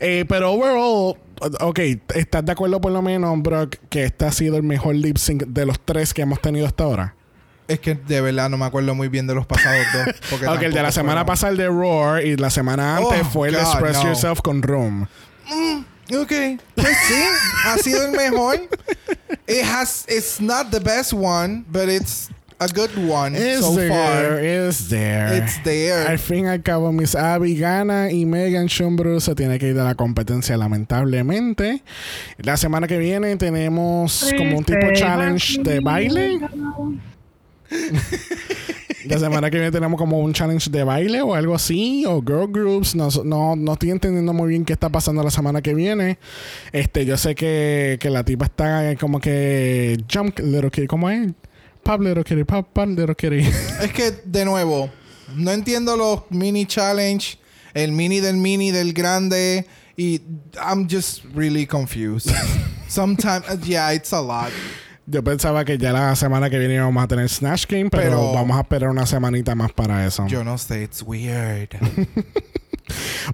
Eh, 0.00 0.24
pero 0.28 0.52
overall, 0.52 1.16
ok, 1.60 1.78
¿estás 2.14 2.44
de 2.44 2.52
acuerdo 2.52 2.80
por 2.80 2.92
lo 2.92 3.02
menos, 3.02 3.40
Brock, 3.42 3.76
que 3.90 4.04
este 4.04 4.24
ha 4.24 4.32
sido 4.32 4.56
el 4.56 4.62
mejor 4.62 4.94
lip 4.94 5.16
sync 5.18 5.44
de 5.44 5.66
los 5.66 5.78
tres 5.80 6.14
que 6.14 6.22
hemos 6.22 6.40
tenido 6.40 6.66
hasta 6.66 6.84
ahora? 6.84 7.14
Es 7.68 7.80
que 7.80 7.96
de 7.96 8.20
verdad 8.20 8.48
no 8.48 8.56
me 8.56 8.64
acuerdo 8.64 8.94
muy 8.94 9.08
bien 9.08 9.26
de 9.26 9.34
los 9.34 9.44
pasados 9.44 9.84
dos. 9.92 10.14
porque 10.30 10.46
Ok, 10.48 10.62
el 10.62 10.72
de 10.72 10.82
la 10.84 10.92
semana 10.92 11.22
fueron- 11.22 11.26
pasada 11.26 11.50
el 11.50 11.56
de 11.58 11.66
Roar 11.66 12.24
y 12.24 12.36
la 12.36 12.48
semana 12.48 12.96
antes 12.98 13.22
Oh, 13.22 13.24
fue 13.24 13.48
el 13.48 13.54
de 13.54 13.60
Express 13.60 13.96
no. 13.96 14.02
Yourself 14.04 14.40
con 14.40 14.62
Room. 14.62 15.08
Ok, 16.12 16.32
pues 16.74 16.96
sí, 17.08 17.24
ha 17.64 17.78
sido 17.78 18.04
el 18.06 18.12
mejor. 18.12 18.60
It 19.48 19.64
has, 19.64 20.04
it's 20.08 20.40
not 20.40 20.70
the 20.70 20.80
best 20.80 21.12
one, 21.12 21.64
but 21.70 21.88
it's 21.88 22.28
a 22.58 22.68
good 22.68 22.90
one 23.08 23.34
It's 23.36 23.60
so 23.60 23.74
there, 23.74 23.88
far. 23.90 24.38
it's 24.40 24.88
there. 24.88 25.36
It's 25.36 25.62
there. 25.62 26.06
Al 26.08 26.18
fin 26.18 26.46
y 26.46 26.48
al 26.48 26.62
cabo, 26.62 26.92
Miss 26.92 27.14
Abby 27.14 27.56
gana 27.56 28.10
y 28.10 28.24
Megan 28.24 28.66
Schumbru 28.68 29.20
se 29.20 29.34
tiene 29.34 29.58
que 29.58 29.68
ir 29.68 29.74
de 29.74 29.82
la 29.84 29.94
competencia, 29.94 30.56
lamentablemente. 30.56 31.82
La 32.38 32.56
semana 32.56 32.86
que 32.86 32.98
viene 32.98 33.36
tenemos 33.36 34.32
como 34.36 34.58
un 34.58 34.64
tipo 34.64 34.86
challenge 34.94 35.60
de 35.62 35.80
baile. 35.80 36.38
La 39.10 39.18
semana 39.18 39.50
que 39.50 39.58
viene 39.58 39.70
tenemos 39.70 39.98
como 39.98 40.18
un 40.20 40.32
challenge 40.32 40.70
de 40.70 40.84
baile 40.84 41.22
o 41.22 41.34
algo 41.34 41.54
así, 41.54 42.04
o 42.06 42.20
girl 42.20 42.48
groups. 42.50 42.94
No, 42.94 43.08
no, 43.24 43.56
no 43.56 43.72
estoy 43.74 43.90
entendiendo 43.90 44.32
muy 44.32 44.48
bien 44.48 44.64
qué 44.64 44.72
está 44.72 44.88
pasando 44.88 45.22
la 45.22 45.30
semana 45.30 45.62
que 45.62 45.74
viene. 45.74 46.18
Este, 46.72 47.04
yo 47.06 47.16
sé 47.16 47.34
que, 47.34 47.98
que 48.00 48.10
la 48.10 48.24
tipa 48.24 48.46
está 48.46 48.96
como 48.96 49.20
que 49.20 50.02
jump 50.12 50.38
little 50.40 50.70
kitty, 50.70 50.86
¿cómo 50.86 51.08
es? 51.10 51.32
Pop 51.82 52.00
little 52.00 52.24
kitty, 52.24 52.42
pop, 52.42 52.66
pop 52.72 52.88
little 52.88 53.14
kitty. 53.14 53.38
Es 53.80 53.92
que, 53.92 54.10
de 54.24 54.44
nuevo, 54.44 54.90
no 55.36 55.52
entiendo 55.52 55.96
los 55.96 56.22
mini 56.30 56.66
challenge, 56.66 57.38
el 57.74 57.92
mini 57.92 58.20
del 58.20 58.36
mini 58.36 58.72
del 58.72 58.92
grande, 58.92 59.66
y 59.96 60.20
I'm 60.60 60.88
just 60.88 61.22
really 61.34 61.64
confused. 61.64 62.30
Sometimes, 62.88 63.66
yeah, 63.66 63.92
it's 63.92 64.12
a 64.12 64.20
lot. 64.20 64.50
Yo 65.06 65.22
pensaba 65.22 65.64
que 65.64 65.78
ya 65.78 65.92
la 65.92 66.16
semana 66.16 66.50
que 66.50 66.58
viene 66.58 66.74
íbamos 66.74 67.02
a 67.02 67.06
tener 67.06 67.28
Snatch 67.28 67.66
Game, 67.68 67.90
pero, 67.90 68.02
Pero- 68.04 68.32
vamos 68.34 68.56
a 68.56 68.60
esperar 68.62 68.90
una 68.90 69.06
semanita 69.06 69.54
más 69.54 69.72
para 69.72 70.04
eso. 70.06 70.26
Yo 70.26 70.42
no 70.42 70.58
sé, 70.58 70.82
it's 70.84 71.02
weird. 71.02 71.68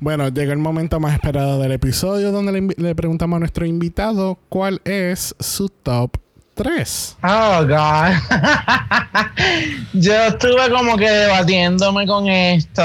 Bueno, 0.01 0.29
llegó 0.31 0.53
el 0.53 0.59
momento 0.59 0.99
más 0.99 1.13
esperado 1.13 1.61
del 1.61 1.73
episodio 1.73 2.33
donde 2.33 2.75
le 2.75 2.95
preguntamos 2.95 3.37
a 3.37 3.41
nuestro 3.41 3.67
invitado 3.67 4.39
cuál 4.49 4.81
es 4.87 5.35
su 5.39 5.69
top 5.69 6.17
3. 6.63 7.17
Oh, 7.25 7.65
God. 7.67 8.13
Yo 9.95 10.15
estuve 10.27 10.71
como 10.71 10.97
que 10.97 11.09
debatiéndome 11.11 12.07
con 12.07 12.29
esto 12.29 12.83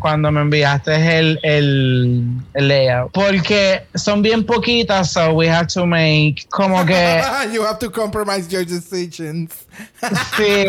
cuando 0.00 0.30
me 0.30 0.42
enviaste 0.42 1.18
el, 1.18 1.38
el, 1.42 2.24
el 2.54 2.68
layout. 2.68 3.12
Porque 3.12 3.82
son 3.94 4.22
bien 4.22 4.44
poquitas, 4.44 5.12
so 5.12 5.32
we 5.32 5.48
have 5.50 5.66
to 5.66 5.84
make 5.86 6.46
como 6.50 6.84
que... 6.86 7.20
you 7.52 7.62
have 7.64 7.78
to 7.78 7.90
compromise 7.90 8.48
your 8.48 8.64
decisions. 8.64 9.50
sí. 10.36 10.66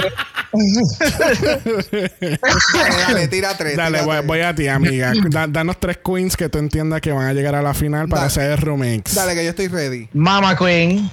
Dale, 2.73 2.95
dale, 3.07 3.27
tira 3.27 3.55
tres. 3.57 3.75
Dale, 3.77 3.99
tira 3.99 4.05
voy, 4.05 4.15
tres. 4.17 4.27
voy 4.27 4.41
a 4.41 4.55
ti, 4.55 4.67
amiga. 4.67 5.13
Da- 5.29 5.47
danos 5.47 5.77
tres 5.79 5.97
queens 6.03 6.35
que 6.35 6.49
tú 6.49 6.57
entiendas 6.57 7.01
que 7.01 7.11
van 7.11 7.27
a 7.27 7.33
llegar 7.33 7.55
a 7.55 7.61
la 7.61 7.73
final 7.73 8.07
para 8.07 8.21
Dale. 8.23 8.27
hacer 8.27 8.51
el 8.51 8.57
remix. 8.57 9.13
Dale, 9.15 9.35
que 9.35 9.43
yo 9.43 9.49
estoy 9.51 9.67
ready. 9.67 10.09
Mama 10.13 10.55
Queen. 10.57 11.09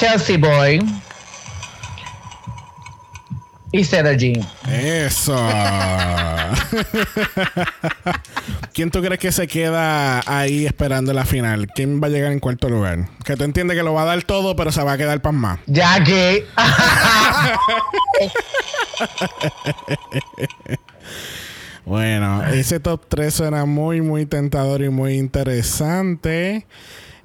Chelsea 0.00 0.36
Boy. 0.38 0.80
Y 3.70 3.84
Jean. 3.84 4.48
Eso. 4.66 5.36
¿Quién 8.72 8.90
tú 8.90 9.02
crees 9.02 9.20
que 9.20 9.30
se 9.30 9.46
queda 9.46 10.22
ahí 10.24 10.64
esperando 10.64 11.12
la 11.12 11.26
final? 11.26 11.66
¿Quién 11.74 12.00
va 12.02 12.06
a 12.06 12.10
llegar 12.10 12.32
en 12.32 12.40
cuarto 12.40 12.70
lugar? 12.70 13.10
Que 13.26 13.36
tú 13.36 13.44
entiendes 13.44 13.76
que 13.76 13.82
lo 13.82 13.92
va 13.92 14.04
a 14.04 14.06
dar 14.06 14.22
todo, 14.22 14.56
pero 14.56 14.72
se 14.72 14.82
va 14.82 14.94
a 14.94 14.96
quedar 14.96 15.20
para 15.20 15.36
más. 15.36 15.60
bueno, 21.84 22.46
ese 22.46 22.80
top 22.80 23.02
3 23.06 23.34
suena 23.34 23.66
muy, 23.66 24.00
muy 24.00 24.24
tentador 24.24 24.80
y 24.80 24.88
muy 24.88 25.18
interesante. 25.18 26.66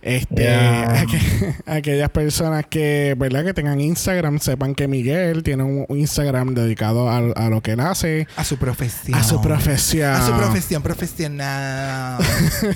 Este, 0.06 0.44
Yeah. 0.44 1.02
aqu- 1.04 1.56
aquellas 1.66 2.10
personas 2.12 2.66
que, 2.70 3.16
¿verdad? 3.18 3.44
Que 3.44 3.54
tengan 3.56 3.82
Instagram, 3.82 4.38
sepan 4.40 4.76
que 4.76 4.88
Miguel 4.88 5.42
tiene 5.42 5.64
un 5.64 5.86
Instagram 5.90 6.54
dedicado 6.54 7.10
a, 7.10 7.18
a 7.18 7.50
lo 7.50 7.62
que 7.62 7.72
él 7.72 7.80
hace, 7.80 8.28
A 8.38 8.44
su 8.44 8.58
profesión. 8.58 9.18
a 9.18 9.24
su 9.24 9.42
profesión. 9.42 10.12
A 10.12 10.22
su 10.26 10.34
profesión 10.38 10.84
profesional. 10.84 12.20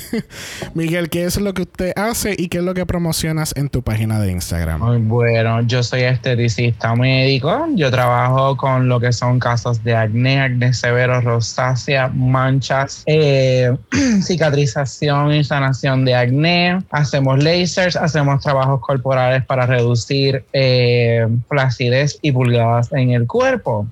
Miguel, 0.73 1.09
¿qué 1.09 1.25
es 1.25 1.39
lo 1.39 1.53
que 1.53 1.63
usted 1.63 1.93
hace 1.95 2.35
y 2.37 2.47
qué 2.47 2.57
es 2.57 2.63
lo 2.63 2.73
que 2.73 2.85
promocionas 2.87 3.53
en 3.55 3.69
tu 3.69 3.83
página 3.83 4.19
de 4.19 4.31
Instagram? 4.31 4.79
Muy 4.81 4.97
bueno, 4.97 5.61
yo 5.61 5.83
soy 5.83 6.01
esteticista 6.01 6.95
médico. 6.95 7.67
Yo 7.75 7.91
trabajo 7.91 8.57
con 8.57 8.87
lo 8.89 8.99
que 8.99 9.11
son 9.13 9.39
casos 9.39 9.83
de 9.83 9.95
acné, 9.95 10.41
acné 10.41 10.73
severo, 10.73 11.21
rosácea, 11.21 12.07
manchas, 12.07 13.03
eh, 13.05 13.71
cicatrización 14.23 15.33
y 15.33 15.43
sanación 15.43 16.05
de 16.05 16.15
acné. 16.15 16.79
Hacemos 17.19 17.43
lasers, 17.43 17.97
hacemos 17.97 18.41
trabajos 18.41 18.79
corporales 18.79 19.45
para 19.45 19.65
reducir 19.65 20.45
eh, 20.53 21.27
flacidez 21.49 22.17
y 22.21 22.31
pulgadas 22.31 22.93
en 22.93 23.11
el 23.11 23.27
cuerpo. 23.27 23.85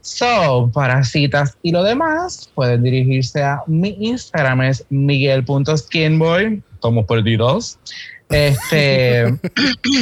So, 0.00 0.70
para 0.72 1.04
citas 1.04 1.58
y 1.62 1.70
lo 1.70 1.82
demás, 1.82 2.50
pueden 2.54 2.82
dirigirse 2.82 3.42
a 3.42 3.60
mi 3.66 3.94
Instagram, 4.00 4.62
es 4.62 4.86
miguel.skinboy. 4.88 6.62
Estamos 6.72 7.04
perdidos. 7.04 7.78
Este. 8.30 9.38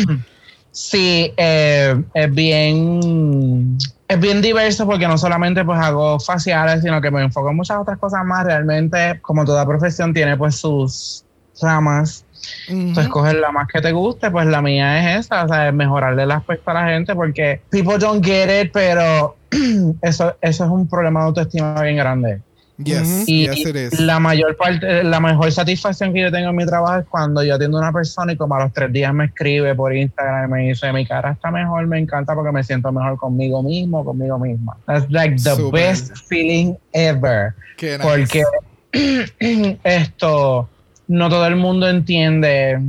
sí, 0.70 1.32
eh, 1.36 2.00
es 2.14 2.32
bien. 2.32 3.78
Es 4.06 4.20
bien 4.20 4.40
diverso 4.40 4.86
porque 4.86 5.08
no 5.08 5.18
solamente 5.18 5.64
pues 5.64 5.80
hago 5.80 6.20
faciales, 6.20 6.82
sino 6.82 7.00
que 7.00 7.10
me 7.10 7.20
enfoco 7.20 7.50
en 7.50 7.56
muchas 7.56 7.78
otras 7.78 7.98
cosas 7.98 8.24
más. 8.24 8.44
Realmente, 8.44 9.18
como 9.22 9.44
toda 9.44 9.66
profesión, 9.66 10.14
tiene 10.14 10.36
pues 10.36 10.54
sus 10.54 11.24
ramas. 11.60 12.24
Ujú. 12.68 12.92
Tú 12.94 13.00
escoges 13.00 13.34
la 13.34 13.50
más 13.52 13.68
que 13.68 13.80
te 13.80 13.92
guste, 13.92 14.30
pues 14.30 14.46
la 14.46 14.62
mía 14.62 15.16
es 15.16 15.26
esa, 15.26 15.44
o 15.44 15.48
sea, 15.48 15.68
es 15.68 15.74
mejorarle 15.74 16.22
el 16.22 16.30
aspecto 16.30 16.70
a 16.70 16.74
la 16.74 16.88
gente 16.88 17.14
porque 17.14 17.60
people 17.70 17.98
don't 17.98 18.24
get 18.24 18.64
it, 18.64 18.72
pero 18.72 19.36
eso, 20.02 20.36
eso 20.40 20.64
es 20.64 20.70
un 20.70 20.88
problema 20.88 21.20
de 21.20 21.26
autoestima 21.26 21.80
bien 21.82 21.96
grande. 21.96 22.40
Yes. 22.84 23.24
Y 23.28 23.46
yes 23.46 23.58
it 23.66 23.76
is. 23.76 24.00
la 24.00 24.18
mayor 24.18 24.56
parte, 24.56 25.04
la 25.04 25.20
mejor 25.20 25.52
satisfacción 25.52 26.14
que 26.14 26.22
yo 26.22 26.32
tengo 26.32 26.48
en 26.48 26.56
mi 26.56 26.64
trabajo 26.64 27.00
es 27.00 27.06
cuando 27.06 27.42
yo 27.42 27.54
atiendo 27.56 27.76
a 27.78 27.82
una 27.82 27.92
persona 27.92 28.32
y 28.32 28.36
como 28.36 28.54
a 28.54 28.60
los 28.60 28.72
tres 28.72 28.92
días 28.92 29.12
me 29.12 29.26
escribe 29.26 29.74
por 29.74 29.94
Instagram 29.94 30.48
y 30.48 30.52
me 30.52 30.68
dice, 30.68 30.92
mi 30.92 31.06
cara 31.06 31.32
está 31.32 31.50
mejor, 31.50 31.86
me 31.86 31.98
encanta 31.98 32.34
porque 32.34 32.52
me 32.52 32.64
siento 32.64 32.90
mejor 32.90 33.18
conmigo 33.18 33.62
mismo, 33.62 34.04
conmigo 34.04 34.38
misma. 34.38 34.76
That's 34.86 35.10
like 35.10 35.36
the 35.36 35.56
Súper. 35.56 35.72
best 35.72 36.16
feeling 36.28 36.74
ever. 36.92 37.54
Qué 37.76 37.98
nice. 37.98 38.08
Porque 38.08 38.44
esto, 39.84 40.68
no 41.10 41.28
todo 41.28 41.44
el 41.46 41.56
mundo 41.56 41.88
entiende 41.88 42.80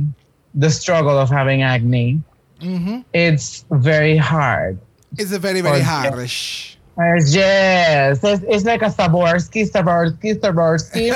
the 0.54 0.70
struggle 0.70 1.18
of 1.18 1.28
having 1.28 1.62
acne. 1.62 2.22
Ujú. 2.60 3.04
It's 3.12 3.64
very 3.70 4.16
hard. 4.16 4.78
It's 5.18 5.32
a 5.32 5.38
very, 5.38 5.60
very 5.60 5.80
harsh. 5.80 6.76
Yes, 6.96 7.34
yes. 7.34 8.20
It's, 8.22 8.44
it's 8.46 8.64
like 8.64 8.82
a 8.82 8.90
Saborsky, 8.90 9.68
Saborsky, 9.68 10.38
Saborsky. 10.38 11.10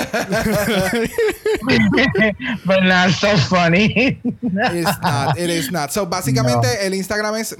but 2.66 2.82
not 2.82 3.11
so 3.11 3.36
funny. 3.36 4.18
It's 4.24 5.00
not, 5.00 5.38
it 5.38 5.50
is 5.50 5.70
not. 5.70 5.92
So, 5.92 6.07
básicamente, 6.07 6.84
el 6.84 6.94
Instagram 6.94 7.36
es 7.36 7.57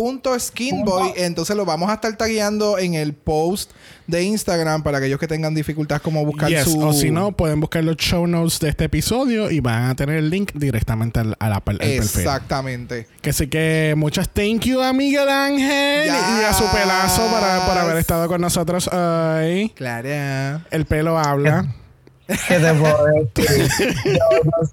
miguel.skinboy. 0.00 1.12
Entonces, 1.16 1.56
lo 1.56 1.64
vamos 1.64 1.90
a 1.90 1.94
estar 1.94 2.16
tagueando 2.16 2.78
en 2.78 2.94
el 2.94 3.14
post 3.14 3.70
de 4.06 4.22
Instagram 4.24 4.82
para 4.82 4.98
aquellos 4.98 5.20
que 5.20 5.28
tengan 5.28 5.54
dificultad 5.54 6.02
como 6.02 6.24
buscar 6.24 6.48
Yes, 6.48 6.64
su... 6.64 6.80
O 6.80 6.92
si 6.92 7.10
no, 7.10 7.32
pueden 7.32 7.60
buscar 7.60 7.84
los 7.84 7.96
show 7.96 8.26
notes 8.26 8.58
de 8.58 8.70
este 8.70 8.84
episodio 8.84 9.50
y 9.50 9.60
van 9.60 9.84
a 9.84 9.94
tener 9.94 10.16
el 10.16 10.30
link 10.30 10.52
directamente 10.54 11.20
al, 11.20 11.36
a 11.38 11.48
la, 11.48 11.56
al 11.56 11.62
perfil. 11.62 11.92
Exactamente. 11.92 13.06
Que 13.22 13.32
sí 13.32 13.46
que 13.46 13.94
muchas 13.96 14.28
thank 14.28 14.62
you 14.62 14.80
a 14.80 14.92
Miguel 14.92 15.28
Ángel 15.28 16.06
y 16.06 16.44
a 16.44 16.52
su 16.52 16.64
pelazo 16.72 17.26
para, 17.30 17.66
por 17.66 17.78
haber 17.78 17.96
estado 17.98 18.26
con 18.28 18.40
nosotros 18.40 18.88
hoy. 18.88 19.70
Claro. 19.76 20.64
El 20.70 20.86
pelo 20.86 21.18
habla. 21.18 21.79
¿Qué 22.48 22.58
te 22.58 22.74
puedo 22.74 23.04
decir? 23.34 23.94
Yo, 24.04 24.22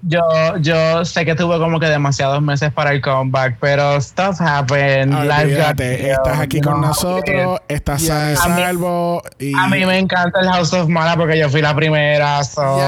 yo, 0.04 0.58
yo 0.60 1.06
sé 1.06 1.26
que 1.26 1.34
tuve 1.36 1.58
como 1.60 1.80
que 1.80 1.88
demasiados 1.88 2.42
meses 2.42 2.72
para 2.72 2.92
el 2.92 3.02
comeback, 3.02 3.58
pero 3.60 4.00
stuff 4.02 4.40
happened. 4.42 5.12
got 5.14 5.22
Olvídate, 5.44 6.12
estás 6.12 6.40
aquí 6.40 6.58
you 6.58 6.64
con 6.64 6.82
nosotros, 6.82 7.60
estás 7.68 8.02
Yeah. 8.02 8.36
sano 8.36 8.54
y 8.60 8.62
salvo. 8.62 9.22
Y 9.40 9.54
A 9.58 9.68
mí 9.68 9.86
me 9.86 9.98
encanta 10.00 10.40
el 10.42 10.48
House 10.50 10.72
of 10.74 10.88
Mala 10.88 11.16
porque 11.18 11.38
yo 11.40 11.50
fui 11.50 11.62
la 11.62 11.76
primera. 11.76 12.44
So. 12.44 12.62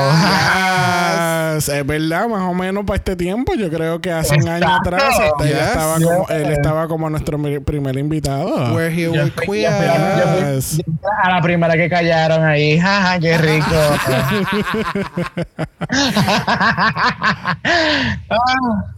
Yes, 1.55 1.67
es 1.67 1.85
verdad, 1.85 2.27
más 2.27 2.43
o 2.43 2.53
menos 2.53 2.85
para 2.85 2.97
este 2.97 3.15
tiempo. 3.15 3.53
Yo 3.55 3.69
creo 3.69 3.99
que 3.99 4.11
hace 4.11 4.35
un 4.35 4.47
año 4.47 4.65
Exacto. 4.67 4.95
atrás 4.95 5.13
este, 5.19 5.43
él, 5.45 5.49
Yes. 5.57 5.67
estaba 5.67 5.93
como, 5.95 6.27
él 6.29 6.43
Yes. 6.43 6.51
estaba 6.51 6.87
como 6.87 7.09
nuestro 7.09 7.37
primer 7.65 7.97
invitado. 7.97 8.73
We're 8.75 8.89
here 8.93 9.11
Yo 9.15 9.23
with 9.23 9.33
fui- 9.33 9.61
yo 9.63 9.69
fui 9.71 9.87
a- 9.87 10.17
yo 10.17 10.27
fui- 10.27 10.55
Yes. 10.55 10.77
yo 10.77 10.83
fui 10.85 11.09
a 11.23 11.29
la 11.29 11.41
primera 11.41 11.73
que 11.75 11.89
callaron 11.89 12.43
ahí. 12.45 12.79
Jaja, 12.79 13.19
qué 13.19 13.37
rico. 13.37 13.65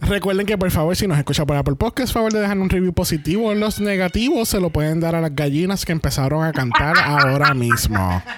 Recuerden 0.00 0.46
que 0.46 0.58
por 0.58 0.70
favor, 0.70 0.96
si 0.96 1.06
nos 1.06 1.18
escucha 1.18 1.46
por 1.46 1.56
Apple 1.56 1.76
Podcast, 1.76 2.12
favor 2.12 2.32
de 2.32 2.40
dejar 2.40 2.58
un 2.58 2.68
review 2.68 2.92
positivo. 2.92 3.54
Los 3.54 3.80
negativos 3.80 4.48
se 4.48 4.60
lo 4.60 4.70
pueden 4.70 5.00
dar 5.00 5.14
a 5.14 5.20
las 5.20 5.34
gallinas 5.34 5.84
que 5.84 5.92
empezaron 5.92 6.44
a 6.44 6.52
cantar 6.52 6.98
ahora 6.98 7.54
mismo. 7.54 8.22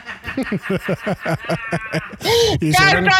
Y 2.60 2.72
si 2.72 2.82
no- 2.82 2.90
¡Canta, 2.90 3.12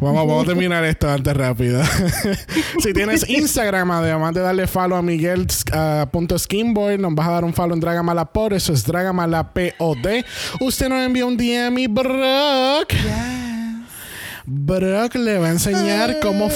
Vamos, 0.00 0.26
vamos 0.26 0.44
a 0.44 0.46
terminar 0.46 0.84
esto 0.84 1.10
antes 1.10 1.36
rápido. 1.36 1.82
si 2.78 2.92
tienes 2.92 3.28
Instagram, 3.28 3.90
además 3.90 4.34
de 4.34 4.40
darle 4.40 4.66
follow 4.66 4.96
a 4.96 5.02
Miguel 5.02 5.46
ah, 5.72 6.06
punto 6.10 6.38
Skinboy, 6.38 6.98
nos 6.98 7.14
vas 7.14 7.28
a 7.28 7.32
dar 7.32 7.44
un 7.44 7.52
follow 7.52 7.74
en 7.74 7.80
Dragamalapod. 7.80 8.52
Eso 8.52 8.72
es 8.72 8.84
Dragamalapod. 8.84 9.96
Usted 10.60 10.88
nos 10.88 11.00
envía 11.00 11.26
un 11.26 11.36
DM 11.36 11.78
y 11.78 11.86
Brock. 11.86 12.87
Brock 14.46 15.14
le 15.16 15.38
va 15.38 15.48
a 15.48 15.50
enseñar 15.50 16.20
cómo 16.20 16.48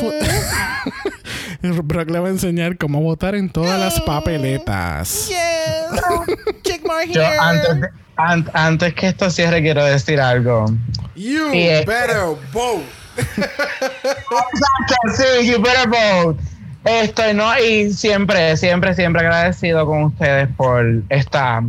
Brock 1.85 2.09
le 2.11 2.19
va 2.21 2.29
a 2.29 2.31
enseñar 2.31 2.79
cómo 2.79 3.01
votar 3.03 3.35
en 3.35 3.51
todas 3.51 3.79
las 3.79 4.01
papeletas. 4.01 5.29
Yes. 5.29 6.01
Check 6.63 6.83
my 6.85 7.13
Yo 7.13 7.21
hair. 7.23 7.39
antes, 7.41 7.81
de- 7.83 7.89
an- 8.17 8.51
antes 8.55 8.95
que 8.95 9.09
esto 9.09 9.31
cierre 9.31 9.61
quiero 9.63 9.85
decir 9.85 10.21
algo. 10.21 10.67
You 11.15 11.51
Sí, 11.53 11.69
es- 11.69 11.85
better 11.87 12.17
vote. 12.53 12.85
Exacto, 13.37 14.97
sí, 15.17 15.47
you 15.51 15.61
better 15.61 15.89
vote. 15.89 16.43
Estoy, 16.85 17.35
¿no? 17.35 17.57
Y 17.59 17.93
siempre, 17.93 18.57
siempre, 18.57 18.95
siempre 18.95 19.21
agradecido 19.23 19.85
con 19.87 20.05
ustedes 20.05 20.49
por 20.57 20.85
esta, 21.11 21.63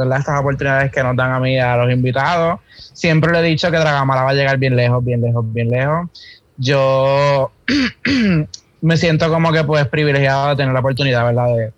¿verdad? 0.00 0.18
Estas 0.18 0.40
oportunidades 0.40 0.90
que 0.90 1.02
nos 1.02 1.16
dan 1.16 1.32
a 1.32 1.40
mí 1.40 1.58
a 1.58 1.76
los 1.76 1.92
invitados. 1.92 2.60
Siempre 2.76 3.32
le 3.32 3.38
he 3.38 3.42
dicho 3.42 3.70
que 3.70 3.78
Dragamala 3.78 4.22
va 4.22 4.30
a 4.30 4.34
llegar 4.34 4.58
bien 4.58 4.76
lejos, 4.76 5.04
bien 5.04 5.20
lejos, 5.20 5.44
bien 5.52 5.68
lejos. 5.68 6.08
Yo 6.56 7.52
me 8.80 8.96
siento 8.96 9.30
como 9.30 9.52
que 9.52 9.64
pues 9.64 9.86
privilegiado 9.88 10.50
de 10.50 10.56
tener 10.56 10.72
la 10.72 10.80
oportunidad, 10.80 11.24
¿verdad? 11.24 11.56
De 11.56 11.72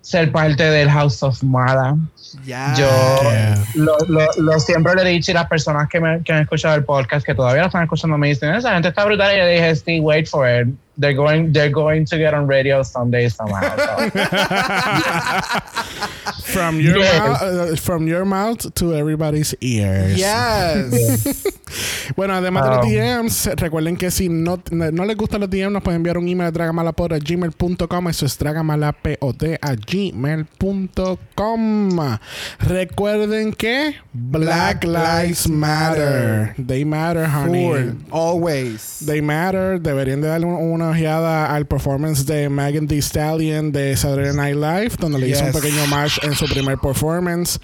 ser 0.00 0.30
parte 0.30 0.64
del 0.64 0.90
House 0.90 1.22
of 1.22 1.42
Mala. 1.42 1.96
Yo 2.76 2.88
lo, 3.74 3.96
lo, 4.08 4.26
lo 4.38 4.58
siempre 4.60 4.94
le 4.94 5.02
he 5.02 5.12
dicho 5.12 5.30
y 5.30 5.34
las 5.34 5.46
personas 5.46 5.88
que, 5.88 6.00
me, 6.00 6.20
que 6.22 6.32
han 6.32 6.42
escuchado 6.42 6.74
el 6.74 6.84
podcast, 6.84 7.24
que 7.24 7.34
todavía 7.34 7.62
lo 7.62 7.66
están 7.68 7.84
escuchando, 7.84 8.18
me 8.18 8.28
dicen, 8.28 8.52
esa 8.54 8.72
gente 8.72 8.88
está 8.88 9.04
brutal. 9.04 9.32
Y 9.34 9.38
yo 9.38 9.46
dije, 9.46 9.76
sí, 9.76 10.00
wait 10.00 10.26
for 10.28 10.46
it. 10.48 10.68
They're 10.96 11.14
going, 11.16 11.52
they're 11.52 11.72
going 11.72 12.04
to 12.06 12.16
get 12.16 12.34
on 12.34 12.46
radio 12.46 12.84
someday 12.84 13.28
somehow. 13.28 13.76
So, 13.76 14.10
From 16.44 16.78
your, 16.80 16.98
Yes. 16.98 17.18
mouth, 17.18 17.42
uh, 17.42 17.74
from 17.76 18.06
your 18.06 18.24
mouth 18.24 18.72
to 18.74 18.94
everybody's 18.94 19.56
ears. 19.60 20.16
Yes. 20.16 21.44
Bueno, 22.16 22.34
además 22.34 22.62
de 22.64 22.70
los 22.70 22.86
DMs, 22.86 23.50
recuerden 23.56 23.96
que 23.96 24.10
si 24.12 24.28
no, 24.28 24.60
no, 24.70 24.92
no 24.92 25.04
les 25.04 25.16
gustan 25.16 25.40
los 25.40 25.50
DMs, 25.50 25.72
nos 25.72 25.82
pueden 25.82 25.96
enviar 25.96 26.16
un 26.18 26.28
email 26.28 26.46
a 26.48 26.52
dragamalapod 26.52 27.12
a 27.14 27.18
gmail.com. 27.18 28.08
Eso 28.08 28.26
es 28.26 28.38
dragamalapod 28.38 29.42
a 29.60 29.74
gmail.com. 29.74 30.98
Recuerden 32.60 33.52
que 33.52 33.94
Black 34.12 34.84
Lives 34.84 35.48
Matter. 35.48 36.54
They 36.66 36.84
matter, 36.84 37.26
honey. 37.26 37.66
Full. 37.66 37.90
Always. 38.10 38.98
They 39.06 39.20
Matter. 39.22 39.80
Deberían 39.80 40.20
de 40.20 40.28
darle 40.28 40.46
un- 40.46 40.54
una 40.72 40.90
ojeada 40.90 41.54
al 41.54 41.66
performance 41.66 42.24
de 42.24 42.48
Megan 42.48 42.86
Thee 42.86 42.98
Stallion 43.02 43.72
de 43.72 43.96
Saturday 43.96 44.34
Night 44.34 44.56
Live, 44.56 44.96
donde 44.98 45.18
le 45.18 45.28
hizo 45.28 45.44
un 45.44 45.52
pequeño 45.52 45.86
match 45.88 46.18
en 46.22 46.34
su 46.34 46.46
primer 46.46 46.78
performance 46.78 47.58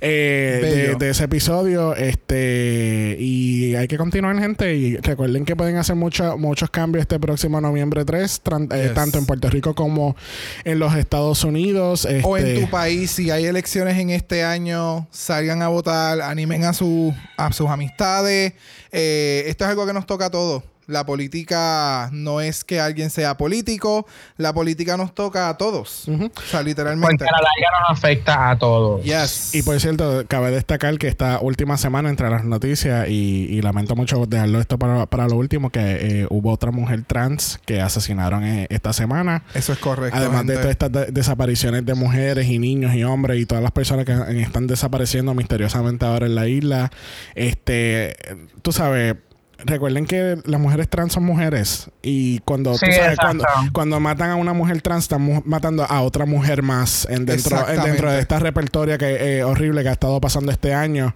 eh, 0.00 0.94
de, 0.98 1.10
ese 1.10 1.24
episodio. 1.24 1.94
Este 1.94 3.16
y 3.18 3.74
hay 3.74 3.88
que 3.88 3.96
continuar, 3.96 4.38
gente. 4.38 4.74
Y 4.76 4.96
recuerden 4.96 5.44
que 5.44 5.56
pueden 5.56 5.76
hacer 5.76 5.96
mucho- 5.96 6.36
muchos 6.38 6.70
cambios 6.70 7.02
este 7.02 7.18
próximo 7.18 7.60
noviembre 7.60 8.04
3, 8.04 8.42
tran- 8.44 8.68
eh, 8.74 8.90
tanto 8.94 9.18
en 9.18 9.26
Puerto 9.26 9.48
Rico 9.50 9.74
como 9.74 10.16
en 10.64 10.78
los 10.78 10.94
Estados 10.94 11.44
Unidos. 11.44 12.06
O 12.22 12.36
en 12.36 12.46
Este, 12.46 12.60
tu 12.60 12.70
país, 12.70 13.10
si 13.10 13.30
hay 13.30 13.44
elecciones 13.46 13.95
en 13.98 14.10
este 14.10 14.44
año, 14.44 15.06
salgan 15.10 15.62
a 15.62 15.68
votar, 15.68 16.20
animen 16.20 16.64
a, 16.64 16.72
su, 16.72 17.14
a 17.36 17.52
sus 17.52 17.68
amistades. 17.68 18.52
Eh, 18.92 19.44
esto 19.46 19.64
es 19.64 19.70
algo 19.70 19.86
que 19.86 19.92
nos 19.92 20.06
toca 20.06 20.26
a 20.26 20.30
todos. 20.30 20.62
La 20.86 21.04
política 21.04 22.10
no 22.12 22.40
es 22.40 22.62
que 22.64 22.80
alguien 22.80 23.10
sea 23.10 23.36
político, 23.36 24.06
la 24.36 24.52
política 24.52 24.96
nos 24.96 25.14
toca 25.14 25.48
a 25.48 25.56
todos. 25.56 26.08
O 26.08 26.30
sea, 26.48 26.62
literalmente. 26.62 27.24
Porque 27.24 27.24
a 27.24 27.32
la 27.32 27.40
larga 27.40 27.88
nos 27.88 27.98
afecta 27.98 28.50
a 28.50 28.58
todos. 28.58 29.02
Yes. 29.02 29.54
Y 29.54 29.62
por 29.62 29.80
cierto, 29.80 30.24
cabe 30.28 30.50
destacar 30.50 30.96
que 30.98 31.08
esta 31.08 31.40
última 31.40 31.76
semana 31.76 32.08
entre 32.08 32.30
las 32.30 32.44
noticias, 32.44 33.08
y, 33.08 33.46
y 33.50 33.62
lamento 33.62 33.96
mucho 33.96 34.26
dejarlo 34.26 34.60
esto 34.60 34.78
para, 34.78 35.06
para 35.06 35.26
lo 35.28 35.36
último, 35.36 35.70
que 35.70 35.80
eh, 36.22 36.26
hubo 36.30 36.52
otra 36.52 36.70
mujer 36.70 37.02
trans 37.06 37.58
que 37.66 37.80
asesinaron 37.80 38.44
eh, 38.44 38.66
esta 38.70 38.92
semana. 38.92 39.42
Eso 39.54 39.72
es 39.72 39.78
correcto. 39.78 40.16
Además 40.16 40.46
de 40.46 40.54
todas 40.54 40.70
estas 40.70 40.92
de- 40.92 41.06
desapariciones 41.06 41.84
de 41.84 41.94
mujeres 41.94 42.46
y 42.46 42.58
niños 42.58 42.94
y 42.94 43.02
hombres 43.04 43.40
y 43.40 43.46
todas 43.46 43.62
las 43.62 43.72
personas 43.72 44.04
que 44.04 44.40
están 44.40 44.66
desapareciendo 44.66 45.34
misteriosamente 45.34 46.06
ahora 46.06 46.26
en 46.26 46.34
la 46.34 46.46
isla, 46.46 46.90
este, 47.34 48.16
tú 48.62 48.72
sabes, 48.72 49.16
recuerden 49.64 50.04
que 50.06 50.36
las 50.44 50.60
mujeres 50.60 50.88
trans 50.88 51.14
son 51.14 51.24
mujeres 51.24 51.90
y 52.02 52.40
cuando, 52.40 52.72
tú 52.72 52.78
sabes, 52.78 53.16
cuando, 53.18 53.44
cuando 53.72 53.98
matan 54.00 54.30
a 54.30 54.36
una 54.36 54.52
mujer 54.52 54.82
trans 54.82 55.04
están 55.04 55.22
mu- 55.22 55.42
matando 55.46 55.84
a 55.84 56.02
otra 56.02 56.26
mujer 56.26 56.62
más 56.62 57.06
en 57.10 57.24
dentro, 57.26 57.56
en 57.56 57.62
Exactamente. 57.62 57.88
dentro 57.90 58.10
de 58.12 58.20
esta 58.20 58.38
repertoria 58.38 58.98
que 58.98 59.38
eh, 59.38 59.44
horrible 59.44 59.82
que 59.82 59.88
ha 59.88 59.92
estado 59.92 60.20
pasando 60.20 60.52
este 60.52 60.74
año. 60.74 61.14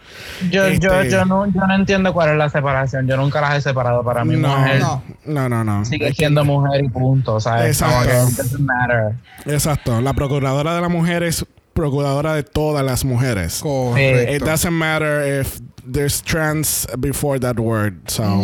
Yo, 0.50 0.68
yo, 0.70 1.00
Este- 1.00 1.10
yo, 1.10 1.24
no, 1.26 1.46
yo 1.46 1.60
no 1.66 1.74
entiendo 1.74 2.12
cuál 2.14 2.30
es 2.30 2.36
la 2.38 2.48
separación. 2.48 3.06
Yo 3.06 3.16
nunca 3.16 3.40
las 3.40 3.58
he 3.58 3.60
separado. 3.60 4.02
Para 4.02 4.24
mí, 4.24 4.36
No, 4.36 4.56
mujer 4.58 4.80
no. 4.80 5.02
No, 5.26 5.48
no, 5.48 5.62
no. 5.62 5.84
sigue 5.84 6.12
siendo 6.14 6.44
mujer 6.44 6.82
y 6.84 6.88
punto. 6.88 7.36
Exacto. 7.36 8.08
que 8.08 8.14
it 8.32 8.36
doesn't 8.36 8.60
matter. 8.60 9.14
Exacto. 9.46 10.00
La 10.00 10.14
procuradora 10.14 10.74
de 10.74 10.80
la 10.80 10.88
mujer 10.88 11.22
es 11.22 11.44
procuradora 11.74 12.34
de 12.34 12.42
todas 12.42 12.84
las 12.84 13.04
mujeres. 13.04 13.58
It 13.58 13.62
Correcto. 13.62 14.44
doesn't 14.44 14.72
matter 14.72 15.40
if 15.40 15.60
there's 15.92 16.22
trans 16.22 16.86
before 16.98 17.38
that 17.40 17.58
word. 17.58 17.94
So, 18.08 18.42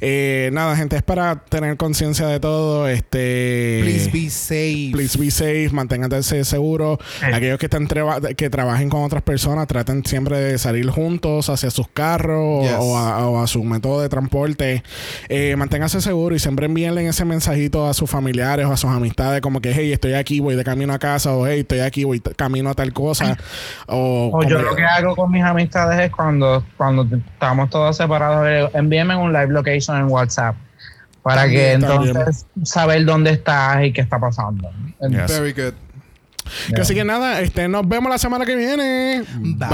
eh, 0.00 0.50
nada, 0.52 0.76
gente, 0.76 0.96
es 0.96 1.02
para 1.02 1.36
tener 1.48 1.76
conciencia 1.76 2.26
de 2.28 2.40
todo. 2.40 2.88
Este. 2.88 3.80
Please 3.82 4.10
be 4.12 4.30
safe. 4.30 4.90
Please 4.92 5.18
be 5.18 5.30
safe, 5.30 5.70
manténganse 5.72 6.44
seguros. 6.44 6.98
Sí. 7.20 7.26
Aquellos 7.32 7.58
que 7.58 7.66
están 7.66 7.86
traba- 7.88 8.20
que 8.34 8.50
trabajen 8.50 8.88
con 8.88 9.02
otras 9.02 9.22
personas, 9.22 9.66
traten 9.66 10.04
siempre 10.04 10.38
de 10.38 10.58
salir 10.58 10.88
juntos 10.90 11.48
hacia 11.48 11.70
sus 11.70 11.88
carros 11.88 12.62
Yes. 12.64 12.76
o, 12.78 12.96
a, 12.96 13.28
o 13.28 13.42
a 13.42 13.46
su 13.46 13.62
método 13.64 14.00
de 14.00 14.08
transporte. 14.08 14.82
Eh, 15.28 15.54
manténganse 15.56 16.00
seguros 16.00 16.36
y 16.36 16.40
siempre 16.40 16.66
envíenle 16.66 17.06
ese 17.06 17.24
mensajito 17.24 17.86
a 17.88 17.94
sus 17.94 18.08
familiares 18.10 18.66
o 18.66 18.72
a 18.72 18.76
sus 18.76 18.90
amistades, 18.90 19.40
como 19.40 19.60
que, 19.60 19.72
hey, 19.72 19.92
estoy 19.92 20.14
aquí, 20.14 20.40
voy 20.40 20.54
de 20.56 20.64
camino 20.64 20.92
a 20.92 20.98
casa, 20.98 21.32
o 21.32 21.46
hey, 21.46 21.60
estoy 21.60 21.80
aquí, 21.80 22.04
voy 22.04 22.20
camino 22.20 22.70
a 22.70 22.74
tal 22.74 22.92
cosa. 22.92 23.36
O, 23.86 24.30
O 24.32 24.42
yo 24.44 24.58
lo 24.60 24.74
que 24.74 24.84
hago 24.84 25.14
con 25.14 25.30
mis 25.30 25.42
amistades 25.42 25.98
es 26.00 26.10
cuando, 26.10 26.64
cuando 26.76 26.85
estamos 27.34 27.70
todos 27.70 27.96
separados, 27.96 28.70
envíenme 28.74 29.16
un 29.16 29.32
live 29.32 29.48
location 29.48 29.96
en 29.98 30.04
WhatsApp 30.04 30.56
para 31.22 31.48
que 31.48 31.76
también. 31.80 32.16
entonces 32.16 32.46
saber 32.62 33.04
dónde 33.04 33.32
estás 33.32 33.84
y 33.84 33.92
qué 33.92 34.00
está 34.00 34.18
pasando. 34.20 34.70
Yes. 35.00 35.26
Very 35.28 35.52
good. 35.52 35.74
Así 36.80 36.94
que 36.94 37.04
nada, 37.04 37.40
este, 37.40 37.66
nos 37.68 37.88
vemos 37.88 38.10
la 38.10 38.18
semana 38.18 38.44
que 38.44 38.54
viene. 38.54 39.24
Bye. 39.40 39.66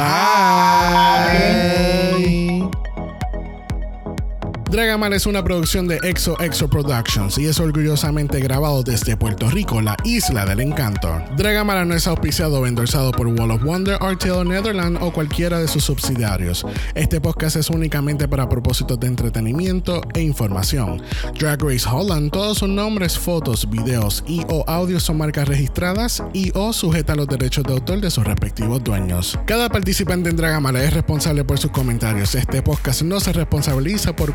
Dragaman 4.73 5.13
es 5.13 5.27
una 5.27 5.45
producción 5.45 5.87
de 5.87 5.99
Exo 6.03 6.41
Exo 6.41 6.67
Productions 6.67 7.37
y 7.37 7.47
es 7.47 7.61
orgullosamente 7.61 8.41
grabado 8.41 8.83
desde 8.83 9.19
Puerto 9.19 9.51
Rico, 9.51 9.83
la 9.83 9.99
isla 10.03 10.47
del 10.47 10.61
encanto. 10.61 11.23
Dragamala 11.37 11.85
no 11.85 11.95
es 11.95 12.07
auspiciado 12.07 12.59
o 12.59 12.67
endorsado 12.67 13.13
por 13.13 13.27
Wall 13.27 13.51
of 13.51 13.63
Wonder, 13.63 13.99
RTL 14.01 14.49
Netherlands 14.49 14.99
o 15.03 15.13
cualquiera 15.13 15.59
de 15.61 15.69
sus 15.69 15.85
subsidiarios. 15.85 16.65
Este 16.95 17.21
podcast 17.21 17.57
es 17.57 17.69
únicamente 17.69 18.29
para 18.29 18.49
propósitos 18.49 18.99
de 18.99 19.09
entretenimiento 19.09 20.01
e 20.15 20.23
información. 20.23 21.03
Drag 21.39 21.63
Race 21.63 21.87
Holland, 21.87 22.31
todos 22.31 22.57
sus 22.57 22.71
nombres, 22.71 23.19
fotos, 23.19 23.69
videos 23.69 24.25
y 24.27 24.41
o 24.49 24.65
audios 24.67 25.03
son 25.03 25.19
marcas 25.19 25.49
registradas 25.49 26.23
y 26.33 26.51
o 26.55 26.73
sujeta 26.73 27.13
a 27.13 27.17
los 27.17 27.29
derechos 27.29 27.65
de 27.65 27.75
autor 27.75 28.01
de 28.01 28.11
sus 28.11 28.25
respectivos 28.25 28.83
dueños. 28.83 29.39
Cada 29.45 29.69
participante 29.69 30.31
en 30.31 30.37
Dragamala 30.37 30.83
es 30.83 30.95
responsable 30.95 31.45
por 31.45 31.59
sus 31.59 31.73
comentarios. 31.73 32.35
Este 32.35 32.63
podcast 32.63 33.03
no 33.03 33.21
se 33.21 33.35
responsabiliza 33.35 34.17
por 34.17 34.35